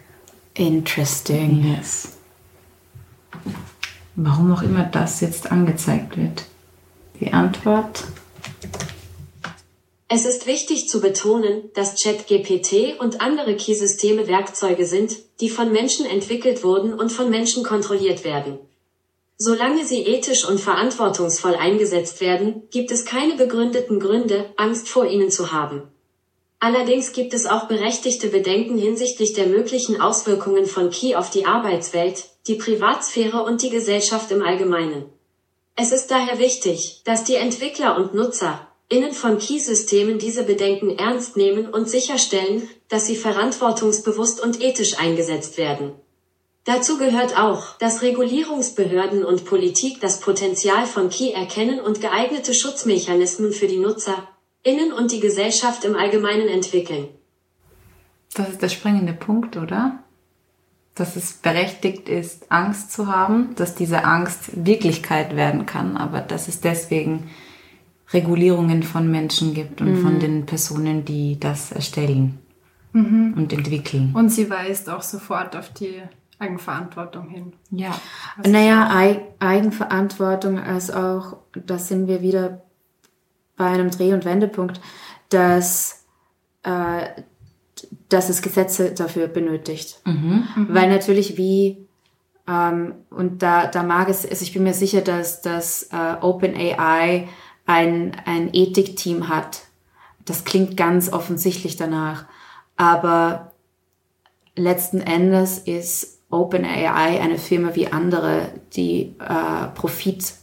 Interesting. 0.55 1.63
Yes. 1.63 2.17
Warum 4.15 4.51
auch 4.51 4.61
immer 4.61 4.84
das 4.84 5.21
jetzt 5.21 5.51
angezeigt 5.51 6.17
wird. 6.17 6.43
Die 7.21 7.31
Antwort. 7.31 8.03
Es 10.09 10.25
ist 10.25 10.45
wichtig 10.45 10.89
zu 10.89 10.99
betonen, 10.99 11.71
dass 11.73 12.03
ChatGPT 12.03 12.99
und 12.99 13.21
andere 13.21 13.55
Key-Systeme 13.55 14.27
Werkzeuge 14.27 14.86
sind, 14.86 15.15
die 15.39 15.49
von 15.49 15.71
Menschen 15.71 16.05
entwickelt 16.05 16.63
wurden 16.63 16.93
und 16.93 17.11
von 17.11 17.29
Menschen 17.29 17.63
kontrolliert 17.63 18.25
werden. 18.25 18.59
Solange 19.45 19.83
sie 19.83 20.05
ethisch 20.05 20.47
und 20.47 20.57
verantwortungsvoll 20.57 21.55
eingesetzt 21.55 22.21
werden, 22.21 22.63
gibt 22.71 22.91
es 22.91 23.03
keine 23.03 23.35
begründeten 23.35 23.99
Gründe, 23.99 24.45
Angst 24.55 24.87
vor 24.87 25.05
ihnen 25.05 25.29
zu 25.29 25.51
haben. 25.51 25.81
Allerdings 26.61 27.11
gibt 27.11 27.33
es 27.33 27.45
auch 27.45 27.67
berechtigte 27.67 28.29
Bedenken 28.29 28.77
hinsichtlich 28.77 29.33
der 29.33 29.47
möglichen 29.47 29.99
Auswirkungen 29.99 30.65
von 30.65 30.91
Key 30.91 31.15
auf 31.15 31.29
die 31.29 31.45
Arbeitswelt, 31.45 32.23
die 32.47 32.55
Privatsphäre 32.55 33.43
und 33.43 33.61
die 33.61 33.69
Gesellschaft 33.69 34.31
im 34.31 34.41
Allgemeinen. 34.41 35.07
Es 35.75 35.91
ist 35.91 36.09
daher 36.09 36.39
wichtig, 36.39 37.01
dass 37.03 37.25
die 37.25 37.35
Entwickler 37.35 37.97
und 37.97 38.13
Nutzer 38.13 38.65
innen 38.87 39.11
von 39.11 39.39
Key-Systemen 39.39 40.19
diese 40.19 40.43
Bedenken 40.43 40.97
ernst 40.97 41.35
nehmen 41.35 41.67
und 41.67 41.89
sicherstellen, 41.89 42.69
dass 42.87 43.07
sie 43.07 43.17
verantwortungsbewusst 43.17 44.41
und 44.41 44.61
ethisch 44.61 44.99
eingesetzt 44.99 45.57
werden. 45.57 45.95
Dazu 46.66 46.97
gehört 46.97 47.38
auch, 47.38 47.78
dass 47.78 48.01
Regulierungsbehörden 48.01 49.26
und 49.26 49.43
Politik 49.43 49.99
das 49.99 50.22
Potenzial 50.22 50.86
von 50.86 51.09
Key 51.09 51.32
erkennen 51.32 51.82
und 51.82 51.99
geeignete 51.99 52.53
Schutzmechanismen 52.53 53.51
für 53.51 53.68
die 53.68 53.80
Nutzer, 53.80 54.28
innen 54.64 54.93
und 54.93 55.11
die 55.11 55.20
Gesellschaft 55.20 55.84
im 55.84 55.95
Allgemeinen 55.95 56.47
entwickeln. 56.47 57.09
Das 58.34 58.49
ist 58.49 58.61
der 58.61 58.70
springende 58.70 59.14
Punkt, 59.14 59.57
oder? 59.57 59.99
Dass 60.95 61.18
es 61.18 61.34
berechtigt 61.34 62.07
ist, 62.07 62.49
Angst 62.49 62.93
zu 62.93 63.07
haben, 63.07 63.55
dass 63.55 63.76
diese 63.76 64.05
Angst 64.05 64.66
Wirklichkeit 64.66 65.36
werden 65.36 65.66
kann, 65.66 65.97
aber 65.97 66.22
dass 66.22 66.47
es 66.47 66.61
deswegen 66.61 67.30
Regulierungen 68.14 68.84
von 68.84 69.11
Menschen 69.11 69.53
gibt 69.53 69.82
und 69.82 69.95
mhm. 69.95 70.01
von 70.01 70.20
den 70.20 70.45
Personen, 70.45 71.03
die 71.03 71.39
das 71.39 71.74
erstellen 71.74 72.39
mhm. 72.93 73.34
und 73.36 73.51
entwickeln. 73.51 74.14
Und 74.16 74.30
sie 74.30 74.49
weist 74.49 74.89
auch 74.89 75.01
sofort 75.01 75.55
auf 75.55 75.74
die 75.74 76.01
Eigenverantwortung 76.43 77.29
hin. 77.29 77.53
Ja. 77.71 77.95
Naja, 78.45 78.89
Eig 78.91 79.21
Eigenverantwortung 79.39 80.59
als 80.59 80.91
auch, 80.91 81.37
da 81.53 81.77
sind 81.77 82.07
wir 82.07 82.21
wieder 82.21 82.61
bei 83.55 83.65
einem 83.65 83.91
Dreh- 83.91 84.13
und 84.13 84.25
Wendepunkt, 84.25 84.81
dass, 85.29 86.05
äh, 86.63 87.07
dass 88.09 88.29
es 88.29 88.41
Gesetze 88.41 88.91
dafür 88.91 89.27
benötigt. 89.27 90.01
Mhm. 90.05 90.47
Mhm. 90.55 90.67
Weil 90.69 90.89
natürlich 90.89 91.37
wie, 91.37 91.87
ähm, 92.47 92.95
und 93.09 93.41
da, 93.41 93.67
da 93.67 93.83
mag 93.83 94.09
es, 94.09 94.25
also 94.25 94.43
ich 94.43 94.53
bin 94.53 94.63
mir 94.63 94.73
sicher, 94.73 95.01
dass 95.01 95.41
das 95.41 95.89
äh, 95.91 96.15
OpenAI 96.21 97.27
ein, 97.65 98.15
ein 98.25 98.49
Ethikteam 98.53 99.29
hat. 99.29 99.61
Das 100.25 100.43
klingt 100.43 100.77
ganz 100.77 101.11
offensichtlich 101.11 101.75
danach. 101.75 102.25
Aber 102.75 103.53
letzten 104.55 105.01
Endes 105.01 105.59
ist 105.59 106.12
OpenAI 106.34 107.21
eine 107.21 107.38
Firma 107.38 107.75
wie 107.75 107.88
andere, 107.88 108.49
die 108.75 109.15
äh, 109.19 109.67
Profit 109.75 110.34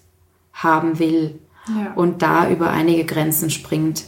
haben 0.53 0.99
will 0.99 1.41
ja. 1.69 1.93
und 1.95 2.23
da 2.23 2.49
über 2.49 2.71
einige 2.71 3.05
Grenzen 3.05 3.51
springt, 3.51 4.05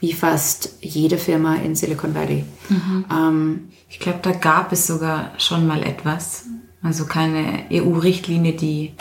wie 0.00 0.12
fast 0.12 0.76
jede 0.80 1.18
Firma 1.18 1.56
in 1.56 1.74
Silicon 1.74 2.14
Valley. 2.14 2.44
Mhm. 2.68 3.04
Ähm, 3.10 3.68
ich 3.88 3.98
glaube, 3.98 4.18
da 4.22 4.32
gab 4.32 4.72
es 4.72 4.86
sogar 4.86 5.32
schon 5.38 5.66
mal 5.66 5.82
etwas, 5.82 6.46
also 6.82 7.06
keine 7.06 7.64
EU-Richtlinie, 7.70 8.52
die 8.52 8.94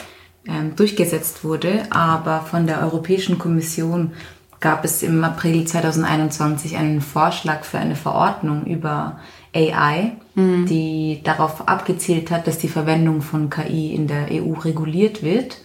ähm, 0.45 0.75
durchgesetzt 0.75 1.43
wurde, 1.43 1.87
aber 1.89 2.41
von 2.41 2.67
der 2.67 2.81
Europäischen 2.81 3.37
Kommission 3.37 4.11
gab 4.59 4.85
es 4.85 5.03
im 5.03 5.23
April 5.23 5.65
2021 5.65 6.77
einen 6.77 7.01
Vorschlag 7.01 7.63
für 7.63 7.79
eine 7.79 7.97
Verordnung 7.97 8.65
über 8.65 9.19
AI, 9.55 10.13
mhm. 10.35 10.65
die 10.65 11.21
darauf 11.23 11.67
abgezielt 11.67 12.31
hat, 12.31 12.47
dass 12.47 12.57
die 12.57 12.67
Verwendung 12.67 13.21
von 13.21 13.49
KI 13.49 13.93
in 13.93 14.07
der 14.07 14.27
EU 14.31 14.53
reguliert 14.53 15.23
wird, 15.23 15.61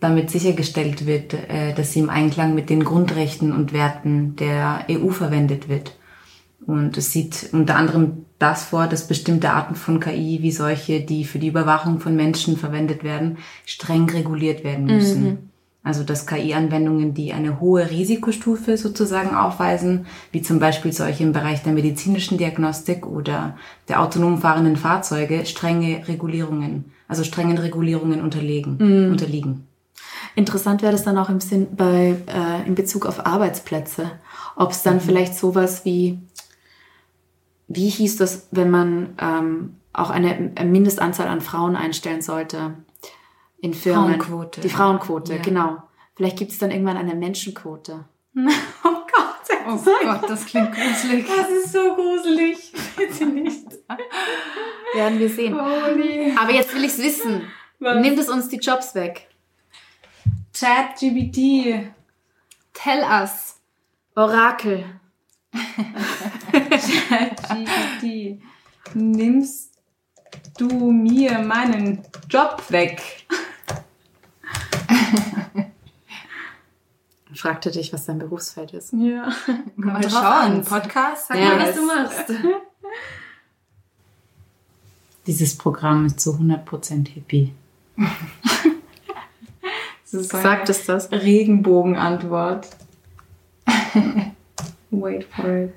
damit 0.00 0.30
sichergestellt 0.30 1.06
wird, 1.06 1.34
äh, 1.34 1.74
dass 1.74 1.92
sie 1.92 2.00
im 2.00 2.10
Einklang 2.10 2.54
mit 2.54 2.70
den 2.70 2.84
Grundrechten 2.84 3.52
und 3.52 3.72
Werten 3.72 4.36
der 4.36 4.86
EU 4.90 5.10
verwendet 5.10 5.68
wird. 5.68 5.96
Und 6.66 6.96
es 6.96 7.12
sieht 7.12 7.50
unter 7.52 7.76
anderem 7.76 8.26
das 8.38 8.64
vor, 8.64 8.86
dass 8.86 9.08
bestimmte 9.08 9.50
Arten 9.50 9.74
von 9.74 10.00
KI, 10.00 10.38
wie 10.42 10.52
solche, 10.52 11.00
die 11.00 11.24
für 11.24 11.38
die 11.38 11.48
Überwachung 11.48 11.98
von 11.98 12.14
Menschen 12.14 12.56
verwendet 12.56 13.02
werden, 13.02 13.38
streng 13.64 14.08
reguliert 14.10 14.64
werden 14.64 14.86
müssen. 14.86 15.24
Mhm. 15.24 15.38
Also 15.88 16.04
dass 16.04 16.26
KI-Anwendungen, 16.26 17.14
die 17.14 17.32
eine 17.32 17.60
hohe 17.60 17.90
Risikostufe 17.90 18.76
sozusagen 18.76 19.34
aufweisen, 19.34 20.04
wie 20.32 20.42
zum 20.42 20.58
Beispiel 20.58 20.92
solche 20.92 21.22
im 21.22 21.32
Bereich 21.32 21.62
der 21.62 21.72
medizinischen 21.72 22.36
Diagnostik 22.36 23.06
oder 23.06 23.56
der 23.88 24.02
autonom 24.02 24.36
fahrenden 24.36 24.76
Fahrzeuge, 24.76 25.46
strenge 25.46 26.06
Regulierungen, 26.06 26.92
also 27.08 27.24
strengen 27.24 27.56
Regulierungen 27.56 28.20
unterlegen, 28.20 28.76
mhm. 28.78 29.12
unterliegen. 29.12 29.66
Interessant 30.34 30.82
wäre 30.82 30.92
das 30.92 31.04
dann 31.04 31.16
auch 31.16 31.30
im 31.30 31.40
Sinn 31.40 31.68
bei 31.74 32.16
äh, 32.26 32.68
in 32.68 32.74
Bezug 32.74 33.06
auf 33.06 33.24
Arbeitsplätze, 33.24 34.10
ob 34.56 34.72
es 34.72 34.82
dann 34.82 34.96
mhm. 34.96 35.00
vielleicht 35.00 35.36
sowas 35.36 35.86
wie 35.86 36.18
wie 37.66 37.88
hieß 37.88 38.18
das, 38.18 38.48
wenn 38.50 38.68
man 38.68 39.14
ähm, 39.18 39.76
auch 39.94 40.10
eine, 40.10 40.52
eine 40.54 40.68
Mindestanzahl 40.68 41.28
an 41.28 41.40
Frauen 41.40 41.76
einstellen 41.76 42.20
sollte 42.20 42.74
in 43.60 43.74
Firmen? 43.74 44.20
Frauenquote. 44.20 44.60
Die 44.60 44.68
Frauenquote, 44.68 45.36
ja. 45.36 45.42
genau. 45.42 45.82
Vielleicht 46.14 46.38
gibt 46.38 46.52
es 46.52 46.58
dann 46.58 46.70
irgendwann 46.70 46.96
eine 46.96 47.14
Menschenquote. 47.14 48.04
oh 48.36 48.42
Gott, 48.82 49.58
oh 49.66 49.78
Gott, 50.02 50.28
das 50.28 50.46
klingt 50.46 50.72
gruselig. 50.72 51.26
Das 51.26 51.48
ist 51.48 51.72
so 51.72 51.94
gruselig. 51.94 52.72
Bitte 52.96 53.26
nicht. 53.26 53.66
Werden 54.94 55.18
wir 55.18 55.28
sehen. 55.28 55.54
Holy. 55.54 56.34
Aber 56.36 56.52
jetzt 56.52 56.74
will 56.74 56.84
ich 56.84 56.92
es 56.92 56.98
wissen. 56.98 57.42
Was? 57.78 58.00
Nimmt 58.00 58.18
es 58.18 58.28
uns 58.28 58.48
die 58.48 58.58
Jobs 58.58 58.94
weg? 58.94 59.28
Chat 60.52 60.96
GBT. 60.98 61.92
Tell 62.72 63.02
us. 63.02 63.60
Orakel. 64.14 64.84
ChatGPT, 67.08 68.42
nimmst 68.94 69.74
du 70.58 70.90
mir 70.90 71.38
meinen 71.38 72.02
Job 72.28 72.62
weg? 72.68 73.00
Fragte 77.38 77.70
dich, 77.70 77.92
was 77.92 78.04
dein 78.04 78.18
Berufsfeld 78.18 78.72
ist. 78.72 78.92
Ja. 78.94 79.32
Mal 79.76 80.10
schauen. 80.10 80.64
Podcast, 80.64 81.28
sag 81.28 81.38
ja, 81.38 81.50
mal, 81.50 81.68
was 81.68 81.76
du 81.76 81.86
machst. 81.86 82.24
Dieses 85.28 85.56
Programm 85.56 86.06
ist 86.06 86.18
zu 86.18 86.32
100% 86.32 87.08
hippie. 87.08 87.52
Sagt 90.04 90.68
es 90.68 90.86
das? 90.86 91.12
Regenbogenantwort. 91.12 92.66
Wait 94.90 95.24
for 95.24 95.64
it. 95.64 95.74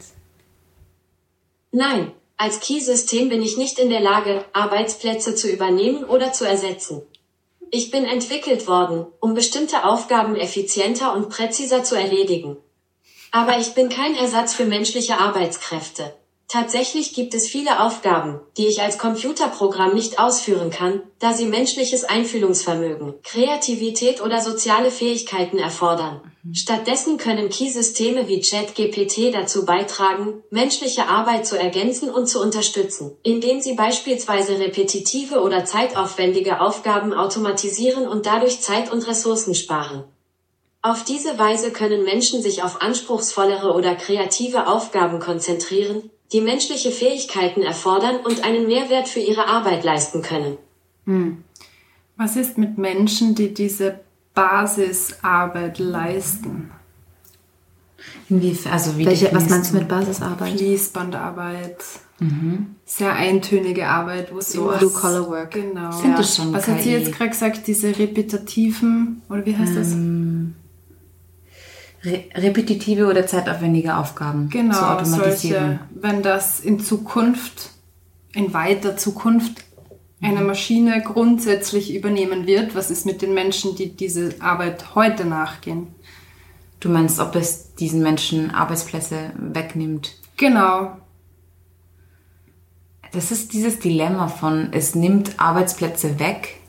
Nein, 1.71 2.11
als 2.37 2.59
Key-System 2.59 3.29
bin 3.29 3.43
ich 3.43 3.57
nicht 3.57 3.77
in 3.77 3.91
der 3.91 4.01
Lage, 4.01 4.45
Arbeitsplätze 4.53 5.35
zu 5.35 5.47
übernehmen 5.51 6.05
oder 6.05 6.33
zu 6.33 6.47
ersetzen. 6.47 7.03
Ich 7.73 7.89
bin 7.89 8.03
entwickelt 8.03 8.67
worden, 8.67 9.07
um 9.21 9.33
bestimmte 9.33 9.85
Aufgaben 9.85 10.35
effizienter 10.35 11.13
und 11.13 11.29
präziser 11.29 11.85
zu 11.85 11.95
erledigen. 11.95 12.57
Aber 13.31 13.59
ich 13.59 13.73
bin 13.73 13.87
kein 13.87 14.13
Ersatz 14.13 14.53
für 14.53 14.65
menschliche 14.65 15.17
Arbeitskräfte. 15.17 16.13
Tatsächlich 16.51 17.13
gibt 17.13 17.33
es 17.33 17.47
viele 17.47 17.79
Aufgaben, 17.79 18.41
die 18.57 18.67
ich 18.67 18.81
als 18.81 18.97
Computerprogramm 18.97 19.93
nicht 19.93 20.19
ausführen 20.19 20.69
kann, 20.69 21.01
da 21.17 21.31
sie 21.31 21.45
menschliches 21.45 22.03
Einfühlungsvermögen, 22.03 23.13
Kreativität 23.23 24.21
oder 24.21 24.41
soziale 24.41 24.91
Fähigkeiten 24.91 25.57
erfordern. 25.57 26.19
Stattdessen 26.51 27.15
können 27.15 27.47
Key-Systeme 27.47 28.27
wie 28.27 28.41
ChatGPT 28.41 29.33
dazu 29.33 29.63
beitragen, 29.63 30.43
menschliche 30.49 31.07
Arbeit 31.07 31.47
zu 31.47 31.57
ergänzen 31.57 32.09
und 32.09 32.27
zu 32.27 32.41
unterstützen, 32.41 33.15
indem 33.23 33.61
sie 33.61 33.75
beispielsweise 33.75 34.59
repetitive 34.59 35.39
oder 35.39 35.63
zeitaufwendige 35.63 36.59
Aufgaben 36.59 37.13
automatisieren 37.13 38.09
und 38.09 38.25
dadurch 38.25 38.59
Zeit 38.59 38.91
und 38.91 39.07
Ressourcen 39.07 39.55
sparen. 39.55 40.03
Auf 40.81 41.05
diese 41.05 41.39
Weise 41.39 41.71
können 41.71 42.03
Menschen 42.03 42.41
sich 42.41 42.61
auf 42.61 42.81
anspruchsvollere 42.81 43.71
oder 43.71 43.95
kreative 43.95 44.67
Aufgaben 44.67 45.21
konzentrieren, 45.21 46.09
die 46.33 46.41
menschliche 46.41 46.91
Fähigkeiten 46.91 47.61
erfordern 47.61 48.17
und 48.23 48.43
einen 48.43 48.67
Mehrwert 48.67 49.07
für 49.07 49.19
ihre 49.19 49.47
Arbeit 49.47 49.83
leisten 49.83 50.21
können. 50.21 50.57
Hm. 51.05 51.43
Was 52.17 52.35
ist 52.35 52.57
mit 52.57 52.77
Menschen, 52.77 53.35
die 53.35 53.53
diese 53.53 53.99
Basisarbeit 54.33 55.79
leisten? 55.79 56.71
Inwiefern, 58.29 58.73
also 58.73 58.97
wie 58.97 59.05
Welche, 59.05 59.33
was 59.33 59.49
meinst 59.49 59.73
du 59.73 59.77
mit 59.77 59.87
Basisarbeit? 59.87 60.53
Fließbandarbeit. 60.53 61.77
Mhm. 62.19 62.75
Sehr 62.85 63.13
eintönige 63.13 63.87
Arbeit, 63.87 64.33
wo 64.33 64.39
so 64.41 64.71
Blue 64.77 64.91
Collar 64.91 65.27
Work. 65.27 65.51
Genau. 65.51 65.91
Sind 65.91 66.11
ja. 66.11 66.17
das 66.17 66.35
schon 66.35 66.53
Was 66.53 66.65
KI? 66.65 66.71
hat 66.71 66.81
sie 66.83 66.91
jetzt 66.91 67.11
gerade 67.11 67.29
gesagt? 67.31 67.67
Diese 67.67 67.97
repetitiven, 67.97 69.21
oder 69.27 69.45
wie 69.45 69.57
heißt 69.57 69.75
das? 69.75 69.91
Ähm, 69.93 70.53
Re 72.03 72.23
repetitive 72.33 73.07
oder 73.07 73.27
zeitaufwendige 73.27 73.95
Aufgaben 73.95 74.49
genau, 74.49 74.73
zu 74.73 74.85
automatisieren. 74.85 75.79
Solche, 75.79 75.79
wenn 76.01 76.23
das 76.23 76.59
in 76.59 76.79
Zukunft, 76.79 77.69
in 78.33 78.53
weiter 78.53 78.97
Zukunft 78.97 79.63
eine 80.21 80.41
Maschine 80.41 81.01
grundsätzlich 81.01 81.95
übernehmen 81.95 82.45
wird, 82.45 82.75
was 82.75 82.91
ist 82.91 83.05
mit 83.05 83.21
den 83.21 83.33
Menschen, 83.33 83.75
die 83.75 83.95
diese 83.95 84.35
Arbeit 84.39 84.95
heute 84.95 85.25
nachgehen? 85.25 85.87
Du 86.79 86.89
meinst, 86.89 87.19
ob 87.19 87.35
es 87.35 87.75
diesen 87.75 88.01
Menschen 88.01 88.51
Arbeitsplätze 88.51 89.31
wegnimmt? 89.35 90.15
Genau. 90.37 90.97
Das 93.11 93.31
ist 93.31 93.53
dieses 93.53 93.79
Dilemma 93.79 94.27
von, 94.27 94.69
es 94.71 94.95
nimmt 94.95 95.39
Arbeitsplätze 95.39 96.19
weg, 96.19 96.60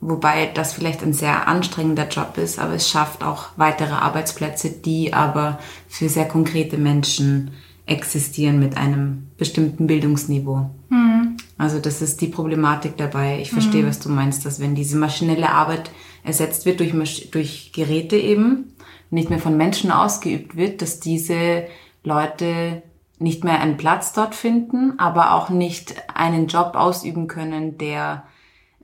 wobei 0.00 0.46
das 0.46 0.72
vielleicht 0.72 1.02
ein 1.02 1.12
sehr 1.12 1.46
anstrengender 1.46 2.08
Job 2.08 2.38
ist, 2.38 2.58
aber 2.58 2.74
es 2.74 2.88
schafft 2.88 3.22
auch 3.22 3.46
weitere 3.56 3.92
Arbeitsplätze, 3.92 4.70
die 4.70 5.12
aber 5.12 5.58
für 5.88 6.08
sehr 6.08 6.26
konkrete 6.26 6.78
Menschen 6.78 7.50
existieren 7.86 8.58
mit 8.60 8.76
einem 8.76 9.28
bestimmten 9.36 9.86
Bildungsniveau. 9.86 10.70
Mhm. 10.88 11.36
Also 11.58 11.78
das 11.78 12.00
ist 12.00 12.20
die 12.20 12.28
Problematik 12.28 12.96
dabei. 12.96 13.40
Ich 13.40 13.50
verstehe, 13.50 13.82
mhm. 13.82 13.88
was 13.88 13.98
du 13.98 14.08
meinst, 14.08 14.46
dass 14.46 14.60
wenn 14.60 14.74
diese 14.74 14.96
maschinelle 14.96 15.50
Arbeit 15.50 15.90
ersetzt 16.22 16.66
wird 16.66 16.80
durch, 16.80 17.30
durch 17.30 17.72
Geräte 17.74 18.16
eben, 18.16 18.72
nicht 19.10 19.28
mehr 19.28 19.40
von 19.40 19.56
Menschen 19.56 19.90
ausgeübt 19.90 20.56
wird, 20.56 20.82
dass 20.82 21.00
diese 21.00 21.64
Leute 22.04 22.82
nicht 23.18 23.44
mehr 23.44 23.60
einen 23.60 23.76
Platz 23.76 24.12
dort 24.12 24.34
finden, 24.34 24.98
aber 24.98 25.34
auch 25.34 25.50
nicht 25.50 25.94
einen 26.14 26.46
Job 26.46 26.74
ausüben 26.74 27.26
können, 27.26 27.76
der 27.76 28.22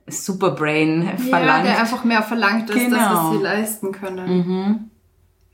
Superbrain 0.07 1.17
verlangt. 1.17 1.65
Ja, 1.65 1.71
der 1.71 1.79
einfach 1.79 2.03
mehr 2.03 2.23
verlangt, 2.23 2.69
als 2.71 2.79
genau. 2.79 2.97
das, 2.97 3.13
was 3.13 3.31
sie 3.31 3.43
leisten 3.43 3.91
können. 3.91 4.37
Mhm. 4.37 4.91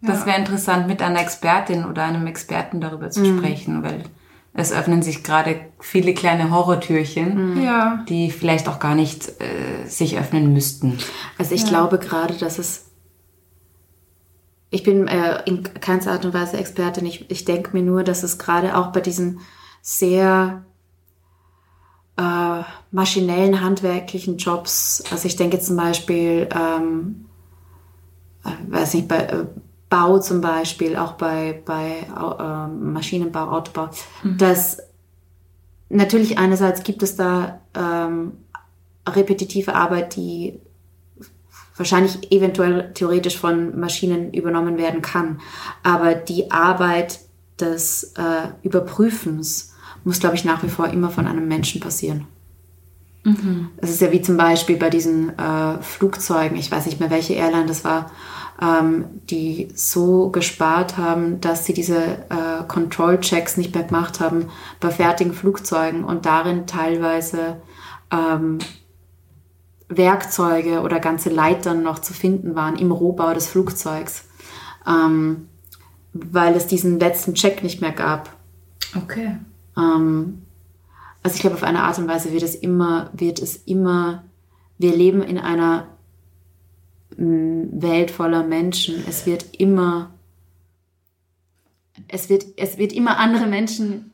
Das 0.01 0.21
ja. 0.21 0.25
wäre 0.27 0.37
interessant, 0.37 0.87
mit 0.87 1.01
einer 1.01 1.21
Expertin 1.21 1.85
oder 1.85 2.03
einem 2.03 2.27
Experten 2.27 2.81
darüber 2.81 3.09
zu 3.09 3.21
mhm. 3.21 3.37
sprechen, 3.37 3.83
weil 3.83 4.03
es 4.53 4.71
öffnen 4.71 5.01
sich 5.01 5.23
gerade 5.23 5.59
viele 5.79 6.13
kleine 6.13 6.51
Horrortürchen, 6.51 7.55
mhm. 7.55 7.63
ja. 7.63 8.03
die 8.07 8.29
vielleicht 8.29 8.67
auch 8.67 8.79
gar 8.79 8.95
nicht 8.95 9.29
äh, 9.41 9.87
sich 9.87 10.17
öffnen 10.17 10.53
müssten. 10.53 10.99
Also 11.37 11.55
ich 11.55 11.63
ja. 11.63 11.69
glaube 11.69 11.97
gerade, 11.97 12.35
dass 12.35 12.59
es 12.59 12.91
ich 14.69 14.81
bin 14.81 15.07
äh, 15.07 15.43
in 15.45 15.63
keiner 15.63 16.07
Art 16.07 16.25
und 16.25 16.33
Weise 16.33 16.57
Expertin. 16.57 17.05
Ich, 17.05 17.29
ich 17.29 17.45
denke 17.45 17.69
mir 17.73 17.83
nur, 17.83 18.03
dass 18.03 18.23
es 18.23 18.39
gerade 18.39 18.75
auch 18.75 18.87
bei 18.87 19.01
diesen 19.01 19.39
sehr 19.83 20.65
äh, 22.17 22.61
maschinellen, 22.91 23.61
handwerklichen 23.61 24.37
Jobs, 24.37 25.03
also 25.11 25.27
ich 25.27 25.35
denke 25.35 25.59
zum 25.59 25.77
Beispiel, 25.77 26.47
ähm, 26.53 27.25
äh, 28.45 28.49
weiß 28.71 28.93
nicht, 28.95 29.07
bei 29.07 29.17
äh, 29.17 29.45
Bau 29.89 30.19
zum 30.19 30.41
Beispiel, 30.41 30.95
auch 30.95 31.13
bei, 31.13 31.61
bei 31.65 32.05
äh, 32.07 32.67
Maschinenbau, 32.67 33.51
Autobau, 33.51 33.89
mhm. 34.23 34.37
dass 34.37 34.77
natürlich 35.89 36.37
einerseits 36.37 36.83
gibt 36.83 37.03
es 37.03 37.15
da 37.15 37.61
ähm, 37.75 38.33
repetitive 39.07 39.75
Arbeit, 39.75 40.15
die 40.15 40.59
wahrscheinlich 41.75 42.31
eventuell 42.31 42.93
theoretisch 42.93 43.37
von 43.37 43.79
Maschinen 43.79 44.33
übernommen 44.33 44.77
werden 44.77 45.01
kann. 45.01 45.39
Aber 45.81 46.15
die 46.15 46.51
Arbeit 46.51 47.19
des 47.59 48.13
äh, 48.17 48.49
Überprüfens 48.61 49.72
muss, 50.03 50.19
glaube 50.19 50.35
ich, 50.35 50.45
nach 50.45 50.63
wie 50.63 50.69
vor 50.69 50.87
immer 50.87 51.09
von 51.09 51.27
einem 51.27 51.47
Menschen 51.47 51.81
passieren. 51.81 52.27
Mhm. 53.23 53.69
Das 53.77 53.89
ist 53.89 54.01
ja 54.01 54.11
wie 54.11 54.21
zum 54.21 54.37
Beispiel 54.37 54.77
bei 54.77 54.89
diesen 54.89 55.37
äh, 55.37 55.81
Flugzeugen, 55.81 56.57
ich 56.57 56.71
weiß 56.71 56.85
nicht 56.85 56.99
mehr, 56.99 57.09
welche 57.09 57.33
Airline 57.33 57.67
das 57.67 57.85
war, 57.85 58.11
ähm, 58.61 59.05
die 59.29 59.69
so 59.73 60.29
gespart 60.29 60.97
haben, 60.97 61.39
dass 61.41 61.65
sie 61.65 61.73
diese 61.73 62.03
äh, 62.03 62.63
Control-Checks 62.67 63.57
nicht 63.57 63.73
mehr 63.73 63.83
gemacht 63.85 64.19
haben 64.19 64.47
bei 64.79 64.91
fertigen 64.91 65.33
Flugzeugen 65.33 66.03
und 66.03 66.25
darin 66.25 66.67
teilweise 66.67 67.61
ähm, 68.11 68.59
Werkzeuge 69.87 70.81
oder 70.81 70.99
ganze 70.99 71.29
Leitern 71.29 71.83
noch 71.83 71.99
zu 71.99 72.13
finden 72.13 72.55
waren 72.55 72.77
im 72.77 72.91
Rohbau 72.91 73.33
des 73.33 73.47
Flugzeugs, 73.47 74.25
ähm, 74.87 75.47
weil 76.13 76.55
es 76.55 76.67
diesen 76.67 76.99
letzten 76.99 77.35
Check 77.35 77.63
nicht 77.63 77.81
mehr 77.81 77.91
gab. 77.91 78.35
Okay. 78.95 79.37
Ähm, 79.77 80.43
also 81.21 81.35
ich 81.35 81.41
glaube, 81.41 81.55
auf 81.55 81.63
eine 81.63 81.83
Art 81.83 81.97
und 81.99 82.07
Weise 82.07 82.31
wird 82.31 82.43
es 82.43 82.55
immer, 82.55 83.09
wird 83.13 83.39
es 83.39 83.57
immer, 83.65 84.23
wir 84.77 84.95
leben 84.95 85.21
in 85.21 85.37
einer 85.37 85.87
mm, 87.17 87.81
Welt 87.81 88.11
voller 88.11 88.43
Menschen. 88.43 89.03
Es 89.07 89.25
wird 89.25 89.55
immer, 89.57 90.11
es 92.07 92.29
wird, 92.29 92.45
es 92.57 92.77
wird 92.77 92.93
immer 92.93 93.17
andere 93.17 93.47
Menschen 93.47 94.11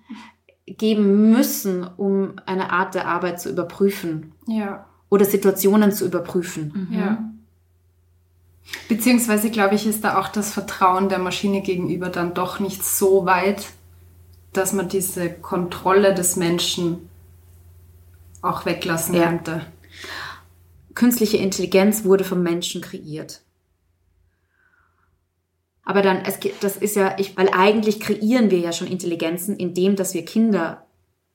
geben 0.66 1.32
müssen, 1.32 1.84
um 1.84 2.34
eine 2.46 2.72
Art 2.72 2.94
der 2.94 3.08
Arbeit 3.08 3.42
zu 3.42 3.50
überprüfen. 3.50 4.34
Ja 4.48 4.86
oder 5.10 5.26
Situationen 5.26 5.92
zu 5.92 6.06
überprüfen. 6.06 6.88
Mhm. 6.90 6.98
Ja. 6.98 7.32
Beziehungsweise, 8.88 9.50
glaube 9.50 9.76
ich, 9.76 9.88
ist 9.88 10.04
da 10.04 10.20
auch 10.20 10.28
das 10.28 10.54
Vertrauen 10.54 11.10
der 11.10 11.20
Maschine 11.20 11.62
gegenüber 11.62 12.10
dann 12.10 12.36
doch 12.36 12.60
nicht 12.60 12.86
so 12.86 13.26
weit, 13.26 13.66
dass 14.54 14.74
man 14.74 14.90
diese 14.90 15.32
Kontrolle 15.32 16.14
des 16.14 16.36
Menschen 16.36 17.10
auch 18.42 18.66
weglassen 18.66 19.16
ja. 19.16 19.28
könnte. 19.28 19.66
Künstliche 20.96 21.38
Intelligenz 21.38 22.04
wurde 22.04 22.24
vom 22.24 22.42
Menschen 22.42 22.82
kreiert. 22.82 23.42
Aber 25.84 26.02
dann, 26.02 26.18
es, 26.18 26.40
das 26.62 26.78
ist 26.78 26.96
ja, 26.96 27.16
ich, 27.18 27.36
weil 27.38 27.50
eigentlich 27.50 28.00
kreieren 28.00 28.52
wir 28.52 28.60
ja 28.60 28.72
schon 28.72 28.88
Intelligenzen, 28.88 29.56
indem, 29.56 29.96
dass 29.96 30.14
wir 30.14 30.24
Kinder 30.24 30.86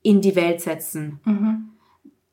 in 0.01 0.21
die 0.21 0.35
Welt 0.35 0.61
setzen. 0.61 1.19
Mhm 1.25 1.75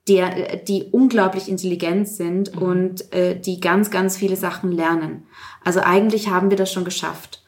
der, 0.09 0.57
die 0.57 0.89
unglaublich 0.91 1.49
intelligent 1.49 2.09
sind 2.09 2.55
mhm. 2.55 2.63
und 2.63 3.13
äh, 3.13 3.39
die 3.39 3.61
ganz, 3.61 3.91
ganz 3.91 4.17
viele 4.17 4.37
Sachen 4.37 4.73
lernen. 4.73 5.27
Also 5.65 5.81
eigentlich 5.81 6.29
haben 6.29 6.51
wir 6.51 6.57
das 6.57 6.73
schon 6.73 6.85
geschafft. 6.85 7.45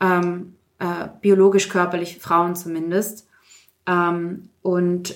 Ähm, 0.00 0.56
äh, 0.80 1.08
biologisch, 1.20 1.68
körperlich, 1.68 2.18
Frauen 2.18 2.56
zumindest. 2.56 3.28
Ähm, 3.86 4.50
und 4.62 5.14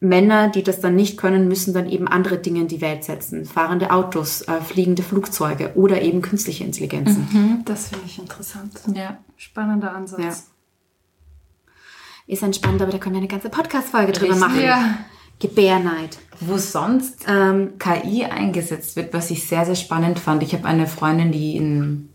Männer, 0.00 0.48
die 0.48 0.62
das 0.62 0.80
dann 0.80 0.96
nicht 0.96 1.18
können, 1.18 1.46
müssen 1.46 1.74
dann 1.74 1.88
eben 1.88 2.08
andere 2.08 2.38
Dinge 2.38 2.60
in 2.60 2.68
die 2.68 2.80
Welt 2.80 3.04
setzen. 3.04 3.44
Fahrende 3.44 3.90
Autos, 3.90 4.42
äh, 4.42 4.60
fliegende 4.60 5.02
Flugzeuge 5.02 5.72
oder 5.74 6.00
eben 6.02 6.22
künstliche 6.22 6.64
Intelligenzen. 6.64 7.28
Mhm, 7.30 7.62
das 7.64 7.88
finde 7.88 8.06
ich 8.06 8.18
interessant. 8.18 8.72
Ja. 8.94 9.18
Spannender 9.36 9.94
Ansatz. 9.94 10.20
Ja 10.20 10.34
ist 12.30 12.42
entspannt, 12.42 12.80
aber 12.80 12.92
da 12.92 12.98
können 12.98 13.16
wir 13.16 13.20
eine 13.20 13.28
ganze 13.28 13.50
Podcast-Folge 13.50 14.12
drüber 14.12 14.36
machen. 14.36 14.60
Ja. 14.60 14.98
Gebärneid. 15.40 16.18
Wo 16.38 16.58
sonst 16.58 17.24
ähm, 17.26 17.72
KI 17.78 18.24
eingesetzt 18.24 18.94
wird, 18.96 19.12
was 19.12 19.30
ich 19.30 19.46
sehr, 19.46 19.64
sehr 19.64 19.74
spannend 19.74 20.18
fand. 20.18 20.42
Ich 20.42 20.54
habe 20.54 20.66
eine 20.66 20.86
Freundin, 20.86 21.32
die 21.32 21.56
in 21.56 22.10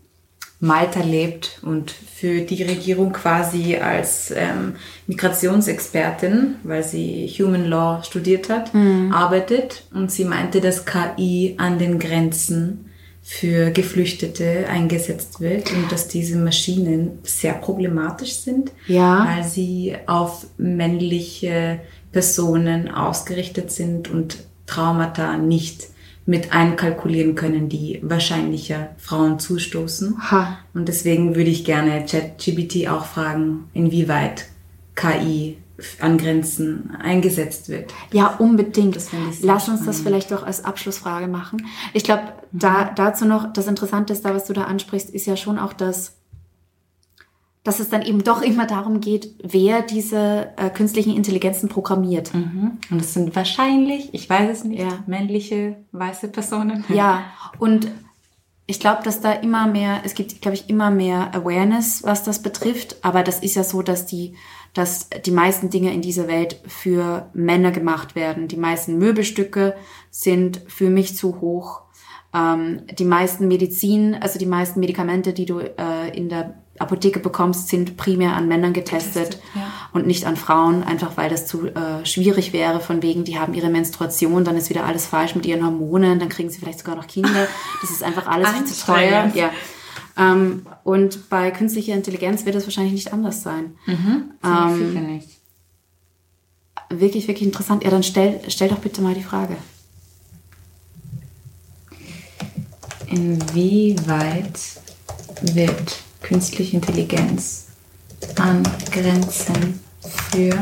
Malta 0.58 1.00
lebt 1.00 1.60
und 1.62 1.90
für 1.90 2.40
die 2.40 2.62
Regierung 2.62 3.12
quasi 3.12 3.76
als 3.76 4.32
ähm, 4.34 4.76
Migrationsexpertin, 5.06 6.56
weil 6.62 6.82
sie 6.82 7.28
Human 7.38 7.66
Law 7.66 8.02
studiert 8.02 8.48
hat, 8.48 8.72
mhm. 8.72 9.12
arbeitet. 9.12 9.84
Und 9.92 10.10
sie 10.10 10.24
meinte, 10.24 10.60
dass 10.60 10.86
KI 10.86 11.54
an 11.58 11.78
den 11.78 11.98
Grenzen 11.98 12.90
für 13.22 13.70
Geflüchtete 13.70 14.66
eingesetzt 14.68 15.40
wird 15.40 15.72
und 15.72 15.90
dass 15.90 16.08
diese 16.08 16.38
Maschinen 16.38 17.18
sehr 17.24 17.54
problematisch 17.54 18.34
sind, 18.36 18.70
ja. 18.86 19.26
weil 19.28 19.44
sie 19.44 19.96
auf 20.06 20.46
männliche 20.56 21.80
Personen 22.12 22.88
ausgerichtet 22.88 23.72
sind 23.72 24.08
und 24.08 24.38
Traumata 24.66 25.36
nicht 25.36 25.88
mit 26.26 26.52
einkalkulieren 26.52 27.36
können, 27.36 27.68
die 27.68 28.00
wahrscheinlicher 28.02 28.90
Frauen 28.98 29.38
zustoßen. 29.38 30.30
Ha. 30.30 30.58
Und 30.74 30.88
deswegen 30.88 31.36
würde 31.36 31.50
ich 31.50 31.64
gerne 31.64 32.04
ChatGPT 32.04 32.88
auch 32.88 33.06
fragen, 33.06 33.70
inwieweit 33.72 34.46
KI 34.96 35.58
an 36.00 36.18
Grenzen 36.18 36.96
eingesetzt 37.02 37.68
wird. 37.68 37.92
Ja, 38.12 38.28
unbedingt. 38.38 38.98
Lass 39.42 39.68
uns 39.68 39.84
das 39.84 40.00
vielleicht 40.00 40.30
doch 40.32 40.42
als 40.42 40.64
Abschlussfrage 40.64 41.28
machen. 41.28 41.66
Ich 41.92 42.02
glaube, 42.02 42.22
mhm. 42.50 42.58
da, 42.58 42.90
dazu 42.94 43.24
noch, 43.24 43.52
das 43.52 43.66
Interessante 43.66 44.12
ist 44.12 44.24
da, 44.24 44.34
was 44.34 44.46
du 44.46 44.52
da 44.52 44.64
ansprichst, 44.64 45.10
ist 45.10 45.26
ja 45.26 45.36
schon 45.36 45.58
auch 45.58 45.74
das, 45.74 46.16
dass 47.66 47.80
es 47.80 47.88
dann 47.88 48.02
eben 48.02 48.22
doch 48.22 48.42
immer 48.42 48.64
darum 48.64 49.00
geht, 49.00 49.34
wer 49.42 49.82
diese 49.82 50.52
äh, 50.56 50.70
künstlichen 50.70 51.16
Intelligenzen 51.16 51.68
programmiert. 51.68 52.32
Mhm. 52.32 52.78
Und 52.90 53.00
es 53.00 53.12
sind 53.12 53.34
wahrscheinlich, 53.34 54.14
ich 54.14 54.30
weiß 54.30 54.50
es 54.50 54.64
nicht, 54.64 54.80
ja. 54.80 55.00
männliche, 55.06 55.76
weiße 55.90 56.28
Personen. 56.28 56.84
Ja, 56.88 57.24
und 57.58 57.88
ich 58.66 58.78
glaube, 58.78 59.02
dass 59.02 59.20
da 59.20 59.32
immer 59.32 59.66
mehr, 59.66 60.02
es 60.04 60.14
gibt, 60.14 60.40
glaube 60.40 60.54
ich, 60.54 60.70
immer 60.70 60.92
mehr 60.92 61.34
Awareness, 61.34 62.04
was 62.04 62.22
das 62.22 62.40
betrifft. 62.40 62.96
Aber 63.02 63.24
das 63.24 63.40
ist 63.40 63.56
ja 63.56 63.64
so, 63.64 63.82
dass 63.82 64.06
die 64.06 64.36
dass 64.74 65.08
die 65.08 65.30
meisten 65.30 65.70
Dinge 65.70 65.94
in 65.94 66.02
dieser 66.02 66.28
Welt 66.28 66.60
für 66.66 67.30
Männer 67.32 67.70
gemacht 67.70 68.14
werden. 68.14 68.46
Die 68.46 68.58
meisten 68.58 68.98
Möbelstücke 68.98 69.74
sind 70.10 70.60
für 70.66 70.90
mich 70.90 71.16
zu 71.16 71.40
hoch. 71.40 71.80
Ähm, 72.34 72.82
die 72.98 73.06
meisten 73.06 73.48
Medizin, 73.48 74.14
also 74.14 74.38
die 74.38 74.44
meisten 74.44 74.80
Medikamente, 74.80 75.32
die 75.32 75.46
du 75.46 75.60
äh, 75.60 76.14
in 76.14 76.28
der 76.28 76.62
Apotheke 76.78 77.20
bekommst, 77.20 77.68
sind 77.68 77.96
primär 77.96 78.34
an 78.34 78.48
Männern 78.48 78.72
getestet, 78.72 78.96
getestet 79.16 79.42
ja. 79.54 79.72
und 79.92 80.06
nicht 80.06 80.26
an 80.26 80.36
Frauen, 80.36 80.82
einfach 80.82 81.16
weil 81.16 81.30
das 81.30 81.46
zu 81.46 81.66
äh, 81.66 82.04
schwierig 82.04 82.52
wäre, 82.52 82.80
von 82.80 83.02
wegen, 83.02 83.24
die 83.24 83.38
haben 83.38 83.54
ihre 83.54 83.68
Menstruation, 83.68 84.44
dann 84.44 84.56
ist 84.56 84.70
wieder 84.70 84.84
alles 84.84 85.06
falsch 85.06 85.34
mit 85.34 85.46
ihren 85.46 85.64
Hormonen, 85.64 86.18
dann 86.18 86.28
kriegen 86.28 86.50
sie 86.50 86.58
vielleicht 86.58 86.78
sogar 86.78 86.96
noch 86.96 87.06
Kinder. 87.06 87.30
Das 87.80 87.90
ist 87.90 88.02
einfach 88.02 88.26
alles 88.26 88.48
zu 88.64 88.86
teuer. 88.86 89.30
Ja. 89.34 89.50
Ähm, 90.16 90.66
und 90.82 91.28
bei 91.28 91.50
künstlicher 91.50 91.94
Intelligenz 91.94 92.44
wird 92.44 92.56
es 92.56 92.64
wahrscheinlich 92.64 92.94
nicht 92.94 93.12
anders 93.12 93.42
sein. 93.42 93.76
Mhm, 93.86 94.30
ähm, 94.42 94.88
sicher 94.88 95.00
nicht. 95.00 95.28
Wirklich, 96.88 97.28
wirklich 97.28 97.46
interessant. 97.46 97.84
Ja, 97.84 97.90
dann 97.90 98.02
stell, 98.02 98.40
stell 98.48 98.68
doch 98.68 98.78
bitte 98.78 99.02
mal 99.02 99.14
die 99.14 99.22
Frage. 99.22 99.56
Inwieweit 103.08 104.58
wird 105.42 106.05
künstliche 106.26 106.76
Intelligenz 106.76 107.66
an 108.36 108.64
Grenzen 108.90 109.78
für 110.00 110.58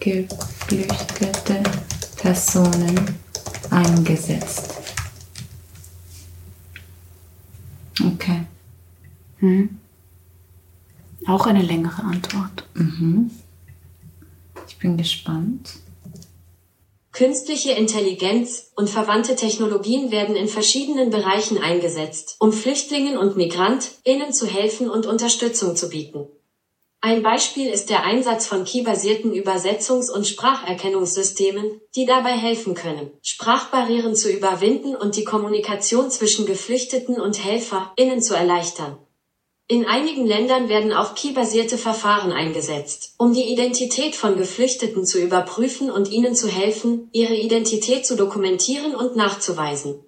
geflüchtete 0.00 1.62
Personen 2.16 3.14
eingesetzt? 3.70 4.74
Okay. 8.04 8.42
Hm. 9.38 9.78
Auch 11.26 11.46
eine 11.46 11.62
längere 11.62 12.02
Antwort. 12.02 12.68
Mhm. 12.74 13.30
Ich 14.66 14.76
bin 14.78 14.96
gespannt. 14.96 15.78
Künstliche 17.16 17.70
Intelligenz 17.70 18.72
und 18.76 18.90
verwandte 18.90 19.36
Technologien 19.36 20.10
werden 20.10 20.36
in 20.36 20.48
verschiedenen 20.48 21.08
Bereichen 21.08 21.56
eingesetzt, 21.56 22.36
um 22.40 22.52
Flüchtlingen 22.52 23.16
und 23.16 23.38
MigrantInnen 23.38 24.34
zu 24.34 24.46
helfen 24.46 24.90
und 24.90 25.06
Unterstützung 25.06 25.76
zu 25.76 25.88
bieten. 25.88 26.26
Ein 27.00 27.22
Beispiel 27.22 27.70
ist 27.70 27.88
der 27.88 28.02
Einsatz 28.02 28.46
von 28.46 28.64
keybasierten 28.64 29.32
Übersetzungs- 29.32 30.12
und 30.12 30.26
Spracherkennungssystemen, 30.26 31.80
die 31.94 32.04
dabei 32.04 32.32
helfen 32.32 32.74
können, 32.74 33.10
Sprachbarrieren 33.22 34.14
zu 34.14 34.30
überwinden 34.30 34.94
und 34.94 35.16
die 35.16 35.24
Kommunikation 35.24 36.10
zwischen 36.10 36.44
Geflüchteten 36.44 37.18
und 37.18 37.42
HelferInnen 37.42 38.20
zu 38.20 38.34
erleichtern. 38.34 38.98
In 39.68 39.84
einigen 39.84 40.26
Ländern 40.26 40.68
werden 40.68 40.92
auch 40.92 41.16
keybasierte 41.16 41.76
Verfahren 41.76 42.30
eingesetzt, 42.30 43.14
um 43.18 43.34
die 43.34 43.50
Identität 43.52 44.14
von 44.14 44.36
Geflüchteten 44.36 45.04
zu 45.04 45.18
überprüfen 45.18 45.90
und 45.90 46.08
ihnen 46.08 46.36
zu 46.36 46.46
helfen, 46.46 47.08
ihre 47.10 47.34
Identität 47.34 48.06
zu 48.06 48.14
dokumentieren 48.14 48.94
und 48.94 49.16
nachzuweisen. 49.16 50.04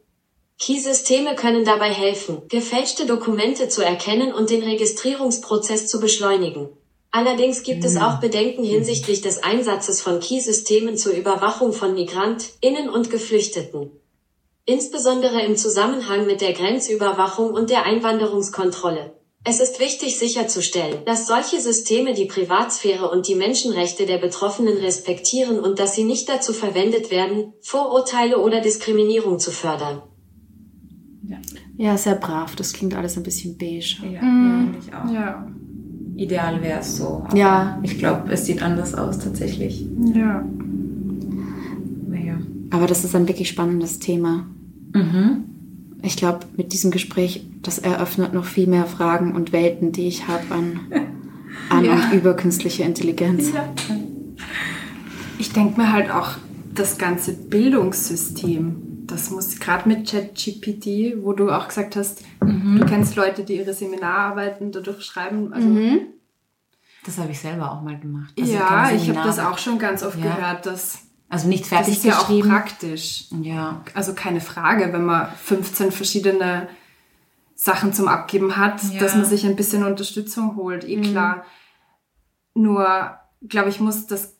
Key-Systeme 0.60 1.34
können 1.34 1.64
dabei 1.64 1.92
helfen, 1.92 2.42
gefälschte 2.48 3.06
Dokumente 3.06 3.68
zu 3.68 3.84
erkennen 3.84 4.32
und 4.32 4.50
den 4.50 4.62
Registrierungsprozess 4.62 5.88
zu 5.88 5.98
beschleunigen. 5.98 6.68
Allerdings 7.10 7.64
gibt 7.64 7.84
es 7.84 7.96
auch 7.96 8.20
Bedenken 8.20 8.62
hinsichtlich 8.62 9.22
des 9.22 9.42
Einsatzes 9.42 10.00
von 10.00 10.20
Key-Systemen 10.20 10.96
zur 10.96 11.14
Überwachung 11.14 11.72
von 11.72 11.94
MigrantInnen 11.94 12.88
und 12.88 13.10
Geflüchteten. 13.10 13.90
Insbesondere 14.66 15.42
im 15.42 15.56
Zusammenhang 15.56 16.26
mit 16.26 16.42
der 16.42 16.52
Grenzüberwachung 16.52 17.52
und 17.52 17.70
der 17.70 17.84
Einwanderungskontrolle. 17.84 19.17
Es 19.44 19.60
ist 19.60 19.80
wichtig 19.80 20.18
sicherzustellen, 20.18 21.04
dass 21.06 21.26
solche 21.26 21.60
Systeme 21.60 22.12
die 22.12 22.26
Privatsphäre 22.26 23.10
und 23.10 23.28
die 23.28 23.34
Menschenrechte 23.34 24.04
der 24.04 24.18
Betroffenen 24.18 24.76
respektieren 24.76 25.60
und 25.60 25.78
dass 25.78 25.94
sie 25.94 26.04
nicht 26.04 26.28
dazu 26.28 26.52
verwendet 26.52 27.10
werden, 27.10 27.52
Vorurteile 27.62 28.38
oder 28.38 28.60
Diskriminierung 28.60 29.38
zu 29.38 29.50
fördern. 29.50 30.02
Ja, 31.22 31.38
ja 31.76 31.96
sehr 31.96 32.16
brav. 32.16 32.56
Das 32.56 32.72
klingt 32.72 32.94
alles 32.94 33.16
ein 33.16 33.22
bisschen 33.22 33.56
beige. 33.56 33.96
Ja, 34.12 34.22
mhm. 34.22 34.76
ja 34.90 35.04
auch. 35.04 35.12
Ja. 35.12 35.52
Ideal 36.16 36.60
wäre 36.60 36.80
es 36.80 36.96
so. 36.96 37.24
Ja. 37.32 37.78
Ich 37.84 37.98
glaube, 37.98 38.32
es 38.32 38.44
sieht 38.44 38.60
anders 38.60 38.94
aus 38.94 39.20
tatsächlich. 39.20 39.86
Ja. 40.14 40.44
ja. 42.12 42.38
Aber 42.70 42.88
das 42.88 43.04
ist 43.04 43.14
ein 43.14 43.28
wirklich 43.28 43.48
spannendes 43.48 44.00
Thema. 44.00 44.50
Mhm 44.92 45.57
ich 46.02 46.16
glaube, 46.16 46.40
mit 46.56 46.72
diesem 46.72 46.90
Gespräch, 46.90 47.44
das 47.62 47.78
eröffnet 47.78 48.32
noch 48.32 48.44
viel 48.44 48.66
mehr 48.66 48.86
Fragen 48.86 49.34
und 49.34 49.52
Welten, 49.52 49.92
die 49.92 50.06
ich 50.06 50.28
habe 50.28 50.54
an, 50.54 50.80
an 51.70 51.84
ja. 51.84 51.92
und 51.92 52.12
über 52.12 52.34
künstliche 52.34 52.84
Intelligenz. 52.84 53.52
Ja. 53.52 53.68
Ich 55.38 55.52
denke 55.52 55.80
mir 55.80 55.92
halt 55.92 56.10
auch, 56.10 56.36
das 56.74 56.98
ganze 56.98 57.32
Bildungssystem, 57.32 59.04
das 59.06 59.30
muss 59.30 59.58
gerade 59.58 59.88
mit 59.88 60.08
ChatGPT, 60.08 61.16
wo 61.22 61.32
du 61.32 61.50
auch 61.50 61.66
gesagt 61.66 61.96
hast, 61.96 62.22
mhm. 62.42 62.78
du 62.78 62.86
kennst 62.86 63.16
Leute, 63.16 63.42
die 63.42 63.56
ihre 63.56 63.74
Seminararbeiten 63.74 64.70
dadurch 64.70 65.02
schreiben. 65.02 65.52
Also 65.52 65.66
mhm. 65.66 66.00
Das 67.04 67.18
habe 67.18 67.32
ich 67.32 67.40
selber 67.40 67.72
auch 67.72 67.82
mal 67.82 67.98
gemacht. 67.98 68.34
Also 68.38 68.52
ja, 68.52 68.90
ich 68.92 69.08
habe 69.08 69.26
das 69.26 69.38
auch 69.38 69.58
schon 69.58 69.78
ganz 69.78 70.02
oft 70.02 70.18
ja. 70.18 70.34
gehört, 70.34 70.66
dass 70.66 71.07
also 71.28 71.48
nicht 71.48 71.66
fertig 71.66 71.88
Das 71.88 71.96
ist 71.98 72.04
ja 72.04 72.18
auch 72.18 72.40
praktisch. 72.40 73.26
Ja. 73.42 73.82
Also 73.94 74.14
keine 74.14 74.40
Frage, 74.40 74.92
wenn 74.92 75.04
man 75.04 75.28
15 75.44 75.92
verschiedene 75.92 76.68
Sachen 77.54 77.92
zum 77.92 78.08
Abgeben 78.08 78.56
hat, 78.56 78.82
ja. 78.84 79.00
dass 79.00 79.14
man 79.14 79.24
sich 79.24 79.44
ein 79.44 79.56
bisschen 79.56 79.84
Unterstützung 79.84 80.56
holt, 80.56 80.88
eh 80.88 80.96
mhm. 80.96 81.02
klar. 81.02 81.44
Nur, 82.54 83.18
glaube 83.46 83.68
ich, 83.68 83.80
muss 83.80 84.06
das 84.06 84.34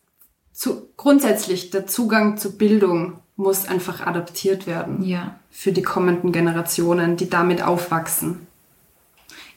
zu, 0.51 0.89
grundsätzlich 0.97 1.69
der 1.69 1.85
Zugang 1.85 2.37
zur 2.37 2.57
Bildung 2.57 3.19
muss 3.35 3.67
einfach 3.67 4.05
adaptiert 4.05 4.67
werden. 4.67 5.03
Ja. 5.03 5.39
Für 5.49 5.71
die 5.71 5.81
kommenden 5.81 6.31
Generationen, 6.31 7.15
die 7.15 7.29
damit 7.29 7.61
aufwachsen. 7.61 8.47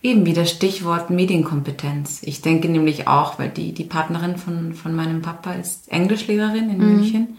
Eben 0.02 0.26
wie 0.26 0.32
das 0.32 0.50
Stichwort 0.50 1.10
Medienkompetenz. 1.10 2.22
Ich 2.24 2.42
denke 2.42 2.68
nämlich 2.68 3.06
auch, 3.06 3.38
weil 3.38 3.50
die, 3.50 3.72
die 3.72 3.84
Partnerin 3.84 4.36
von, 4.36 4.74
von 4.74 4.94
meinem 4.94 5.22
Papa 5.22 5.52
ist 5.52 5.90
Englischlehrerin 5.92 6.70
in 6.70 6.78
mhm. 6.78 6.96
München 6.96 7.38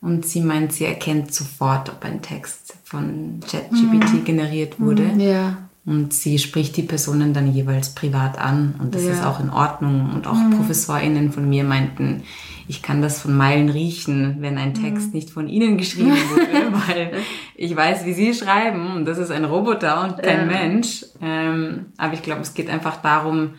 und 0.00 0.24
sie 0.24 0.40
meint, 0.40 0.72
sie 0.72 0.86
erkennt 0.86 1.34
sofort, 1.34 1.90
ob 1.90 2.04
ein 2.04 2.22
Text 2.22 2.76
von 2.84 3.40
ChatGPT 3.46 4.12
mhm. 4.14 4.24
generiert 4.24 4.80
wurde. 4.80 5.02
Mhm. 5.02 5.20
Ja. 5.20 5.67
Und 5.88 6.12
sie 6.12 6.38
spricht 6.38 6.76
die 6.76 6.82
Personen 6.82 7.32
dann 7.32 7.50
jeweils 7.50 7.94
privat 7.94 8.38
an 8.38 8.74
und 8.78 8.94
das 8.94 9.04
ja. 9.04 9.12
ist 9.12 9.24
auch 9.24 9.40
in 9.40 9.48
Ordnung. 9.48 10.12
Und 10.14 10.26
auch 10.26 10.34
mhm. 10.34 10.50
ProfessorInnen 10.50 11.32
von 11.32 11.48
mir 11.48 11.64
meinten, 11.64 12.24
ich 12.68 12.82
kann 12.82 13.00
das 13.00 13.22
von 13.22 13.34
Meilen 13.34 13.70
riechen, 13.70 14.36
wenn 14.40 14.58
ein 14.58 14.74
Text 14.74 15.06
mhm. 15.06 15.12
nicht 15.14 15.30
von 15.30 15.48
Ihnen 15.48 15.78
geschrieben 15.78 16.10
wurde, 16.30 16.86
weil 16.86 17.12
ich 17.54 17.74
weiß, 17.74 18.04
wie 18.04 18.12
Sie 18.12 18.34
schreiben 18.34 18.96
und 18.96 19.06
das 19.06 19.16
ist 19.16 19.30
ein 19.30 19.46
Roboter 19.46 20.04
und 20.04 20.22
kein 20.22 20.50
ja. 20.50 20.58
Mensch. 20.58 21.06
Ähm, 21.22 21.86
aber 21.96 22.12
ich 22.12 22.22
glaube, 22.22 22.42
es 22.42 22.52
geht 22.52 22.68
einfach 22.68 23.00
darum, 23.00 23.54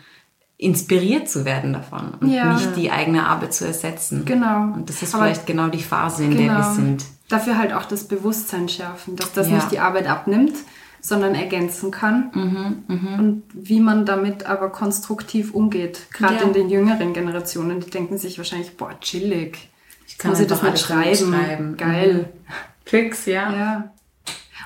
inspiriert 0.56 1.28
zu 1.28 1.44
werden 1.44 1.72
davon 1.72 2.12
und 2.20 2.30
ja. 2.30 2.52
nicht 2.52 2.76
die 2.76 2.92
eigene 2.92 3.26
Arbeit 3.26 3.54
zu 3.54 3.66
ersetzen. 3.66 4.24
Genau. 4.24 4.74
Und 4.74 4.88
das 4.88 5.02
ist 5.02 5.16
aber 5.16 5.24
vielleicht 5.24 5.48
genau 5.48 5.66
die 5.66 5.82
Phase, 5.82 6.22
in 6.22 6.30
genau. 6.30 6.42
der 6.42 6.52
wir 6.52 6.62
genau. 6.62 6.74
sind. 6.74 7.04
Dafür 7.28 7.58
halt 7.58 7.72
auch 7.72 7.86
das 7.86 8.04
Bewusstsein 8.04 8.68
schärfen, 8.68 9.16
dass 9.16 9.32
das 9.32 9.48
nicht 9.48 9.72
die 9.72 9.80
Arbeit 9.80 10.06
abnimmt, 10.06 10.54
sondern 11.00 11.34
ergänzen 11.34 11.90
kann. 11.90 12.30
Mhm, 12.34 12.84
mh. 12.94 13.18
Und 13.18 13.42
wie 13.52 13.80
man 13.80 14.06
damit 14.06 14.46
aber 14.46 14.70
konstruktiv 14.70 15.54
umgeht. 15.54 16.06
Gerade 16.12 16.36
ja. 16.36 16.42
in 16.42 16.52
den 16.52 16.68
jüngeren 16.68 17.12
Generationen, 17.12 17.80
die 17.80 17.90
denken 17.90 18.18
sich 18.18 18.38
wahrscheinlich, 18.38 18.76
boah, 18.76 18.98
chillig. 19.00 19.70
Ich 20.06 20.18
kann 20.18 20.34
sie 20.34 20.46
das 20.46 20.62
nicht 20.62 20.78
schreiben. 20.78 21.32
schreiben. 21.32 21.76
Geil. 21.76 22.14
Mhm. 22.14 22.50
Tricks, 22.84 23.26
ja. 23.26 23.52
ja. 23.52 23.90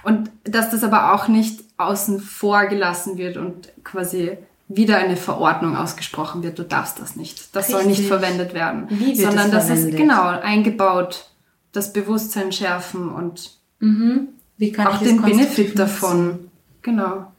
Und 0.03 0.31
dass 0.45 0.71
das 0.71 0.83
aber 0.85 1.15
auch 1.15 1.29
nicht 1.29 1.65
außen 1.77 2.21
vor 2.21 2.67
gelassen 2.67 3.17
wird 3.17 3.37
und 3.37 3.71
quasi 3.85 4.37
wieder 4.69 4.97
eine 4.97 5.17
Verordnung 5.17 5.77
ausgesprochen 5.77 6.43
wird, 6.43 6.59
du 6.59 6.63
darfst 6.63 6.99
das 7.01 7.17
nicht. 7.17 7.55
Das 7.55 7.69
Richtig. 7.69 7.77
soll 7.77 7.87
nicht 7.87 8.07
verwendet 8.07 8.55
werden. 8.55 8.87
Wie 8.89 9.19
wird 9.19 9.29
sondern 9.29 9.51
das, 9.51 9.69
das 9.69 9.81
ist 9.81 9.97
genau 9.97 10.29
eingebaut, 10.29 11.31
das 11.73 11.93
Bewusstsein 11.93 12.53
schärfen 12.53 13.11
und 13.11 13.53
mhm. 13.81 14.29
Wie 14.57 14.73
kann 14.73 14.87
auch 14.87 15.01
ich 15.01 15.09
den 15.09 15.23
Benefit 15.23 15.79
davon. 15.79 16.51
Genau. 16.83 17.33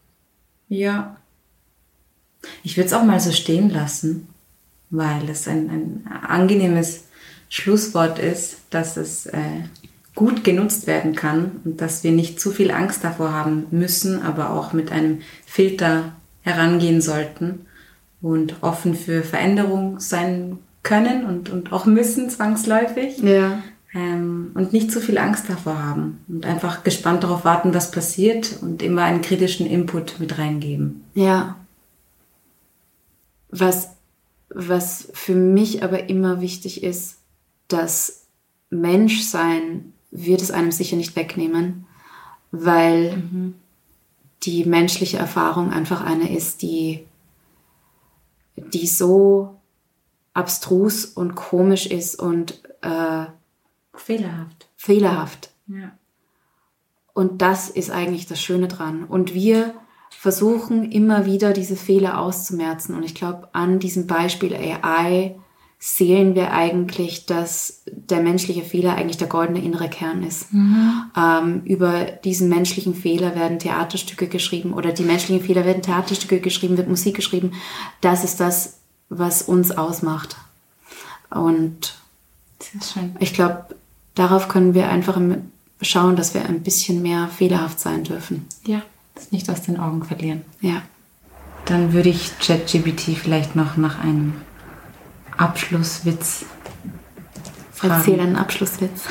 Ja. 0.68 1.18
Ich 2.64 2.78
würde 2.78 2.88
es 2.88 2.94
auch 2.94 3.04
mal 3.04 3.20
so 3.20 3.32
stehen 3.32 3.70
lassen, 3.70 4.28
weil 4.90 5.30
es 5.30 5.48
ein, 5.48 5.70
ein 5.70 6.12
angenehmes 6.28 7.06
Schlusswort 7.50 8.20
ist, 8.20 8.58
dass 8.70 8.98
es 8.98 9.28
äh, 9.28 9.64
gut 10.14 10.44
genutzt 10.44 10.88
werden 10.88 11.16
kann 11.16 11.62
und 11.64 11.82
dass 11.82 12.04
wir 12.04 12.12
nicht 12.12 12.40
zu 12.40 12.52
viel 12.52 12.72
Angst 12.72 13.04
davor 13.04 13.34
haben 13.34 13.68
müssen, 13.72 14.22
aber 14.22 14.52
auch 14.52 14.74
mit 14.74 14.92
einem 14.92 15.22
Filter 15.46 16.14
herangehen 16.42 17.02
sollten 17.02 17.66
und 18.22 18.62
offen 18.62 18.96
für 18.96 19.24
Veränderung 19.24 20.00
sein 20.00 20.60
können 20.84 21.26
und, 21.26 21.50
und 21.50 21.74
auch 21.74 21.86
müssen 21.86 22.30
zwangsläufig. 22.30 23.18
Ja. 23.20 23.62
Ähm, 23.96 24.52
und 24.56 24.74
nicht 24.74 24.92
zu 24.92 25.00
viel 25.00 25.18
Angst 25.18 25.48
davor 25.48 25.82
haben 25.82 26.20
und 26.28 26.46
einfach 26.46 26.84
gespannt 26.84 27.24
darauf 27.24 27.46
warten, 27.46 27.74
was 27.74 27.92
passiert 27.92 28.58
und 28.62 28.82
immer 28.82 29.04
einen 29.04 29.22
kritischen 29.22 29.66
Input 29.66 30.20
mit 30.20 30.38
reingeben. 30.38 31.06
Ja. 31.14 31.56
Was, 33.50 33.92
was 34.50 35.08
für 35.14 35.36
mich 35.36 35.82
aber 35.82 36.10
immer 36.10 36.42
wichtig 36.42 36.84
ist, 36.84 37.20
dass 37.70 38.26
Menschsein 38.70 39.94
wird 40.12 40.42
es 40.42 40.52
einem 40.52 40.74
sicher 40.74 40.98
nicht 40.98 41.16
wegnehmen, 41.16 41.86
weil 42.52 43.24
die 44.44 44.66
menschliche 44.66 45.18
Erfahrung 45.18 45.72
einfach 45.72 46.04
eine 46.04 46.36
ist, 46.36 46.62
die, 46.62 47.06
die 48.58 48.88
so 48.88 49.56
abstrus 50.34 51.06
und 51.06 51.36
komisch 51.36 51.86
ist 51.86 52.20
und 52.20 52.62
äh, 52.82 53.26
Fehlerhaft. 54.00 54.68
fehlerhaft. 54.76 55.52
Ja. 55.68 55.92
Und 57.14 57.42
das 57.42 57.70
ist 57.70 57.92
eigentlich 57.92 58.28
das 58.28 58.42
Schöne 58.42 58.68
dran. 58.68 59.06
Und 59.06 59.34
wir 59.34 59.74
versuchen 60.10 60.92
immer 60.92 61.26
wieder 61.26 61.54
diese 61.54 61.76
Fehler 61.76 62.20
auszumerzen. 62.20 62.96
Und 62.96 63.04
ich 63.04 63.16
glaube, 63.16 63.50
an 63.54 63.80
diesem 63.80 64.08
Beispiel 64.08 64.54
AI 64.54 65.36
sehen 65.78 66.36
wir 66.36 66.52
eigentlich, 66.52 67.26
dass 67.26 67.84
der 67.86 68.22
menschliche 68.22 68.64
Fehler 68.64 68.96
eigentlich 68.96 69.18
der 69.18 69.28
goldene 69.28 69.64
innere 69.64 69.90
Kern 69.90 70.24
ist. 70.24 70.48
Ähm, 71.16 71.62
über 71.66 72.06
diesen 72.06 72.50
menschlichen 72.50 72.96
Fehler 72.96 73.36
werden 73.36 73.60
Theaterstücke 73.60 74.28
geschrieben 74.28 74.74
oder 74.74 74.94
die 74.94 75.04
menschlichen 75.04 75.46
Fehler 75.46 75.64
werden 75.64 75.84
Theaterstücke 75.84 76.40
geschrieben, 76.40 76.78
wird 76.78 76.90
Musik 76.90 77.16
geschrieben. 77.16 77.52
Das 78.02 78.24
ist 78.24 78.40
das, 78.40 78.80
was 79.10 79.44
uns 79.44 79.72
ausmacht. 79.72 80.38
Und 81.30 81.96
ich 83.20 83.34
glaube, 83.34 83.76
darauf 84.16 84.48
können 84.48 84.74
wir 84.74 84.90
einfach 84.90 85.20
schauen, 85.82 86.16
dass 86.16 86.34
wir 86.34 86.46
ein 86.46 86.64
bisschen 86.64 87.02
mehr 87.02 87.28
fehlerhaft 87.28 87.80
sein 87.80 88.04
dürfen. 88.04 88.48
Ja. 88.66 88.82
Das 89.14 89.32
nicht 89.32 89.50
aus 89.50 89.62
den 89.62 89.80
Augen 89.80 90.04
verlieren. 90.04 90.44
Ja. 90.62 90.82
Dann 91.66 91.94
würde 91.94 92.10
ich 92.10 92.38
ChatGPT 92.40 93.18
vielleicht 93.18 93.56
noch 93.56 93.78
nach 93.78 94.00
einem 94.00 94.34
Abschlusswitz 95.38 96.46
fragen. 97.72 97.94
Erzähl 97.94 98.20
einen 98.20 98.36
Abschlusswitz. 98.36 99.04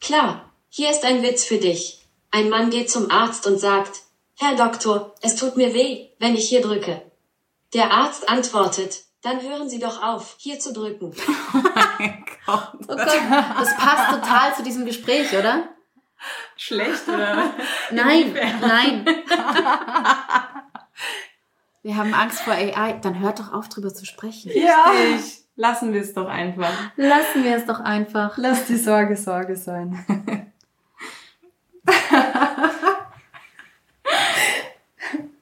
Klar, 0.00 0.50
hier 0.68 0.90
ist 0.90 1.04
ein 1.04 1.22
Witz 1.22 1.44
für 1.44 1.58
dich. 1.58 2.06
Ein 2.30 2.50
Mann 2.50 2.70
geht 2.70 2.90
zum 2.90 3.10
Arzt 3.10 3.46
und 3.46 3.58
sagt, 3.58 4.02
Herr 4.38 4.56
Doktor, 4.56 5.14
es 5.20 5.36
tut 5.36 5.56
mir 5.56 5.74
weh, 5.74 6.08
wenn 6.18 6.34
ich 6.34 6.48
hier 6.48 6.62
drücke. 6.62 7.00
Der 7.74 7.92
Arzt 7.92 8.28
antwortet, 8.28 9.04
dann 9.22 9.40
hören 9.40 9.68
Sie 9.68 9.78
doch 9.78 10.02
auf, 10.02 10.34
hier 10.38 10.58
zu 10.58 10.72
drücken. 10.72 11.14
Oh 12.48 12.58
Gott, 12.88 12.98
das 12.98 13.76
passt 13.76 14.10
total 14.10 14.52
zu 14.56 14.64
diesem 14.64 14.84
Gespräch, 14.84 15.32
oder? 15.32 15.68
Schlecht, 16.56 17.06
oder? 17.06 17.54
Nein, 17.92 18.36
nein. 18.60 19.06
Wir 21.82 21.96
haben 21.96 22.12
Angst 22.14 22.40
vor 22.40 22.54
AI. 22.54 22.98
Dann 23.00 23.20
hört 23.20 23.38
doch 23.38 23.52
auf, 23.52 23.68
drüber 23.68 23.94
zu 23.94 24.04
sprechen. 24.04 24.50
Ja. 24.54 24.92
Lassen 25.54 25.92
wir 25.92 26.00
es 26.00 26.14
doch 26.14 26.26
einfach. 26.26 26.72
Lassen 26.96 27.44
wir 27.44 27.56
es 27.56 27.64
doch 27.64 27.78
einfach. 27.78 28.36
Lass 28.38 28.66
die 28.66 28.76
Sorge 28.76 29.16
Sorge 29.16 29.54
sein. 29.54 30.04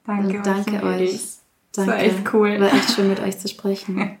Danke, 0.05 0.41
danke 0.43 0.83
euch. 0.83 1.40
Danke. 1.73 1.91
war 1.91 1.99
echt 1.99 2.33
cool. 2.33 2.59
War 2.59 2.73
echt 2.73 2.91
schön, 2.91 3.09
mit 3.09 3.19
euch 3.19 3.37
zu 3.39 3.47
sprechen. 3.47 4.17